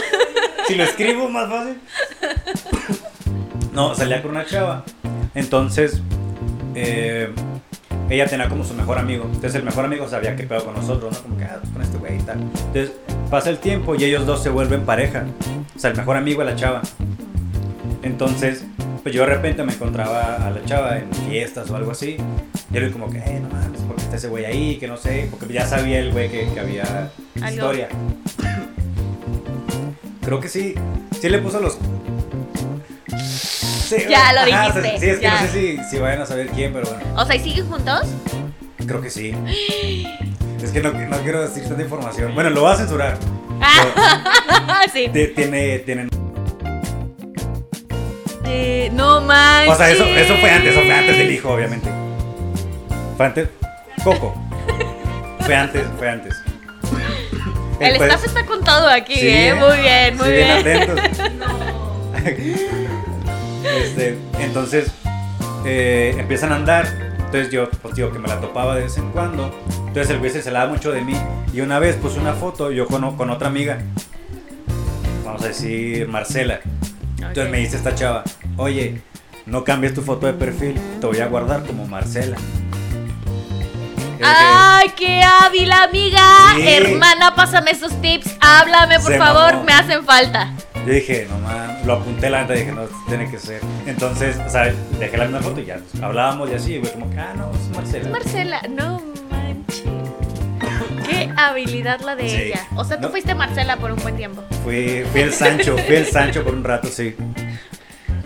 Si 0.67 0.75
lo 0.75 0.83
escribo, 0.83 1.29
más 1.29 1.49
fácil. 1.49 1.79
No, 3.71 3.95
salía 3.95 4.21
con 4.21 4.31
una 4.31 4.45
chava. 4.45 4.83
Entonces, 5.33 6.01
eh, 6.75 7.31
ella 8.09 8.25
tenía 8.25 8.49
como 8.49 8.65
su 8.65 8.73
mejor 8.73 8.97
amigo. 8.97 9.23
Entonces, 9.25 9.55
el 9.55 9.63
mejor 9.63 9.85
amigo 9.85 10.09
sabía 10.09 10.35
qué 10.35 10.43
pedo 10.43 10.65
con 10.65 10.73
nosotros, 10.73 11.13
¿no? 11.13 11.21
Como 11.21 11.37
que, 11.37 11.45
ah, 11.45 11.59
con 11.71 11.81
este 11.81 11.97
güey 11.97 12.17
y 12.17 12.23
tal. 12.23 12.39
Entonces, 12.41 12.91
pasa 13.29 13.49
el 13.49 13.59
tiempo 13.59 13.95
y 13.95 14.03
ellos 14.03 14.25
dos 14.25 14.43
se 14.43 14.49
vuelven 14.49 14.85
pareja. 14.85 15.23
O 15.73 15.79
sea, 15.79 15.91
el 15.91 15.95
mejor 15.97 16.17
amigo 16.17 16.43
de 16.43 16.51
la 16.51 16.55
chava. 16.57 16.81
Entonces, 18.03 18.63
pues 19.03 19.13
yo 19.13 19.21
de 19.21 19.27
repente 19.27 19.63
me 19.63 19.73
encontraba 19.73 20.35
a 20.45 20.49
la 20.51 20.63
chava 20.65 20.97
en 20.97 21.11
fiestas 21.29 21.69
o 21.69 21.75
algo 21.75 21.91
así. 21.91 22.17
Y 22.73 22.79
le 22.79 22.91
como 22.91 23.09
que, 23.09 23.17
eh, 23.17 23.39
no 23.41 23.49
mames, 23.49 23.81
porque 23.87 24.01
está 24.03 24.15
ese 24.15 24.27
güey 24.27 24.45
ahí, 24.45 24.77
que 24.77 24.87
no 24.87 24.97
sé. 24.97 25.27
Porque 25.31 25.53
ya 25.53 25.65
sabía 25.65 25.99
el 25.99 26.11
güey 26.11 26.29
que, 26.29 26.47
que 26.53 26.59
había 26.59 26.83
Algo. 27.41 27.49
historia. 27.49 27.89
Creo 30.23 30.39
que 30.39 30.47
sí. 30.49 30.75
Sí 31.19 31.29
le 31.29 31.39
puso 31.39 31.59
los. 31.59 31.77
Sí, 33.17 33.95
Ya 34.07 34.31
lo 34.33 34.41
ajá, 34.41 34.67
dijiste, 34.79 34.99
Sí, 34.99 35.09
es 35.09 35.17
que 35.17 35.23
ya. 35.23 35.41
no 35.41 35.47
sé 35.47 35.77
si, 35.77 35.83
si 35.89 35.97
vayan 35.97 36.21
a 36.21 36.25
saber 36.25 36.47
quién, 36.49 36.71
pero 36.71 36.87
bueno. 36.87 37.03
O 37.19 37.25
sea, 37.25 37.35
¿y 37.35 37.39
siguen 37.39 37.65
juntos? 37.67 38.01
Creo 38.85 39.01
que 39.01 39.09
sí. 39.09 39.33
Es 40.61 40.71
que 40.71 40.81
no, 40.81 40.91
no 40.91 41.17
quiero 41.23 41.41
decir 41.41 41.63
tanta 41.63 41.81
información. 41.81 42.35
Bueno, 42.35 42.49
lo 42.49 42.61
voy 42.61 42.73
a 42.73 42.75
censurar. 42.75 43.17
Ah, 43.61 44.81
sí. 44.93 45.09
Pero 45.11 45.29
ti- 45.29 45.33
tiene, 45.35 45.79
no 48.93 49.21
manches. 49.21 49.73
O 49.73 49.77
sea, 49.77 49.89
eso, 49.91 50.05
eso 50.05 50.35
fue 50.37 50.49
antes, 50.51 50.71
eso 50.71 50.81
fue 50.81 50.93
antes 50.93 51.17
del 51.17 51.31
hijo, 51.31 51.49
obviamente. 51.51 51.89
Fue 53.17 53.25
antes. 53.25 53.49
Coco. 54.03 54.35
Fue 55.41 55.55
antes, 55.55 55.83
fue 55.97 56.09
antes. 56.09 56.35
El 57.79 57.95
Pues, 57.97 58.09
staff 58.11 58.25
está 58.25 58.45
con 58.45 58.63
todo 58.63 58.87
aquí, 58.87 59.15
sí, 59.15 59.27
¿eh? 59.29 59.53
Muy 59.53 59.77
bien, 59.77 60.17
muy 60.17 60.25
sí, 60.27 60.31
bien. 60.33 60.51
atentos. 60.51 60.99
Este, 63.63 64.17
entonces 64.39 64.91
eh, 65.65 66.15
empiezan 66.17 66.51
a 66.51 66.55
andar. 66.55 66.87
Entonces 67.17 67.51
yo, 67.51 67.69
pues 67.69 67.95
digo 67.95 68.11
que 68.11 68.19
me 68.19 68.27
la 68.27 68.39
topaba 68.41 68.75
de 68.75 68.83
vez 68.83 68.97
en 68.97 69.11
cuando. 69.11 69.53
Entonces 69.87 70.09
el 70.09 70.19
güey 70.19 70.31
se 70.31 70.41
celaba 70.41 70.71
mucho 70.71 70.91
de 70.91 71.01
mí. 71.01 71.13
Y 71.53 71.61
una 71.61 71.79
vez 71.79 71.95
puse 71.95 72.19
una 72.19 72.33
foto 72.33 72.71
yo 72.71 72.87
con, 72.87 73.15
con 73.15 73.29
otra 73.29 73.47
amiga. 73.47 73.79
Vamos 75.23 75.43
a 75.43 75.47
decir 75.49 76.07
Marcela. 76.07 76.61
Entonces 77.27 77.49
me 77.49 77.59
dice 77.59 77.77
esta 77.77 77.93
chava, 77.95 78.23
oye, 78.57 79.01
no 79.45 79.63
cambies 79.63 79.93
tu 79.93 80.01
foto 80.01 80.25
de 80.27 80.33
perfil, 80.33 80.79
te 80.99 81.07
voy 81.07 81.19
a 81.19 81.27
guardar 81.27 81.63
como 81.65 81.87
Marcela. 81.87 82.37
¡Ay, 84.21 84.89
qué 84.97 85.21
hábil, 85.23 85.71
amiga! 85.71 86.21
Sí. 86.55 86.67
Hermana, 86.67 87.35
pásame 87.35 87.71
esos 87.71 87.93
tips. 88.01 88.35
Háblame, 88.41 88.99
por 88.99 89.13
Se 89.13 89.17
favor, 89.17 89.53
mamó. 89.53 89.63
me 89.63 89.73
hacen 89.73 90.03
falta. 90.03 90.53
Yo 90.85 90.93
dije, 90.93 91.27
no 91.29 91.37
mames, 91.39 91.85
lo 91.85 91.93
apunté 91.93 92.29
la 92.29 92.41
neta, 92.41 92.53
dije, 92.53 92.71
no, 92.71 92.83
tiene 93.07 93.29
que 93.29 93.37
ser. 93.39 93.61
Entonces, 93.85 94.37
o 94.45 94.49
sea, 94.49 94.73
dejé 94.99 95.17
la 95.17 95.25
misma 95.25 95.41
foto 95.41 95.61
y 95.61 95.65
ya, 95.65 95.79
hablábamos 96.01 96.49
y 96.49 96.53
así, 96.53 96.73
y 96.73 96.79
güey, 96.79 96.91
como 96.91 97.05
ah, 97.17 97.33
no, 97.35 97.51
es 97.51 97.75
Marcela. 97.75 98.09
Marcela, 98.09 98.61
no 98.69 98.98
habilidad 101.47 101.99
la 102.01 102.15
de 102.15 102.29
Sí. 102.29 102.35
ella. 102.35 102.67
O 102.75 102.83
sea, 102.83 102.97
tú 102.97 103.03
No. 103.03 103.09
fuiste 103.09 103.33
Marcela 103.35 103.77
por 103.77 103.91
un 103.91 103.99
buen 104.01 104.15
tiempo. 104.17 104.43
Fui, 104.63 105.03
fui 105.11 105.21
el 105.21 105.33
Sancho, 105.33 105.77
fui 105.77 105.95
el 105.95 106.05
Sancho 106.07 106.43
por 106.43 106.53
un 106.53 106.63
rato, 106.63 106.87
sí. 106.89 107.15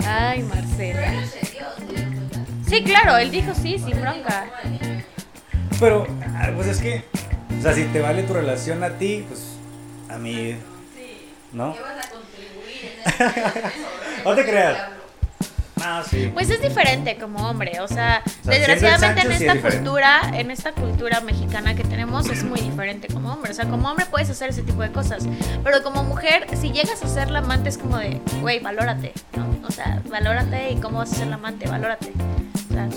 Ay, 0.06 0.44
Marcela. 0.44 1.14
Sí, 2.68 2.84
claro, 2.84 3.18
él 3.18 3.30
dijo 3.32 3.54
sí, 3.54 3.78
sin 3.78 4.00
bronca. 4.02 4.46
Pero, 5.80 6.08
ah, 6.36 6.50
pues 6.56 6.68
es 6.68 6.80
que, 6.80 7.04
o 7.60 7.62
sea, 7.62 7.74
si 7.74 7.84
te 7.86 8.00
vale 8.00 8.24
tu 8.24 8.34
relación 8.34 8.84
a 8.84 8.90
ti, 8.98 9.26
pues 9.28 9.42
a 10.10 10.18
mí, 10.18 10.56
¿no? 11.52 11.74
¿Qué 11.74 11.82
vas 11.82 12.06
a 12.06 12.10
contribuir 12.10 12.94
en 13.06 13.26
ese 13.62 14.24
No 14.26 14.36
te 14.36 14.44
creas. 14.46 14.78
Ah, 15.86 16.04
sí. 16.10 16.30
Pues 16.34 16.50
es 16.50 16.62
diferente 16.62 17.18
como 17.18 17.50
hombre, 17.50 17.80
o 17.82 17.88
sea, 17.88 18.24
O 18.46 18.50
desgraciadamente 18.50 19.22
en 19.22 19.28
sí 19.28 19.34
esta 19.34 19.54
diferente. 19.54 19.78
cultura, 19.84 20.22
en 20.34 20.52
esta 20.52 20.72
cultura 20.72 21.20
mexicana 21.22 21.76
que 21.76 21.84
tenemos 21.84 22.30
es 22.30 22.44
muy 22.44 22.62
diferente 22.62 23.08
como 23.08 23.34
hombre. 23.34 23.52
O 23.52 23.54
sea, 23.54 23.66
como 23.66 23.90
hombre 23.90 24.06
puedes 24.10 24.30
hacer 24.30 24.50
ese 24.50 24.62
tipo 24.64 24.82
de 24.82 24.92
cosas. 24.92 25.24
Pero 25.64 25.84
como 25.84 26.04
mujer, 26.04 26.48
si 26.60 26.72
llegas 26.72 27.04
a 27.04 27.08
ser 27.08 27.30
la 27.32 27.40
amante, 27.40 27.70
es 27.70 27.78
como 27.78 27.98
de, 27.98 28.22
güey, 28.42 28.60
valórate, 28.60 29.14
¿no? 29.36 29.46
O 29.68 29.72
sea, 29.72 30.02
valórate 30.10 30.72
y 30.72 30.76
cómo 30.78 31.00
vas 31.00 31.12
a 31.12 31.16
ser 31.16 31.28
la 31.28 31.36
amante, 31.36 31.68
valórate. 31.68 32.12
O 32.70 32.74
sea, 32.74 32.88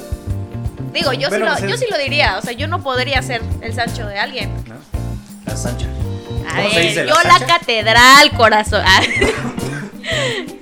digo, 0.92 1.12
yo, 1.12 1.28
sí 1.30 1.36
pues 1.38 1.40
lo, 1.62 1.68
yo 1.68 1.74
es- 1.74 1.80
sí 1.80 1.86
lo 1.90 1.98
diría. 1.98 2.38
O 2.38 2.42
sea, 2.42 2.52
yo 2.52 2.68
no 2.68 2.82
podría 2.82 3.20
ser 3.22 3.42
el 3.60 3.74
Sancho 3.74 4.06
de 4.06 4.18
alguien. 4.18 4.50
¿no? 4.68 4.74
La 5.44 5.56
Sancha. 5.56 5.86
A 6.48 6.56
¿Cómo 6.58 6.70
se 6.70 6.76
ver, 6.94 7.06
yo 7.08 7.14
la, 7.24 7.44
catedral, 7.46 8.30
corazón. 8.36 8.84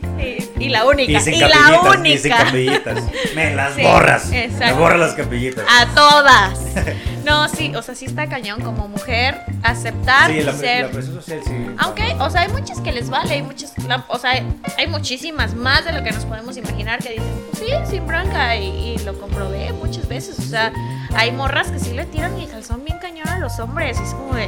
Y, 0.64 0.68
la 0.70 0.84
única. 0.86 1.12
Y 1.12 1.20
sin 1.20 1.34
y 1.34 1.38
la 1.40 1.80
única. 1.82 2.08
y 2.08 2.18
sin 2.18 2.30
capillitas. 2.32 3.02
Me 3.34 3.54
las 3.54 3.74
Sí, 3.74 3.82
borras. 3.82 4.26
Me 4.26 4.44
exacto. 4.44 4.76
borras 4.76 4.98
las 5.00 5.14
capillitas. 5.14 5.64
A 5.68 5.86
todas. 5.94 6.58
No, 7.24 7.48
sí, 7.48 7.74
o 7.74 7.80
sea, 7.80 7.94
sí 7.94 8.04
está 8.04 8.26
cañón 8.28 8.60
como 8.60 8.86
mujer 8.86 9.40
aceptar 9.62 10.30
sí, 10.30 10.42
la, 10.42 10.52
ser. 10.52 10.84
la 10.84 10.90
presión 10.90 11.14
social, 11.14 11.40
sí. 11.42 11.52
Aunque, 11.78 12.14
o 12.20 12.28
sea, 12.28 12.42
hay 12.42 12.50
muchas 12.50 12.80
que 12.82 12.92
les 12.92 13.08
vale, 13.08 13.32
hay 13.32 13.42
muchas, 13.42 13.72
o 14.08 14.18
sea, 14.18 14.32
hay 14.76 14.86
muchísimas 14.88 15.54
más 15.54 15.86
de 15.86 15.92
lo 15.92 16.04
que 16.04 16.12
nos 16.12 16.26
podemos 16.26 16.58
imaginar 16.58 16.98
que 17.02 17.12
dicen, 17.14 17.24
"Pues 17.50 17.64
sí, 17.64 17.72
sin 17.90 18.06
bronca, 18.06 18.56
y, 18.56 18.66
y 18.66 18.98
lo 19.06 19.18
comprobé 19.18 19.72
muchas 19.72 20.06
veces, 20.06 20.38
o 20.38 20.42
sea, 20.42 20.70
hay 21.16 21.32
morras 21.32 21.70
que 21.70 21.78
sí 21.80 21.94
le 21.94 22.04
tiran 22.04 22.38
el 22.38 22.46
calzón 22.46 22.84
bien 22.84 22.98
cañón 22.98 23.26
a 23.26 23.38
los 23.38 23.58
hombres, 23.58 23.98
y 23.98 24.02
es 24.02 24.10
como 24.10 24.34
de, 24.34 24.44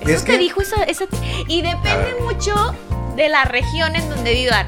Es 0.00 0.08
eso 0.08 0.24
te 0.24 0.32
que- 0.32 0.38
dijo 0.38 0.60
esa, 0.62 0.82
esa 0.82 1.06
t-". 1.06 1.16
y 1.46 1.62
depende 1.62 2.16
mucho 2.22 2.74
de 3.14 3.28
la 3.28 3.44
región 3.44 3.94
en 3.94 4.08
donde 4.10 4.32
vivan. 4.34 4.66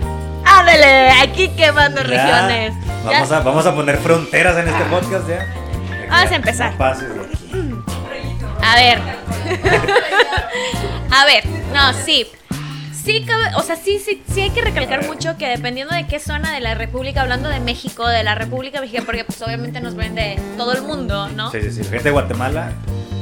¡Ándale! 0.50 1.10
Aquí 1.22 1.48
quemando 1.50 2.02
Ya, 2.02 2.06
regiones. 2.08 2.74
Ya- 3.04 3.10
Vamos 3.10 3.32
a, 3.32 3.40
vamos 3.40 3.66
a 3.66 3.74
poner 3.74 3.96
fronteras 3.98 4.56
en 4.58 4.68
este 4.68 4.84
podcast 4.84 5.28
ya. 5.28 5.46
Vamos 6.10 6.32
a 6.32 6.34
empezar. 6.36 6.72
No 6.72 6.78
pases 6.78 7.14
de 7.14 7.20
aquí. 7.20 7.38
A 8.62 8.74
ver. 8.76 8.98
A 11.10 11.24
ver, 11.24 11.44
no, 11.72 11.92
sí. 11.94 12.26
Sí, 12.92 13.24
o 13.56 13.62
sea, 13.62 13.76
sí, 13.76 13.98
sí, 13.98 14.22
sí 14.32 14.42
hay 14.42 14.50
que 14.50 14.60
recalcar 14.60 15.06
mucho 15.06 15.38
que 15.38 15.48
dependiendo 15.48 15.94
de 15.94 16.06
qué 16.06 16.20
zona 16.20 16.52
de 16.52 16.60
la 16.60 16.74
República, 16.74 17.22
hablando 17.22 17.48
de 17.48 17.58
México, 17.60 18.06
de 18.06 18.22
la 18.22 18.34
República 18.34 18.80
Mexicana, 18.82 19.06
porque 19.06 19.24
pues 19.24 19.40
obviamente 19.40 19.80
nos 19.80 19.94
ven 19.94 20.14
de 20.14 20.38
todo 20.58 20.74
el 20.74 20.82
mundo, 20.82 21.28
¿no? 21.30 21.50
Sí, 21.50 21.62
sí, 21.62 21.70
sí. 21.72 21.84
Gente 21.84 22.04
de 22.04 22.10
Guatemala, 22.10 22.72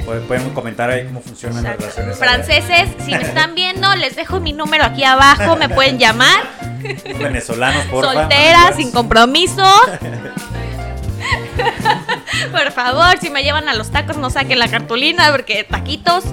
pueden, 0.07 0.51
comentar 0.51 0.91
ahí 0.91 1.05
cómo 1.05 1.21
funcionan 1.21 1.65
las 1.65 1.77
relaciones. 1.77 2.19
Franceses, 2.19 2.89
si 3.05 3.13
me 3.13 3.23
están 3.23 3.55
viendo, 3.55 3.95
les 3.97 4.17
dejo 4.17 4.41
mi 4.41 4.53
número 4.53 4.85
aquí 4.85 5.05
abajo, 5.05 5.57
me 5.57 5.69
pueden 5.69 5.99
llamar. 5.99 6.45
Venezolanos, 7.19 7.85
por 7.87 8.05
Soltera, 8.05 8.73
sin 8.77 8.93
compromiso. 8.93 9.65
Por 12.53 12.71
favor, 12.71 13.19
si 13.19 13.31
me 13.31 13.43
llevan 13.43 13.69
a 13.69 13.75
los 13.75 13.91
tacos, 13.91 14.17
no 14.17 14.31
saquen 14.31 14.59
la 14.59 14.69
cartulina 14.69 15.31
porque 15.33 15.65
taquitos. 15.65 16.25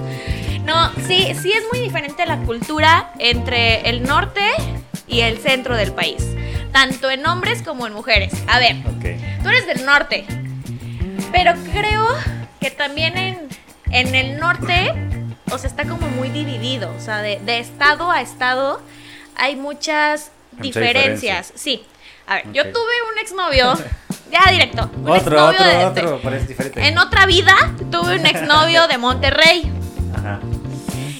No, 0.64 0.92
sí, 1.06 1.32
sí 1.40 1.52
es 1.52 1.64
muy 1.72 1.80
diferente 1.80 2.24
la 2.26 2.38
cultura 2.38 3.12
entre 3.18 3.88
el 3.88 4.04
norte 4.04 4.42
y 5.06 5.20
el 5.20 5.38
centro 5.38 5.76
del 5.76 5.92
país. 5.92 6.24
Tanto 6.72 7.10
en 7.10 7.26
hombres 7.26 7.62
como 7.62 7.86
en 7.86 7.92
mujeres. 7.92 8.32
A 8.46 8.58
ver, 8.58 8.76
tú 9.42 9.48
eres 9.48 9.66
del 9.66 9.84
norte. 9.84 10.24
Pero 11.32 11.52
creo 11.72 12.06
que 12.60 12.70
también 12.70 13.16
en, 13.16 13.48
en 13.94 14.14
el 14.14 14.38
norte, 14.38 14.92
o 15.50 15.56
sea, 15.58 15.68
está 15.70 15.84
como 15.84 16.08
muy 16.08 16.28
dividido. 16.28 16.92
O 16.96 17.00
sea, 17.00 17.22
de, 17.22 17.40
de 17.44 17.58
estado 17.58 18.10
a 18.10 18.20
estado 18.20 18.80
hay 19.36 19.56
muchas 19.56 20.30
Mucha 20.52 20.62
diferencias. 20.62 21.52
Sí. 21.54 21.82
A 22.26 22.36
ver, 22.36 22.52
yo 22.52 22.62
tuve 22.64 22.92
un 23.12 23.18
exnovio, 23.20 23.74
ya 24.30 24.50
directo. 24.50 24.90
Un 24.96 25.10
Otro, 25.10 25.46
otro, 25.46 25.64
de- 25.64 25.84
otro, 25.84 26.20
diferente. 26.46 26.86
En 26.86 26.98
otra 26.98 27.26
vida 27.26 27.54
tuve 27.90 28.18
un 28.18 28.26
exnovio 28.26 28.86
de 28.88 28.98
Monterrey. 28.98 29.70
Ajá. 30.16 30.40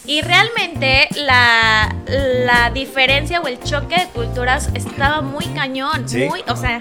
Y 0.06 0.20
realmente 0.20 1.08
la, 1.14 1.94
la 2.06 2.70
diferencia 2.70 3.40
o 3.40 3.46
el 3.46 3.58
choque 3.62 3.96
de 3.96 4.06
culturas 4.08 4.68
estaba 4.74 5.22
muy 5.22 5.46
cañón. 5.46 6.06
Sí. 6.08 6.26
Muy, 6.28 6.42
o 6.46 6.56
sea, 6.56 6.78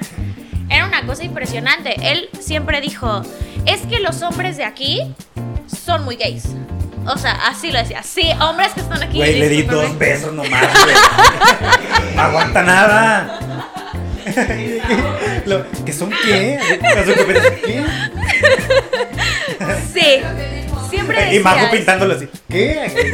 era 0.70 0.86
una 0.86 1.06
cosa 1.06 1.24
impresionante. 1.24 1.96
Él 2.12 2.30
siempre 2.40 2.82
dijo, 2.82 3.22
es 3.66 3.82
que 3.88 4.00
los 4.00 4.22
hombres 4.24 4.58
de 4.58 4.66
aquí 4.66 5.02
son 5.68 6.04
muy 6.06 6.16
gays. 6.16 6.46
O 7.06 7.18
sea, 7.18 7.34
así 7.48 7.72
lo 7.72 7.80
decía. 7.80 8.02
Sí, 8.04 8.30
hombres 8.40 8.70
que 8.74 8.80
están 8.82 9.04
aquí. 9.04 9.18
Güey, 9.18 9.40
le 9.40 9.50
di 9.50 9.64
dos 9.64 9.98
besos 9.98 10.32
nomás, 10.34 10.62
güey. 10.84 10.96
No 12.16 12.22
aguanta 12.22 12.62
nada. 12.64 13.40
Lo- 15.46 15.66
¿Que 15.86 15.92
son 15.92 16.12
qué? 16.26 16.60
¿Las 16.82 17.08
ortopedias 17.08 17.46
qué? 17.66 17.84
Sí. 19.94 20.22
Siempre 20.90 21.18
decía 21.26 21.40
Y 21.40 21.44
Majo 21.44 21.72
pintándolo 21.72 22.14
así. 22.16 22.30
¿Qué? 22.48 23.14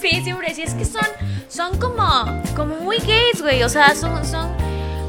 Sí, 0.00 0.20
siempre 0.22 0.48
decía, 0.48 0.64
es 0.64 0.74
que 0.74 0.84
son, 0.84 1.06
son 1.48 1.78
como, 1.78 2.42
como 2.54 2.76
muy 2.76 2.96
gays, 2.98 3.42
güey. 3.42 3.62
O 3.62 3.68
sea, 3.68 3.94
son, 3.94 4.24
son. 4.24 4.55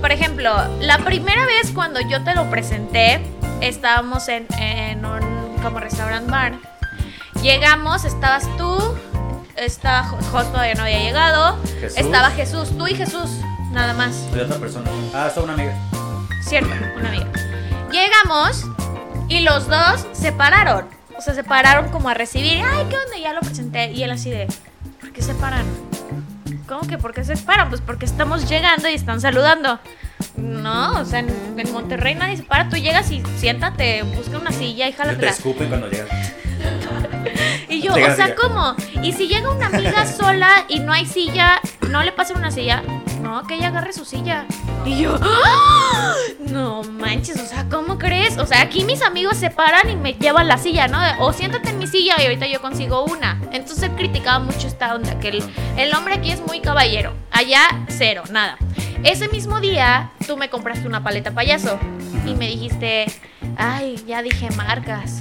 Por 0.02 0.12
ejemplo, 0.12 0.54
la 0.80 1.00
primera 1.00 1.45
vez 1.45 1.72
cuando 1.74 2.00
yo 2.02 2.24
te 2.24 2.34
lo 2.36 2.50
presenté, 2.50 3.22
estábamos 3.62 4.28
en, 4.28 4.45
en 4.60 5.06
un 5.06 5.56
como 5.64 5.80
restaurant 5.80 6.30
bar. 6.30 6.54
Llegamos, 7.41 8.06
estabas 8.06 8.48
tú, 8.58 8.78
estaba 9.56 10.04
Jo- 10.04 10.18
Jos 10.32 10.52
todavía 10.52 10.76
no 10.76 10.84
había 10.84 11.00
llegado, 11.00 11.58
Jesús. 11.80 11.98
estaba 11.98 12.30
Jesús, 12.32 12.78
tú 12.78 12.88
y 12.88 12.95
Jesús, 12.95 13.30
nada 13.72 13.93
más. 13.93 14.16
Soy 14.32 14.41
otra 14.41 14.58
persona. 14.58 14.89
Ah, 15.14 15.28
está 15.28 15.41
una 15.41 15.54
amiga. 15.54 15.74
Cierto, 16.41 16.70
una 16.98 17.10
amiga. 17.10 17.28
Llegamos 17.91 18.64
y 19.30 19.41
los 19.41 19.68
dos 19.68 20.06
se 20.14 20.32
pararon. 20.32 20.86
O 21.18 21.22
sea, 21.22 21.34
se 21.34 21.43
pararon 21.43 21.89
como 21.89 22.10
a 22.10 22.14
recibir. 22.14 22.64
Ay, 22.64 22.86
¿qué 22.89 22.95
onda? 22.98 23.18
Y 23.18 23.22
Ya 23.24 23.34
lo 23.34 23.41
presenté. 23.41 23.91
Y 23.91 24.04
él 24.04 24.12
así 24.12 24.30
de, 24.30 24.48
¿por 25.02 25.12
qué 25.12 25.22
se 25.24 25.34
paran? 25.36 25.66
¿Cómo 26.68 26.82
que 26.88 26.97
por 26.97 27.13
qué 27.13 27.24
se 27.24 27.38
paran? 27.38 27.70
Pues 27.70 27.82
porque 27.82 28.05
estamos 28.05 28.47
llegando 28.49 28.89
y 28.89 28.93
están 28.93 29.22
saludando. 29.22 29.80
No, 30.36 30.99
o 30.99 31.05
sea, 31.05 31.20
en, 31.20 31.30
en 31.57 31.72
Monterrey 31.72 32.15
nadie 32.15 32.38
se 32.38 32.43
para. 32.43 32.70
Tú 32.70 32.76
llegas 32.78 33.09
y 33.11 33.24
siéntate, 33.38 34.03
busca 34.03 34.38
una 34.38 34.51
silla 34.51 34.88
y 34.88 34.91
Te 34.91 34.97
jálatela. 34.97 35.32
escupen 35.32 35.70
cuando 35.70 35.89
llegan. 35.89 36.07
Y 37.70 37.82
yo, 37.82 37.91
o 37.93 38.15
sea. 38.15 38.34
¿cómo? 38.36 38.76
Y 39.03 39.11
si 39.11 39.28
llega 39.28 39.49
una 39.51 39.68
amiga 39.68 40.05
sola 40.05 40.65
y 40.70 40.80
no 40.80 40.93
hay 40.93 41.05
silla, 41.05 41.59
¿no 41.89 42.01
le 42.01 42.11
pasan 42.13 42.38
una 42.38 42.49
silla? 42.49 42.82
No, 43.28 43.46
que 43.46 43.56
ella 43.56 43.68
agarre 43.68 43.92
su 43.92 44.06
silla. 44.06 44.46
Y 44.86 45.02
yo, 45.02 45.20
¡ah! 45.22 46.14
no 46.40 46.82
manches, 46.84 47.38
o 47.42 47.46
sea, 47.46 47.68
¿cómo 47.70 47.98
crees? 47.98 48.38
O 48.38 48.46
sea, 48.46 48.62
aquí 48.62 48.86
mis 48.86 49.02
amigos 49.02 49.36
se 49.36 49.50
paran 49.50 49.90
y 49.90 49.98
me 49.98 50.14
llevan 50.14 50.48
la 50.48 50.58
silla, 50.58 50.88
¿no? 50.88 50.98
O 51.20 51.34
siéntate 51.34 51.72
en 51.72 51.78
mi 51.78 51.88
silla 51.88 52.16
y 52.20 52.24
ahorita 52.24 52.48
yo 52.48 52.62
consigo 52.62 53.04
una. 53.04 53.42
Entonces 53.52 53.84
él 53.84 53.96
criticaba 53.98 54.40
mucho 54.40 54.66
esta 54.66 54.96
onda, 54.96 55.20
que 55.20 55.28
el, 55.28 55.44
el 55.76 55.94
hombre 55.94 56.14
aquí 56.14 56.32
es 56.32 56.40
muy 56.40 56.62
caballero. 56.62 57.14
Allá, 57.30 57.64
cero, 57.90 58.24
nada. 58.32 58.58
Ese 59.04 59.28
mismo 59.28 59.60
día, 59.60 60.10
tú 60.26 60.38
me 60.38 60.50
compraste 60.50 60.88
una 60.88 61.04
paleta 61.04 61.32
payaso 61.32 61.78
y 62.26 62.34
me 62.34 62.48
dijiste, 62.48 63.08
ay, 63.58 64.02
ya 64.08 64.22
dije 64.22 64.50
marcas. 64.52 65.20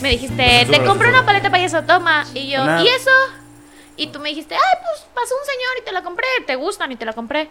Me 0.00 0.12
dijiste, 0.12 0.66
te 0.70 0.82
compré 0.82 1.10
una 1.10 1.26
paleta 1.26 1.50
payaso, 1.50 1.82
toma. 1.82 2.24
Y 2.32 2.48
yo, 2.48 2.64
¿y 2.80 2.88
eso? 2.88 3.10
Y 3.98 4.06
tú 4.06 4.20
me 4.20 4.28
dijiste, 4.30 4.54
ay, 4.54 4.78
pues 4.80 5.06
pasó 5.12 5.34
un 5.34 5.44
señor 5.44 5.72
y 5.82 5.84
te 5.84 5.92
la 5.92 6.02
compré, 6.02 6.26
te 6.46 6.54
gustan 6.54 6.92
y 6.92 6.96
te 6.96 7.04
la 7.04 7.12
compré. 7.12 7.50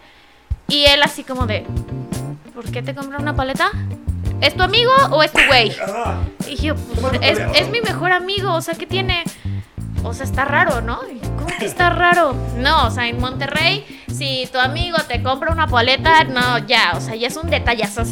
Y 0.70 0.86
él 0.86 1.04
así 1.04 1.24
como 1.24 1.46
de, 1.46 1.66
¿por 2.56 2.72
qué 2.72 2.82
te 2.82 2.96
compré 2.96 3.18
una 3.18 3.36
paleta? 3.36 3.70
¿Es 4.42 4.56
tu 4.56 4.64
amigo 4.64 4.94
o 5.12 5.22
es 5.24 5.32
tu 5.34 5.40
güey? 5.46 5.76
Y 6.48 6.56
yo, 6.56 6.76
pues 6.76 7.20
es, 7.22 7.40
es 7.54 7.70
mi 7.70 7.82
mejor 7.82 8.14
amigo, 8.14 8.54
o 8.54 8.62
sea, 8.62 8.76
¿qué 8.76 8.86
tiene? 8.86 9.26
O 10.04 10.14
sea, 10.14 10.26
está 10.26 10.46
raro, 10.46 10.82
¿no? 10.82 11.02
¿Cómo 11.38 11.48
que 11.60 11.66
está 11.66 11.90
raro? 11.90 12.34
No, 12.56 12.88
o 12.88 12.92
sea, 12.92 13.08
en 13.08 13.20
Monterrey, 13.20 13.86
si 14.08 14.48
tu 14.50 14.58
amigo 14.58 14.98
te 15.08 15.22
compra 15.22 15.52
una 15.52 15.68
paleta, 15.68 16.24
no, 16.24 16.60
ya, 16.60 16.94
o 16.96 17.02
sea, 17.02 17.16
ya 17.16 17.28
es 17.28 17.36
un 17.36 17.50
detallazo 17.50 18.04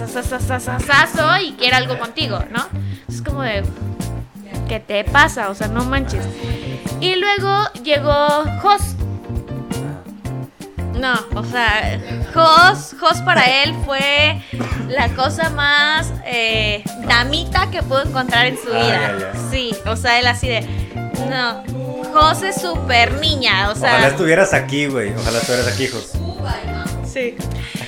y 1.41 1.53
quiere 1.53 1.75
algo 1.75 1.97
contigo, 1.97 2.39
¿no? 2.51 2.67
Es 3.07 3.21
como 3.21 3.43
de, 3.43 3.63
¿qué 4.68 4.80
te 4.80 5.03
pasa? 5.03 5.49
O 5.49 5.55
sea, 5.55 5.68
no 5.68 5.84
manches. 5.86 6.26
Y 7.01 7.16
luego 7.16 7.70
llegó 7.84 8.43
Jos. 8.61 8.82
No, 10.99 11.13
o 11.36 11.43
sea, 11.43 11.99
Jos, 12.34 12.95
Jos 12.99 13.22
para 13.22 13.43
él 13.63 13.76
fue 13.86 14.41
la 14.88 15.09
cosa 15.09 15.49
más 15.49 16.11
eh, 16.26 16.84
damita 17.07 17.70
que 17.70 17.84
pudo 17.84 18.03
encontrar 18.03 18.45
en 18.45 18.55
su 18.57 18.70
Ah, 18.74 18.78
vida. 18.80 19.34
Sí, 19.51 19.76
o 19.86 19.95
sea, 19.97 20.20
él 20.20 20.28
así 20.28 20.47
de, 20.47 20.61
no, 21.30 21.63
Jos 22.13 22.43
es 22.43 22.61
súper 22.61 23.20
niña, 23.20 23.70
o 23.72 23.76
sea. 23.76 23.91
Ojalá 23.95 24.07
estuvieras 24.07 24.53
aquí, 24.53 24.88
güey. 24.88 25.13
Ojalá 25.16 25.39
estuvieras 25.39 25.68
aquí, 25.68 25.84
hijos. 25.84 26.11
Sí. 27.05 27.36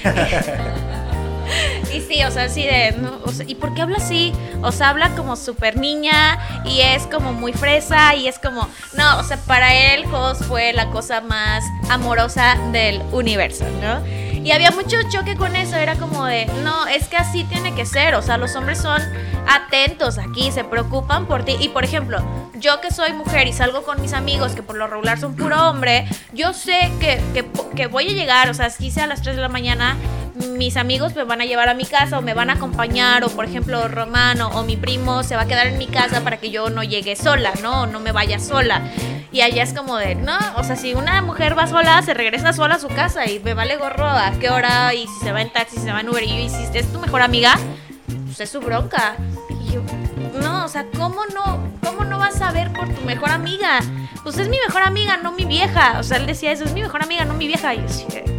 y 1.93 2.01
sí, 2.01 2.23
o 2.23 2.31
sea, 2.31 2.43
así 2.43 2.63
de. 2.63 2.95
¿Y 3.47 3.55
por 3.55 3.73
qué 3.73 3.81
habla 3.81 3.97
así? 3.97 4.33
O 4.61 4.71
sea, 4.71 4.89
habla 4.89 5.15
como 5.15 5.35
súper 5.35 5.77
niña 5.77 6.39
y 6.65 6.81
es 6.81 7.07
como 7.07 7.33
muy 7.33 7.53
fresa 7.53 8.15
y 8.15 8.27
es 8.27 8.39
como. 8.39 8.67
No, 8.97 9.19
o 9.19 9.23
sea, 9.23 9.37
para 9.37 9.73
él, 9.73 10.05
Jos 10.05 10.39
fue 10.39 10.73
la 10.73 10.89
cosa 10.89 11.21
más 11.21 11.63
amorosa 11.89 12.57
del 12.71 13.01
universo, 13.11 13.65
¿no? 13.81 14.27
Y 14.47 14.51
había 14.53 14.71
mucho 14.71 14.95
choque 15.09 15.35
con 15.35 15.57
eso, 15.57 15.75
era 15.75 15.95
como 15.95 16.23
de, 16.23 16.45
no, 16.63 16.87
es 16.87 17.09
que 17.09 17.17
así 17.17 17.43
tiene 17.43 17.75
que 17.75 17.85
ser, 17.85 18.15
o 18.15 18.21
sea, 18.21 18.37
los 18.37 18.55
hombres 18.55 18.77
son 18.77 19.01
atentos 19.45 20.17
aquí, 20.17 20.53
se 20.53 20.63
preocupan 20.63 21.25
por 21.25 21.43
ti. 21.43 21.57
Y 21.59 21.67
por 21.67 21.83
ejemplo, 21.83 22.19
yo 22.53 22.79
que 22.79 22.89
soy 22.89 23.11
mujer 23.11 23.47
y 23.47 23.51
salgo 23.51 23.83
con 23.83 24.01
mis 24.01 24.13
amigos, 24.13 24.53
que 24.53 24.63
por 24.63 24.77
lo 24.77 24.87
regular 24.87 25.19
son 25.19 25.35
puro 25.35 25.69
hombre, 25.69 26.07
yo 26.31 26.53
sé 26.53 26.93
que, 27.01 27.21
que, 27.33 27.45
que 27.75 27.87
voy 27.87 28.07
a 28.07 28.13
llegar, 28.13 28.49
o 28.49 28.53
sea, 28.53 28.69
si 28.69 28.89
sea 28.89 29.03
a 29.03 29.07
las 29.07 29.21
3 29.21 29.35
de 29.35 29.41
la 29.41 29.49
mañana, 29.49 29.97
mis 30.37 30.77
amigos 30.77 31.15
me 31.15 31.23
van 31.23 31.41
a 31.41 31.45
llevar 31.45 31.69
a 31.69 31.73
mi 31.73 31.85
casa 31.85 32.19
o 32.19 32.21
me 32.21 32.33
van 32.33 32.49
a 32.49 32.53
acompañar, 32.53 33.23
o 33.23 33.29
por 33.29 33.45
ejemplo, 33.45 33.87
Romano 33.87 34.49
o 34.49 34.63
mi 34.63 34.77
primo 34.77 35.23
se 35.23 35.35
va 35.35 35.43
a 35.43 35.47
quedar 35.47 35.67
en 35.67 35.77
mi 35.77 35.87
casa 35.87 36.21
para 36.21 36.37
que 36.37 36.51
yo 36.51 36.69
no 36.69 36.83
llegue 36.83 37.15
sola, 37.15 37.53
¿no? 37.61 37.87
No 37.87 37.99
me 37.99 38.11
vaya 38.11 38.39
sola. 38.39 38.81
Y 39.31 39.41
allá 39.41 39.63
es 39.63 39.73
como 39.73 39.97
de, 39.97 40.15
no, 40.15 40.37
o 40.55 40.63
sea, 40.63 40.75
si 40.75 40.93
una 40.93 41.21
mujer 41.21 41.57
va 41.57 41.67
sola, 41.67 42.01
se 42.01 42.13
regresa 42.13 42.53
sola 42.53 42.75
a 42.75 42.79
su 42.79 42.87
casa 42.87 43.29
y 43.29 43.39
me 43.39 43.53
vale 43.53 43.77
gorro 43.77 44.07
a 44.07 44.31
qué 44.39 44.49
hora 44.49 44.93
y 44.93 45.07
si 45.07 45.19
se 45.25 45.31
va 45.31 45.41
en 45.41 45.51
taxi, 45.51 45.77
si 45.77 45.83
se 45.83 45.91
va 45.91 46.01
en 46.01 46.09
Uber. 46.09 46.23
Y 46.23 46.49
si 46.49 46.77
es 46.77 46.91
tu 46.91 46.99
mejor 46.99 47.21
amiga, 47.21 47.55
pues 48.25 48.39
es 48.39 48.49
su 48.49 48.59
bronca. 48.59 49.15
Y 49.49 49.73
yo, 49.73 49.81
no, 50.41 50.65
o 50.65 50.67
sea, 50.67 50.85
¿cómo 50.95 51.25
no, 51.33 51.71
cómo 51.83 52.05
no 52.05 52.17
vas 52.17 52.41
a 52.41 52.51
ver 52.51 52.71
por 52.71 52.93
tu 52.93 53.01
mejor 53.01 53.31
amiga? 53.31 53.79
Pues 54.23 54.37
es 54.37 54.47
mi 54.49 54.57
mejor 54.65 54.83
amiga, 54.83 55.17
no 55.17 55.31
mi 55.31 55.45
vieja. 55.45 55.99
O 55.99 56.03
sea, 56.03 56.17
él 56.17 56.25
decía 56.25 56.51
eso, 56.51 56.63
es 56.63 56.73
mi 56.73 56.81
mejor 56.81 57.03
amiga, 57.03 57.25
no 57.25 57.33
mi 57.33 57.47
vieja. 57.47 57.73
Y 57.73 57.77
yo 57.77 58.36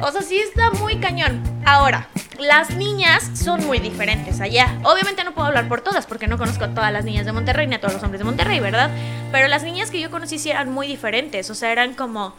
o 0.00 0.10
sea, 0.12 0.22
sí 0.22 0.38
está 0.38 0.70
muy 0.72 0.96
cañón. 0.96 1.42
Ahora, 1.64 2.08
las 2.38 2.70
niñas 2.76 3.30
son 3.34 3.66
muy 3.66 3.78
diferentes 3.78 4.40
allá. 4.40 4.78
Obviamente 4.84 5.24
no 5.24 5.32
puedo 5.32 5.48
hablar 5.48 5.68
por 5.68 5.80
todas 5.82 6.06
porque 6.06 6.26
no 6.26 6.38
conozco 6.38 6.64
a 6.64 6.68
todas 6.68 6.92
las 6.92 7.04
niñas 7.04 7.26
de 7.26 7.32
Monterrey 7.32 7.66
ni 7.66 7.74
a 7.74 7.80
todos 7.80 7.94
los 7.94 8.02
hombres 8.02 8.18
de 8.20 8.24
Monterrey, 8.24 8.60
¿verdad? 8.60 8.90
Pero 9.32 9.48
las 9.48 9.62
niñas 9.62 9.90
que 9.90 10.00
yo 10.00 10.10
conocí 10.10 10.38
sí 10.38 10.50
eran 10.50 10.70
muy 10.72 10.86
diferentes. 10.86 11.50
O 11.50 11.54
sea, 11.54 11.70
eran 11.72 11.94
como. 11.94 12.34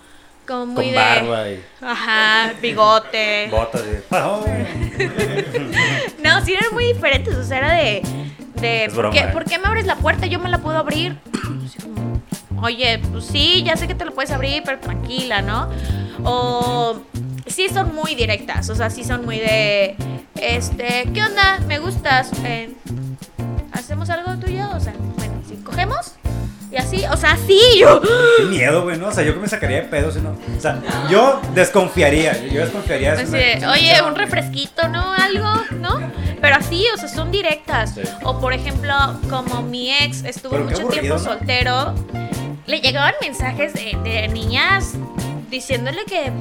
Como 0.48 0.66
muy 0.66 0.86
Con 0.86 0.94
de. 0.94 0.98
barba 0.98 1.50
y 1.50 1.64
Ajá, 1.82 2.54
bigote. 2.62 3.48
botas 3.52 3.84
de. 3.86 4.04
¡Oh! 4.12 4.44
No, 6.24 6.44
sí 6.44 6.54
eran 6.54 6.74
muy 6.74 6.86
diferentes. 6.86 7.36
O 7.36 7.44
sea, 7.44 7.58
era 7.60 7.72
de. 7.74 8.02
de 8.56 8.86
Es 8.86 8.94
¿por, 8.94 9.04
broma, 9.04 9.14
qué, 9.14 9.20
¿eh? 9.22 9.28
por 9.32 9.46
qué 9.46 9.60
me 9.60 9.68
abres 9.68 9.86
la 9.86 9.96
puerta? 9.98 10.26
Yo 10.26 10.40
me 10.40 10.50
la 10.50 10.58
puedo 10.58 10.78
abrir. 10.80 11.18
Oye, 12.62 13.00
pues 13.12 13.26
sí, 13.26 13.64
ya 13.64 13.76
sé 13.76 13.88
que 13.88 13.96
te 13.96 14.06
lo 14.06 14.14
puedes 14.14 14.32
abrir, 14.32 14.62
pero 14.64 14.80
tranquila, 14.80 15.42
¿no? 15.42 15.70
O 16.24 17.02
sí 17.48 17.70
son 17.70 17.94
muy 17.96 18.16
directas, 18.16 18.70
o 18.70 18.76
sea, 18.76 18.90
sí 18.90 19.04
son 19.04 19.26
muy 19.26 19.40
de, 19.40 19.96
este, 20.36 21.10
¿qué 21.14 21.24
onda? 21.24 21.60
¿Me 21.68 21.80
gustas? 21.80 22.32
Eh, 22.44 22.74
¿Hacemos 23.72 24.10
algo 24.10 24.38
tuyo? 24.38 24.70
O 24.74 24.80
sea, 24.80 24.94
bueno, 25.18 25.42
si 25.48 25.56
cogemos 25.58 26.14
y 26.72 26.78
así, 26.78 27.04
o 27.12 27.18
sea, 27.18 27.36
sí, 27.36 27.60
yo. 27.78 28.02
Qué 28.38 28.46
miedo, 28.46 28.84
güey, 28.84 28.98
¿no? 28.98 29.10
O 29.10 29.12
sea, 29.12 29.26
yo 29.26 29.34
que 29.34 29.42
me 29.42 29.48
sacaría 29.48 29.82
de 29.82 29.84
pedo 29.84 30.10
si 30.10 30.22
no. 30.22 30.38
O 30.58 30.62
sea, 30.62 30.82
yo 31.10 31.42
desconfiaría. 31.54 32.46
Yo 32.48 32.62
desconfiaría 32.62 33.14
de 33.16 33.26
de, 33.26 33.68
oye, 33.68 34.02
un 34.02 34.16
refresquito, 34.16 34.88
¿no? 34.88 35.12
Algo, 35.12 35.52
¿no? 35.72 36.00
Pero 36.40 36.56
así, 36.56 36.86
o 36.94 36.98
sea, 36.98 37.10
son 37.10 37.30
directas. 37.30 37.96
Sí. 37.96 38.02
O 38.24 38.40
por 38.40 38.54
ejemplo, 38.54 38.94
como 39.30 39.62
mi 39.64 39.92
ex 39.94 40.24
estuvo 40.24 40.58
mucho 40.60 40.84
aburrido, 40.84 40.92
tiempo 41.02 41.14
¿no? 41.16 41.20
soltero, 41.20 41.94
le 42.68 42.80
llegaban 42.80 43.16
mensajes 43.22 43.74
de, 43.74 43.98
de 44.06 44.30
niñas 44.30 44.94
diciéndole 45.52 46.06
que, 46.06 46.32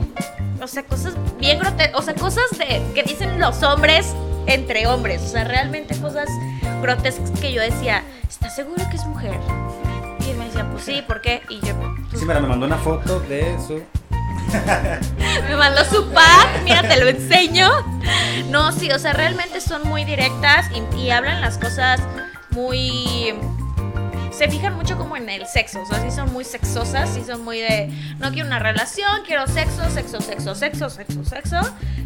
o 0.62 0.66
sea, 0.68 0.84
cosas 0.84 1.14
bien 1.38 1.58
grotescas, 1.58 2.00
o 2.00 2.02
sea, 2.02 2.14
cosas 2.14 2.44
de, 2.56 2.80
que 2.94 3.02
dicen 3.02 3.38
los 3.38 3.62
hombres 3.62 4.14
entre 4.46 4.86
hombres, 4.86 5.20
o 5.22 5.28
sea, 5.28 5.44
realmente 5.44 6.00
cosas 6.00 6.28
grotescas 6.80 7.30
que 7.40 7.52
yo 7.52 7.60
decía, 7.60 8.04
¿estás 8.28 8.54
seguro 8.54 8.82
que 8.90 8.96
es 8.96 9.04
mujer? 9.04 9.38
Y 10.24 10.30
él 10.30 10.38
me 10.38 10.46
decía, 10.46 10.66
pues 10.70 10.84
sí, 10.84 11.02
¿por 11.06 11.20
qué? 11.20 11.42
Y 11.50 11.60
yo, 11.60 11.74
pues, 11.74 12.20
Sí, 12.20 12.24
mira, 12.24 12.40
me 12.40 12.48
mandó 12.48 12.66
una 12.66 12.78
foto 12.78 13.20
de 13.20 13.56
su. 13.66 13.82
Me 15.48 15.54
mandó 15.54 15.84
su 15.84 16.10
pack, 16.10 16.64
mira, 16.64 16.82
te 16.82 16.98
lo 16.98 17.08
enseño. 17.08 17.68
No, 18.48 18.72
sí, 18.72 18.90
o 18.90 18.98
sea, 18.98 19.12
realmente 19.12 19.60
son 19.60 19.86
muy 19.86 20.04
directas 20.04 20.66
y, 20.74 20.96
y 20.96 21.10
hablan 21.10 21.40
las 21.40 21.56
cosas 21.56 22.00
muy... 22.50 23.32
Se 24.30 24.48
fijan 24.48 24.74
mucho 24.74 24.96
como 24.96 25.16
en 25.16 25.28
el 25.28 25.46
sexo, 25.46 25.82
o 25.82 25.86
sea, 25.86 26.00
sí 26.00 26.10
son 26.10 26.32
muy 26.32 26.44
sexosas, 26.44 27.10
sí 27.10 27.22
son 27.26 27.44
muy 27.44 27.58
de, 27.58 27.90
no 28.18 28.32
quiero 28.32 28.46
una 28.46 28.58
relación, 28.58 29.22
quiero 29.26 29.46
sexo, 29.46 29.90
sexo, 29.90 30.20
sexo, 30.20 30.54
sexo, 30.54 30.88
sexo, 30.88 31.24
sexo, 31.24 31.60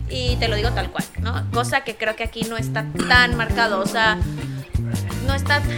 y 0.08 0.36
te 0.36 0.48
lo 0.48 0.56
digo 0.56 0.70
tal 0.70 0.90
cual, 0.90 1.04
¿no? 1.20 1.48
Cosa 1.52 1.82
que 1.82 1.96
creo 1.96 2.16
que 2.16 2.24
aquí 2.24 2.46
no 2.48 2.56
está 2.56 2.86
tan 3.08 3.36
marcado, 3.36 3.80
o 3.80 3.86
sea, 3.86 4.18
no 5.26 5.34
está... 5.34 5.62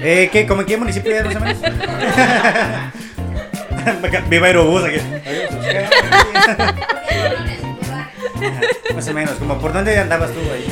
Eh, 0.00 0.28
¿qué? 0.32 0.46
¿Cómo 0.46 0.62
en 0.62 0.66
qué 0.66 0.76
municipio 0.76 1.14
es 1.14 1.24
más 1.24 1.36
o 1.36 1.40
menos? 1.40 1.58
Viva 4.28 4.46
Aerobús 4.46 4.84
aquí. 4.84 4.98
Más 8.94 9.08
o 9.08 9.14
menos, 9.14 9.34
como 9.34 9.58
por 9.58 9.72
dónde 9.72 9.98
andabas 9.98 10.30
tú 10.32 10.38
ahí. 10.52 10.64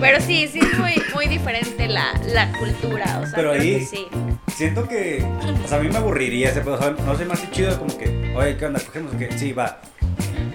Pero 0.00 0.20
sí, 0.20 0.48
sí 0.48 0.58
es 0.60 0.78
muy, 0.78 0.94
muy 1.14 1.26
diferente 1.28 1.86
la, 1.88 2.12
la 2.32 2.50
cultura, 2.58 3.20
o 3.22 3.26
sea, 3.26 3.36
Pero 3.36 3.50
creo 3.52 3.62
ahí- 3.62 3.78
que 3.78 3.84
sí. 3.86 4.06
Siento 4.54 4.86
que, 4.86 5.24
o 5.64 5.68
sea, 5.68 5.78
a 5.78 5.80
mí 5.80 5.88
me 5.88 5.96
aburriría 5.96 6.50
ese 6.50 6.60
pedo. 6.60 6.74
O 6.74 6.78
sea, 6.78 6.90
no 6.90 7.16
sé 7.16 7.24
más 7.24 7.40
que 7.40 7.50
chido 7.50 7.76
como 7.78 7.96
que, 7.98 8.32
oye, 8.36 8.56
¿qué 8.56 8.66
onda? 8.66 8.80
¿Cogemos 8.80 9.14
o 9.14 9.18
qué? 9.18 9.36
Sí, 9.36 9.52
va. 9.52 9.80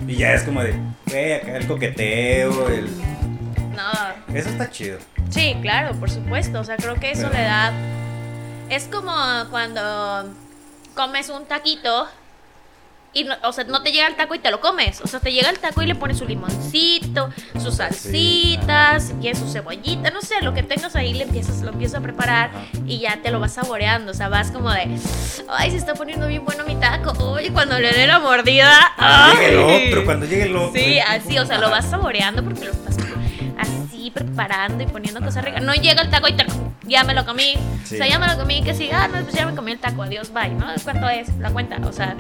Y 0.08 0.16
ya 0.16 0.34
es 0.34 0.44
como 0.44 0.64
de, 0.64 0.74
güey, 1.08 1.34
acá 1.34 1.58
el 1.58 1.68
coqueteo, 1.68 2.70
el... 2.70 2.88
No, 3.76 4.36
Eso 4.36 4.50
está 4.50 4.70
chido. 4.70 5.00
sí, 5.30 5.56
claro, 5.62 5.96
por 6.00 6.10
supuesto, 6.10 6.60
o 6.60 6.64
sea, 6.64 6.78
creo 6.78 6.96
que 6.96 7.12
eso 7.12 7.28
Pero- 7.30 7.34
le 7.40 7.44
da... 7.46 7.74
Es 8.70 8.84
como 8.86 9.12
cuando 9.50 10.34
comes 10.96 11.30
un 11.30 11.46
taquito 11.46 12.08
y, 13.14 13.24
no, 13.24 13.36
o 13.44 13.52
sea, 13.52 13.64
no 13.64 13.82
te 13.82 13.92
llega 13.92 14.08
el 14.08 14.16
taco 14.16 14.36
y 14.36 14.40
te 14.40 14.52
lo 14.52 14.60
comes, 14.60 15.02
o 15.02 15.08
sea, 15.08 15.20
te 15.20 15.32
llega 15.32 15.50
el 15.50 15.60
taco 15.60 15.82
y 15.82 15.88
le 15.88 15.96
pones 15.96 16.18
su 16.18 16.26
limoncito, 16.26 17.30
sus 17.62 17.76
salsitas, 17.76 19.08
si 19.08 19.14
quieres 19.14 19.40
su 19.40 19.48
cebollita, 19.50 20.12
no 20.12 20.22
sé, 20.22 20.42
lo 20.42 20.54
que 20.54 20.64
tengas 20.64 20.96
ahí 20.96 21.14
le 21.14 21.24
empiezas, 21.24 21.62
lo 21.62 21.72
empiezas 21.72 22.00
a 22.00 22.04
preparar 22.04 22.52
y 22.86 23.00
ya 23.00 23.22
te 23.22 23.32
lo 23.32 23.40
vas 23.40 23.54
saboreando, 23.54 24.12
o 24.12 24.14
sea, 24.14 24.30
vas 24.30 24.52
como 24.52 24.72
de, 24.72 24.88
ay, 25.50 25.72
se 25.72 25.78
está 25.78 25.94
poniendo 25.94 26.28
bien 26.28 26.46
bueno 26.46 26.64
mi 26.66 26.76
taco, 26.76 27.12
oye, 27.24 27.52
cuando 27.52 27.80
le 27.80 27.92
dé 27.92 28.08
la 28.08 28.20
mordida, 28.20 28.94
Cuando 28.98 29.34
llegue 29.34 29.50
el 29.54 29.60
ay. 29.60 29.88
otro, 29.88 30.06
cuando 30.06 30.26
llegue 30.26 30.44
el 30.44 30.56
otro. 30.56 30.80
Sí, 30.80 31.00
así, 31.00 31.40
o 31.40 31.46
sea, 31.46 31.58
lo 31.58 31.70
vas 31.70 31.90
saboreando 31.90 32.44
porque 32.44 32.66
lo 32.66 32.72
estás 32.72 32.98
así 33.58 34.12
preparando 34.12 34.84
y 34.84 34.88
poniendo 34.88 35.22
cosas 35.22 35.44
ricas. 35.44 35.62
No 35.62 35.74
llega 35.74 36.02
el 36.02 36.10
taco 36.10 36.28
y 36.28 36.34
te, 36.34 36.46
ya 36.84 37.04
me 37.04 37.14
lo 37.14 37.26
comí. 37.26 37.56
Sí. 37.84 37.96
O 37.96 37.98
sea, 37.98 38.08
ya 38.08 38.20
me 38.20 38.28
lo 38.28 38.38
comí, 38.38 38.62
que 38.64 38.74
sí, 38.74 38.90
ah, 38.92 39.08
no, 39.08 39.22
pues 39.24 39.34
ya 39.34 39.46
me 39.46 39.56
comí 39.56 39.72
el 39.72 39.80
taco, 39.80 40.04
adiós, 40.04 40.32
bye, 40.34 40.50
¿no? 40.50 40.68
¿Cuánto 40.84 41.10
es 41.10 41.36
la 41.38 41.52
cuenta? 41.52 41.78
O 41.86 41.92
sea, 41.92 42.16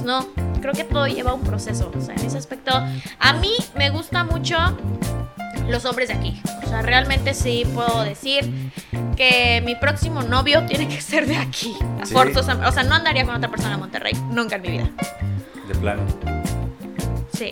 pues 0.00 0.06
no, 0.06 0.26
creo 0.60 0.72
que 0.72 0.84
todo 0.84 1.06
lleva 1.06 1.34
un 1.34 1.42
proceso. 1.42 1.92
O 1.96 2.00
sea, 2.00 2.14
en 2.14 2.24
ese 2.24 2.38
aspecto, 2.38 2.70
a 2.72 3.32
mí 3.34 3.52
me 3.76 3.90
gusta 3.90 4.24
mucho 4.24 4.56
los 5.68 5.84
hombres 5.84 6.08
de 6.08 6.14
aquí. 6.14 6.40
O 6.64 6.68
sea, 6.68 6.80
realmente 6.82 7.34
sí 7.34 7.66
puedo 7.74 8.02
decir 8.02 8.72
que 9.16 9.62
mi 9.64 9.74
próximo 9.74 10.22
novio 10.22 10.64
tiene 10.64 10.88
que 10.88 11.00
ser 11.00 11.26
de 11.26 11.36
aquí. 11.36 11.76
Sí. 12.04 12.14
O 12.14 12.72
sea, 12.72 12.82
no 12.84 12.94
andaría 12.94 13.26
con 13.26 13.34
otra 13.34 13.50
persona 13.50 13.74
en 13.74 13.80
Monterrey, 13.80 14.14
nunca 14.30 14.56
en 14.56 14.62
mi 14.62 14.68
vida. 14.70 14.90
De 15.68 15.74
plano, 15.74 16.02
Sí. 17.32 17.50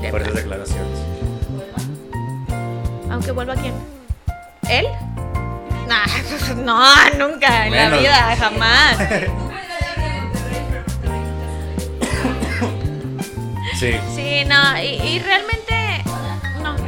De 0.00 0.08
por 0.10 0.22
esas 0.22 0.34
declaraciones. 0.34 0.98
Aunque 3.10 3.30
vuelva 3.30 3.54
quién. 3.56 3.74
¿Él? 4.68 4.86
Nah, 5.86 6.06
no, 6.64 7.28
nunca 7.28 7.66
en 7.66 7.74
la 7.74 7.98
vida, 7.98 8.36
jamás. 8.38 8.96
Sí. 13.78 13.92
Sí, 14.14 14.44
no, 14.46 14.78
y, 14.80 15.00
y 15.02 15.18
realmente. 15.20 16.02
No. 16.62 16.74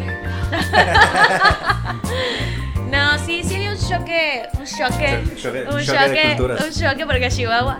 No, 2.91 3.19
sí, 3.27 3.43
sí 3.43 3.67
un 3.67 3.77
choque. 3.77 4.43
Un 4.59 4.65
choque. 4.65 5.25
Cho- 5.37 5.51
choque- 5.51 5.67
un 5.69 5.85
choque. 5.85 6.37
Un 6.65 6.73
choque 6.73 7.05
porque 7.07 7.29
Chihuahua. 7.31 7.79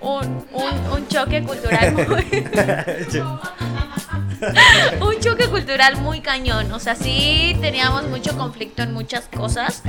Un, 0.00 0.44
un, 0.52 0.86
un 0.92 1.08
choque 1.08 1.42
cultural 1.42 1.92
muy. 1.94 2.02
un 5.00 5.18
choque 5.20 5.46
cultural 5.48 5.96
muy 5.98 6.20
cañón. 6.20 6.70
O 6.72 6.78
sea, 6.78 6.94
sí 6.94 7.56
teníamos 7.62 8.04
mucho 8.08 8.36
conflicto 8.36 8.82
en 8.82 8.92
muchas 8.92 9.26
cosas. 9.34 9.82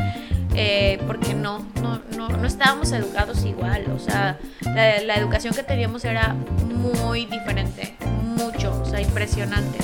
Eh, 0.56 1.00
porque 1.08 1.34
no, 1.34 1.66
no, 1.82 2.02
no, 2.16 2.30
no 2.30 2.48
estábamos 2.48 2.92
educados 2.92 3.44
igual. 3.46 3.86
O 3.92 4.00
sea, 4.00 4.38
la, 4.62 5.00
la 5.02 5.16
educación 5.16 5.54
que 5.54 5.64
teníamos 5.64 6.04
era 6.06 6.36
muy 6.68 7.26
diferente. 7.26 7.96
Mucho. 8.22 8.82
O 8.82 8.86
sea, 8.86 9.02
impresionante. 9.02 9.80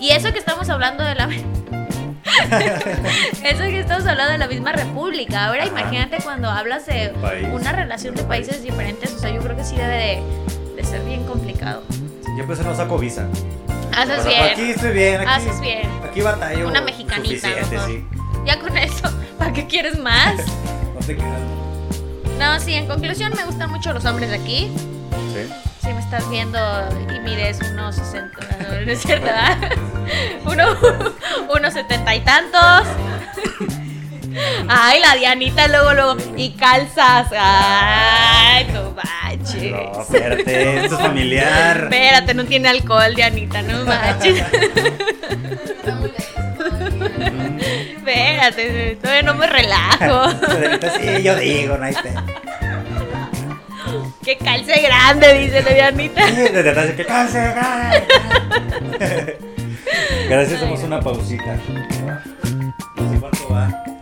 Y 0.00 0.10
eso 0.10 0.32
que 0.32 0.38
estamos 0.38 0.68
hablando 0.68 1.04
de 1.04 1.14
la. 1.14 1.28
eso 3.44 3.62
que 3.64 3.80
estamos 3.80 4.06
hablando 4.06 4.32
de 4.32 4.38
la 4.38 4.46
misma 4.48 4.72
república. 4.72 5.46
Ahora 5.46 5.64
Ajá. 5.64 5.70
imagínate 5.70 6.18
cuando 6.22 6.48
hablas 6.50 6.86
de 6.86 7.12
País. 7.20 7.48
una 7.52 7.72
relación 7.72 8.14
de 8.14 8.22
países 8.24 8.62
diferentes. 8.62 9.12
O 9.14 9.18
sea, 9.18 9.30
yo 9.30 9.40
creo 9.40 9.56
que 9.56 9.64
sí 9.64 9.76
debe 9.76 9.96
de, 9.96 10.22
de 10.76 10.84
ser 10.84 11.02
bien 11.04 11.24
complicado. 11.24 11.82
Yo 12.36 12.46
pues 12.46 12.60
no 12.60 12.74
saco 12.74 12.98
visa. 12.98 13.26
Haces 13.96 14.22
sea, 14.22 14.30
bien. 14.30 14.52
Aquí 14.52 14.70
estoy 14.70 14.92
bien, 14.92 15.20
aquí, 15.22 15.30
Haces 15.30 15.60
bien. 15.60 15.90
aquí 16.08 16.20
batallo. 16.20 16.68
Una 16.68 16.80
mexicanita, 16.80 17.48
Suficiente, 17.48 17.78
sí. 17.86 18.04
Ya 18.46 18.60
con 18.60 18.76
eso, 18.76 19.02
¿para 19.02 19.17
qué 19.58 19.66
quieres 19.66 19.98
más? 19.98 20.34
No 20.94 21.06
te 21.06 21.16
quedas. 21.16 21.40
No, 22.38 22.60
sí, 22.60 22.74
en 22.74 22.86
conclusión 22.86 23.32
me 23.34 23.44
gustan 23.44 23.70
mucho 23.70 23.92
los 23.92 24.04
hombres 24.04 24.30
de 24.30 24.36
aquí. 24.36 24.70
Sí. 25.32 25.52
Si 25.80 25.86
me 25.88 26.00
estás 26.00 26.28
viendo 26.28 26.58
y 27.14 27.18
mides 27.20 27.58
unos 27.72 27.96
60, 27.96 28.30
no, 28.60 28.90
es 28.90 29.00
cierto, 29.00 29.24
¿verdad? 29.26 29.56
Uno, 30.44 30.64
unos 31.56 31.72
70 31.72 32.14
y 32.14 32.20
tantos. 32.20 32.86
Ay, 34.68 35.00
la 35.00 35.14
Dianita 35.14 35.66
luego, 35.68 35.94
luego. 35.94 36.16
Y 36.36 36.50
calzas. 36.50 37.28
Ay, 37.32 38.66
no 38.72 38.94
manches. 38.94 39.72
No, 39.72 40.00
espérate, 40.02 40.84
esto 40.84 40.94
es 40.94 41.00
familiar. 41.00 41.76
Espérate, 41.84 42.34
no 42.34 42.44
tiene 42.44 42.68
alcohol, 42.68 43.14
Dianita, 43.14 43.62
no 43.62 43.84
manches. 43.84 44.44
Espérate, 48.08 48.96
todavía 49.02 49.22
no 49.22 49.34
me 49.34 49.46
relajo. 49.46 50.30
Sí, 51.00 51.22
yo 51.22 51.36
digo, 51.36 51.76
no 51.76 51.84
hay. 51.84 51.94
Que 54.24 54.36
calce 54.36 54.80
grande, 54.80 55.34
dice 55.34 55.62
la 55.62 55.72
Dianita. 55.74 56.26
Que 56.26 57.04
calce, 57.06 57.54
calce. 57.54 58.06
Gracias, 60.28 60.56
hacemos 60.58 60.82
una 60.82 61.00
pausita. 61.00 61.56
Sí, 62.44 63.18
porque- 63.20 63.97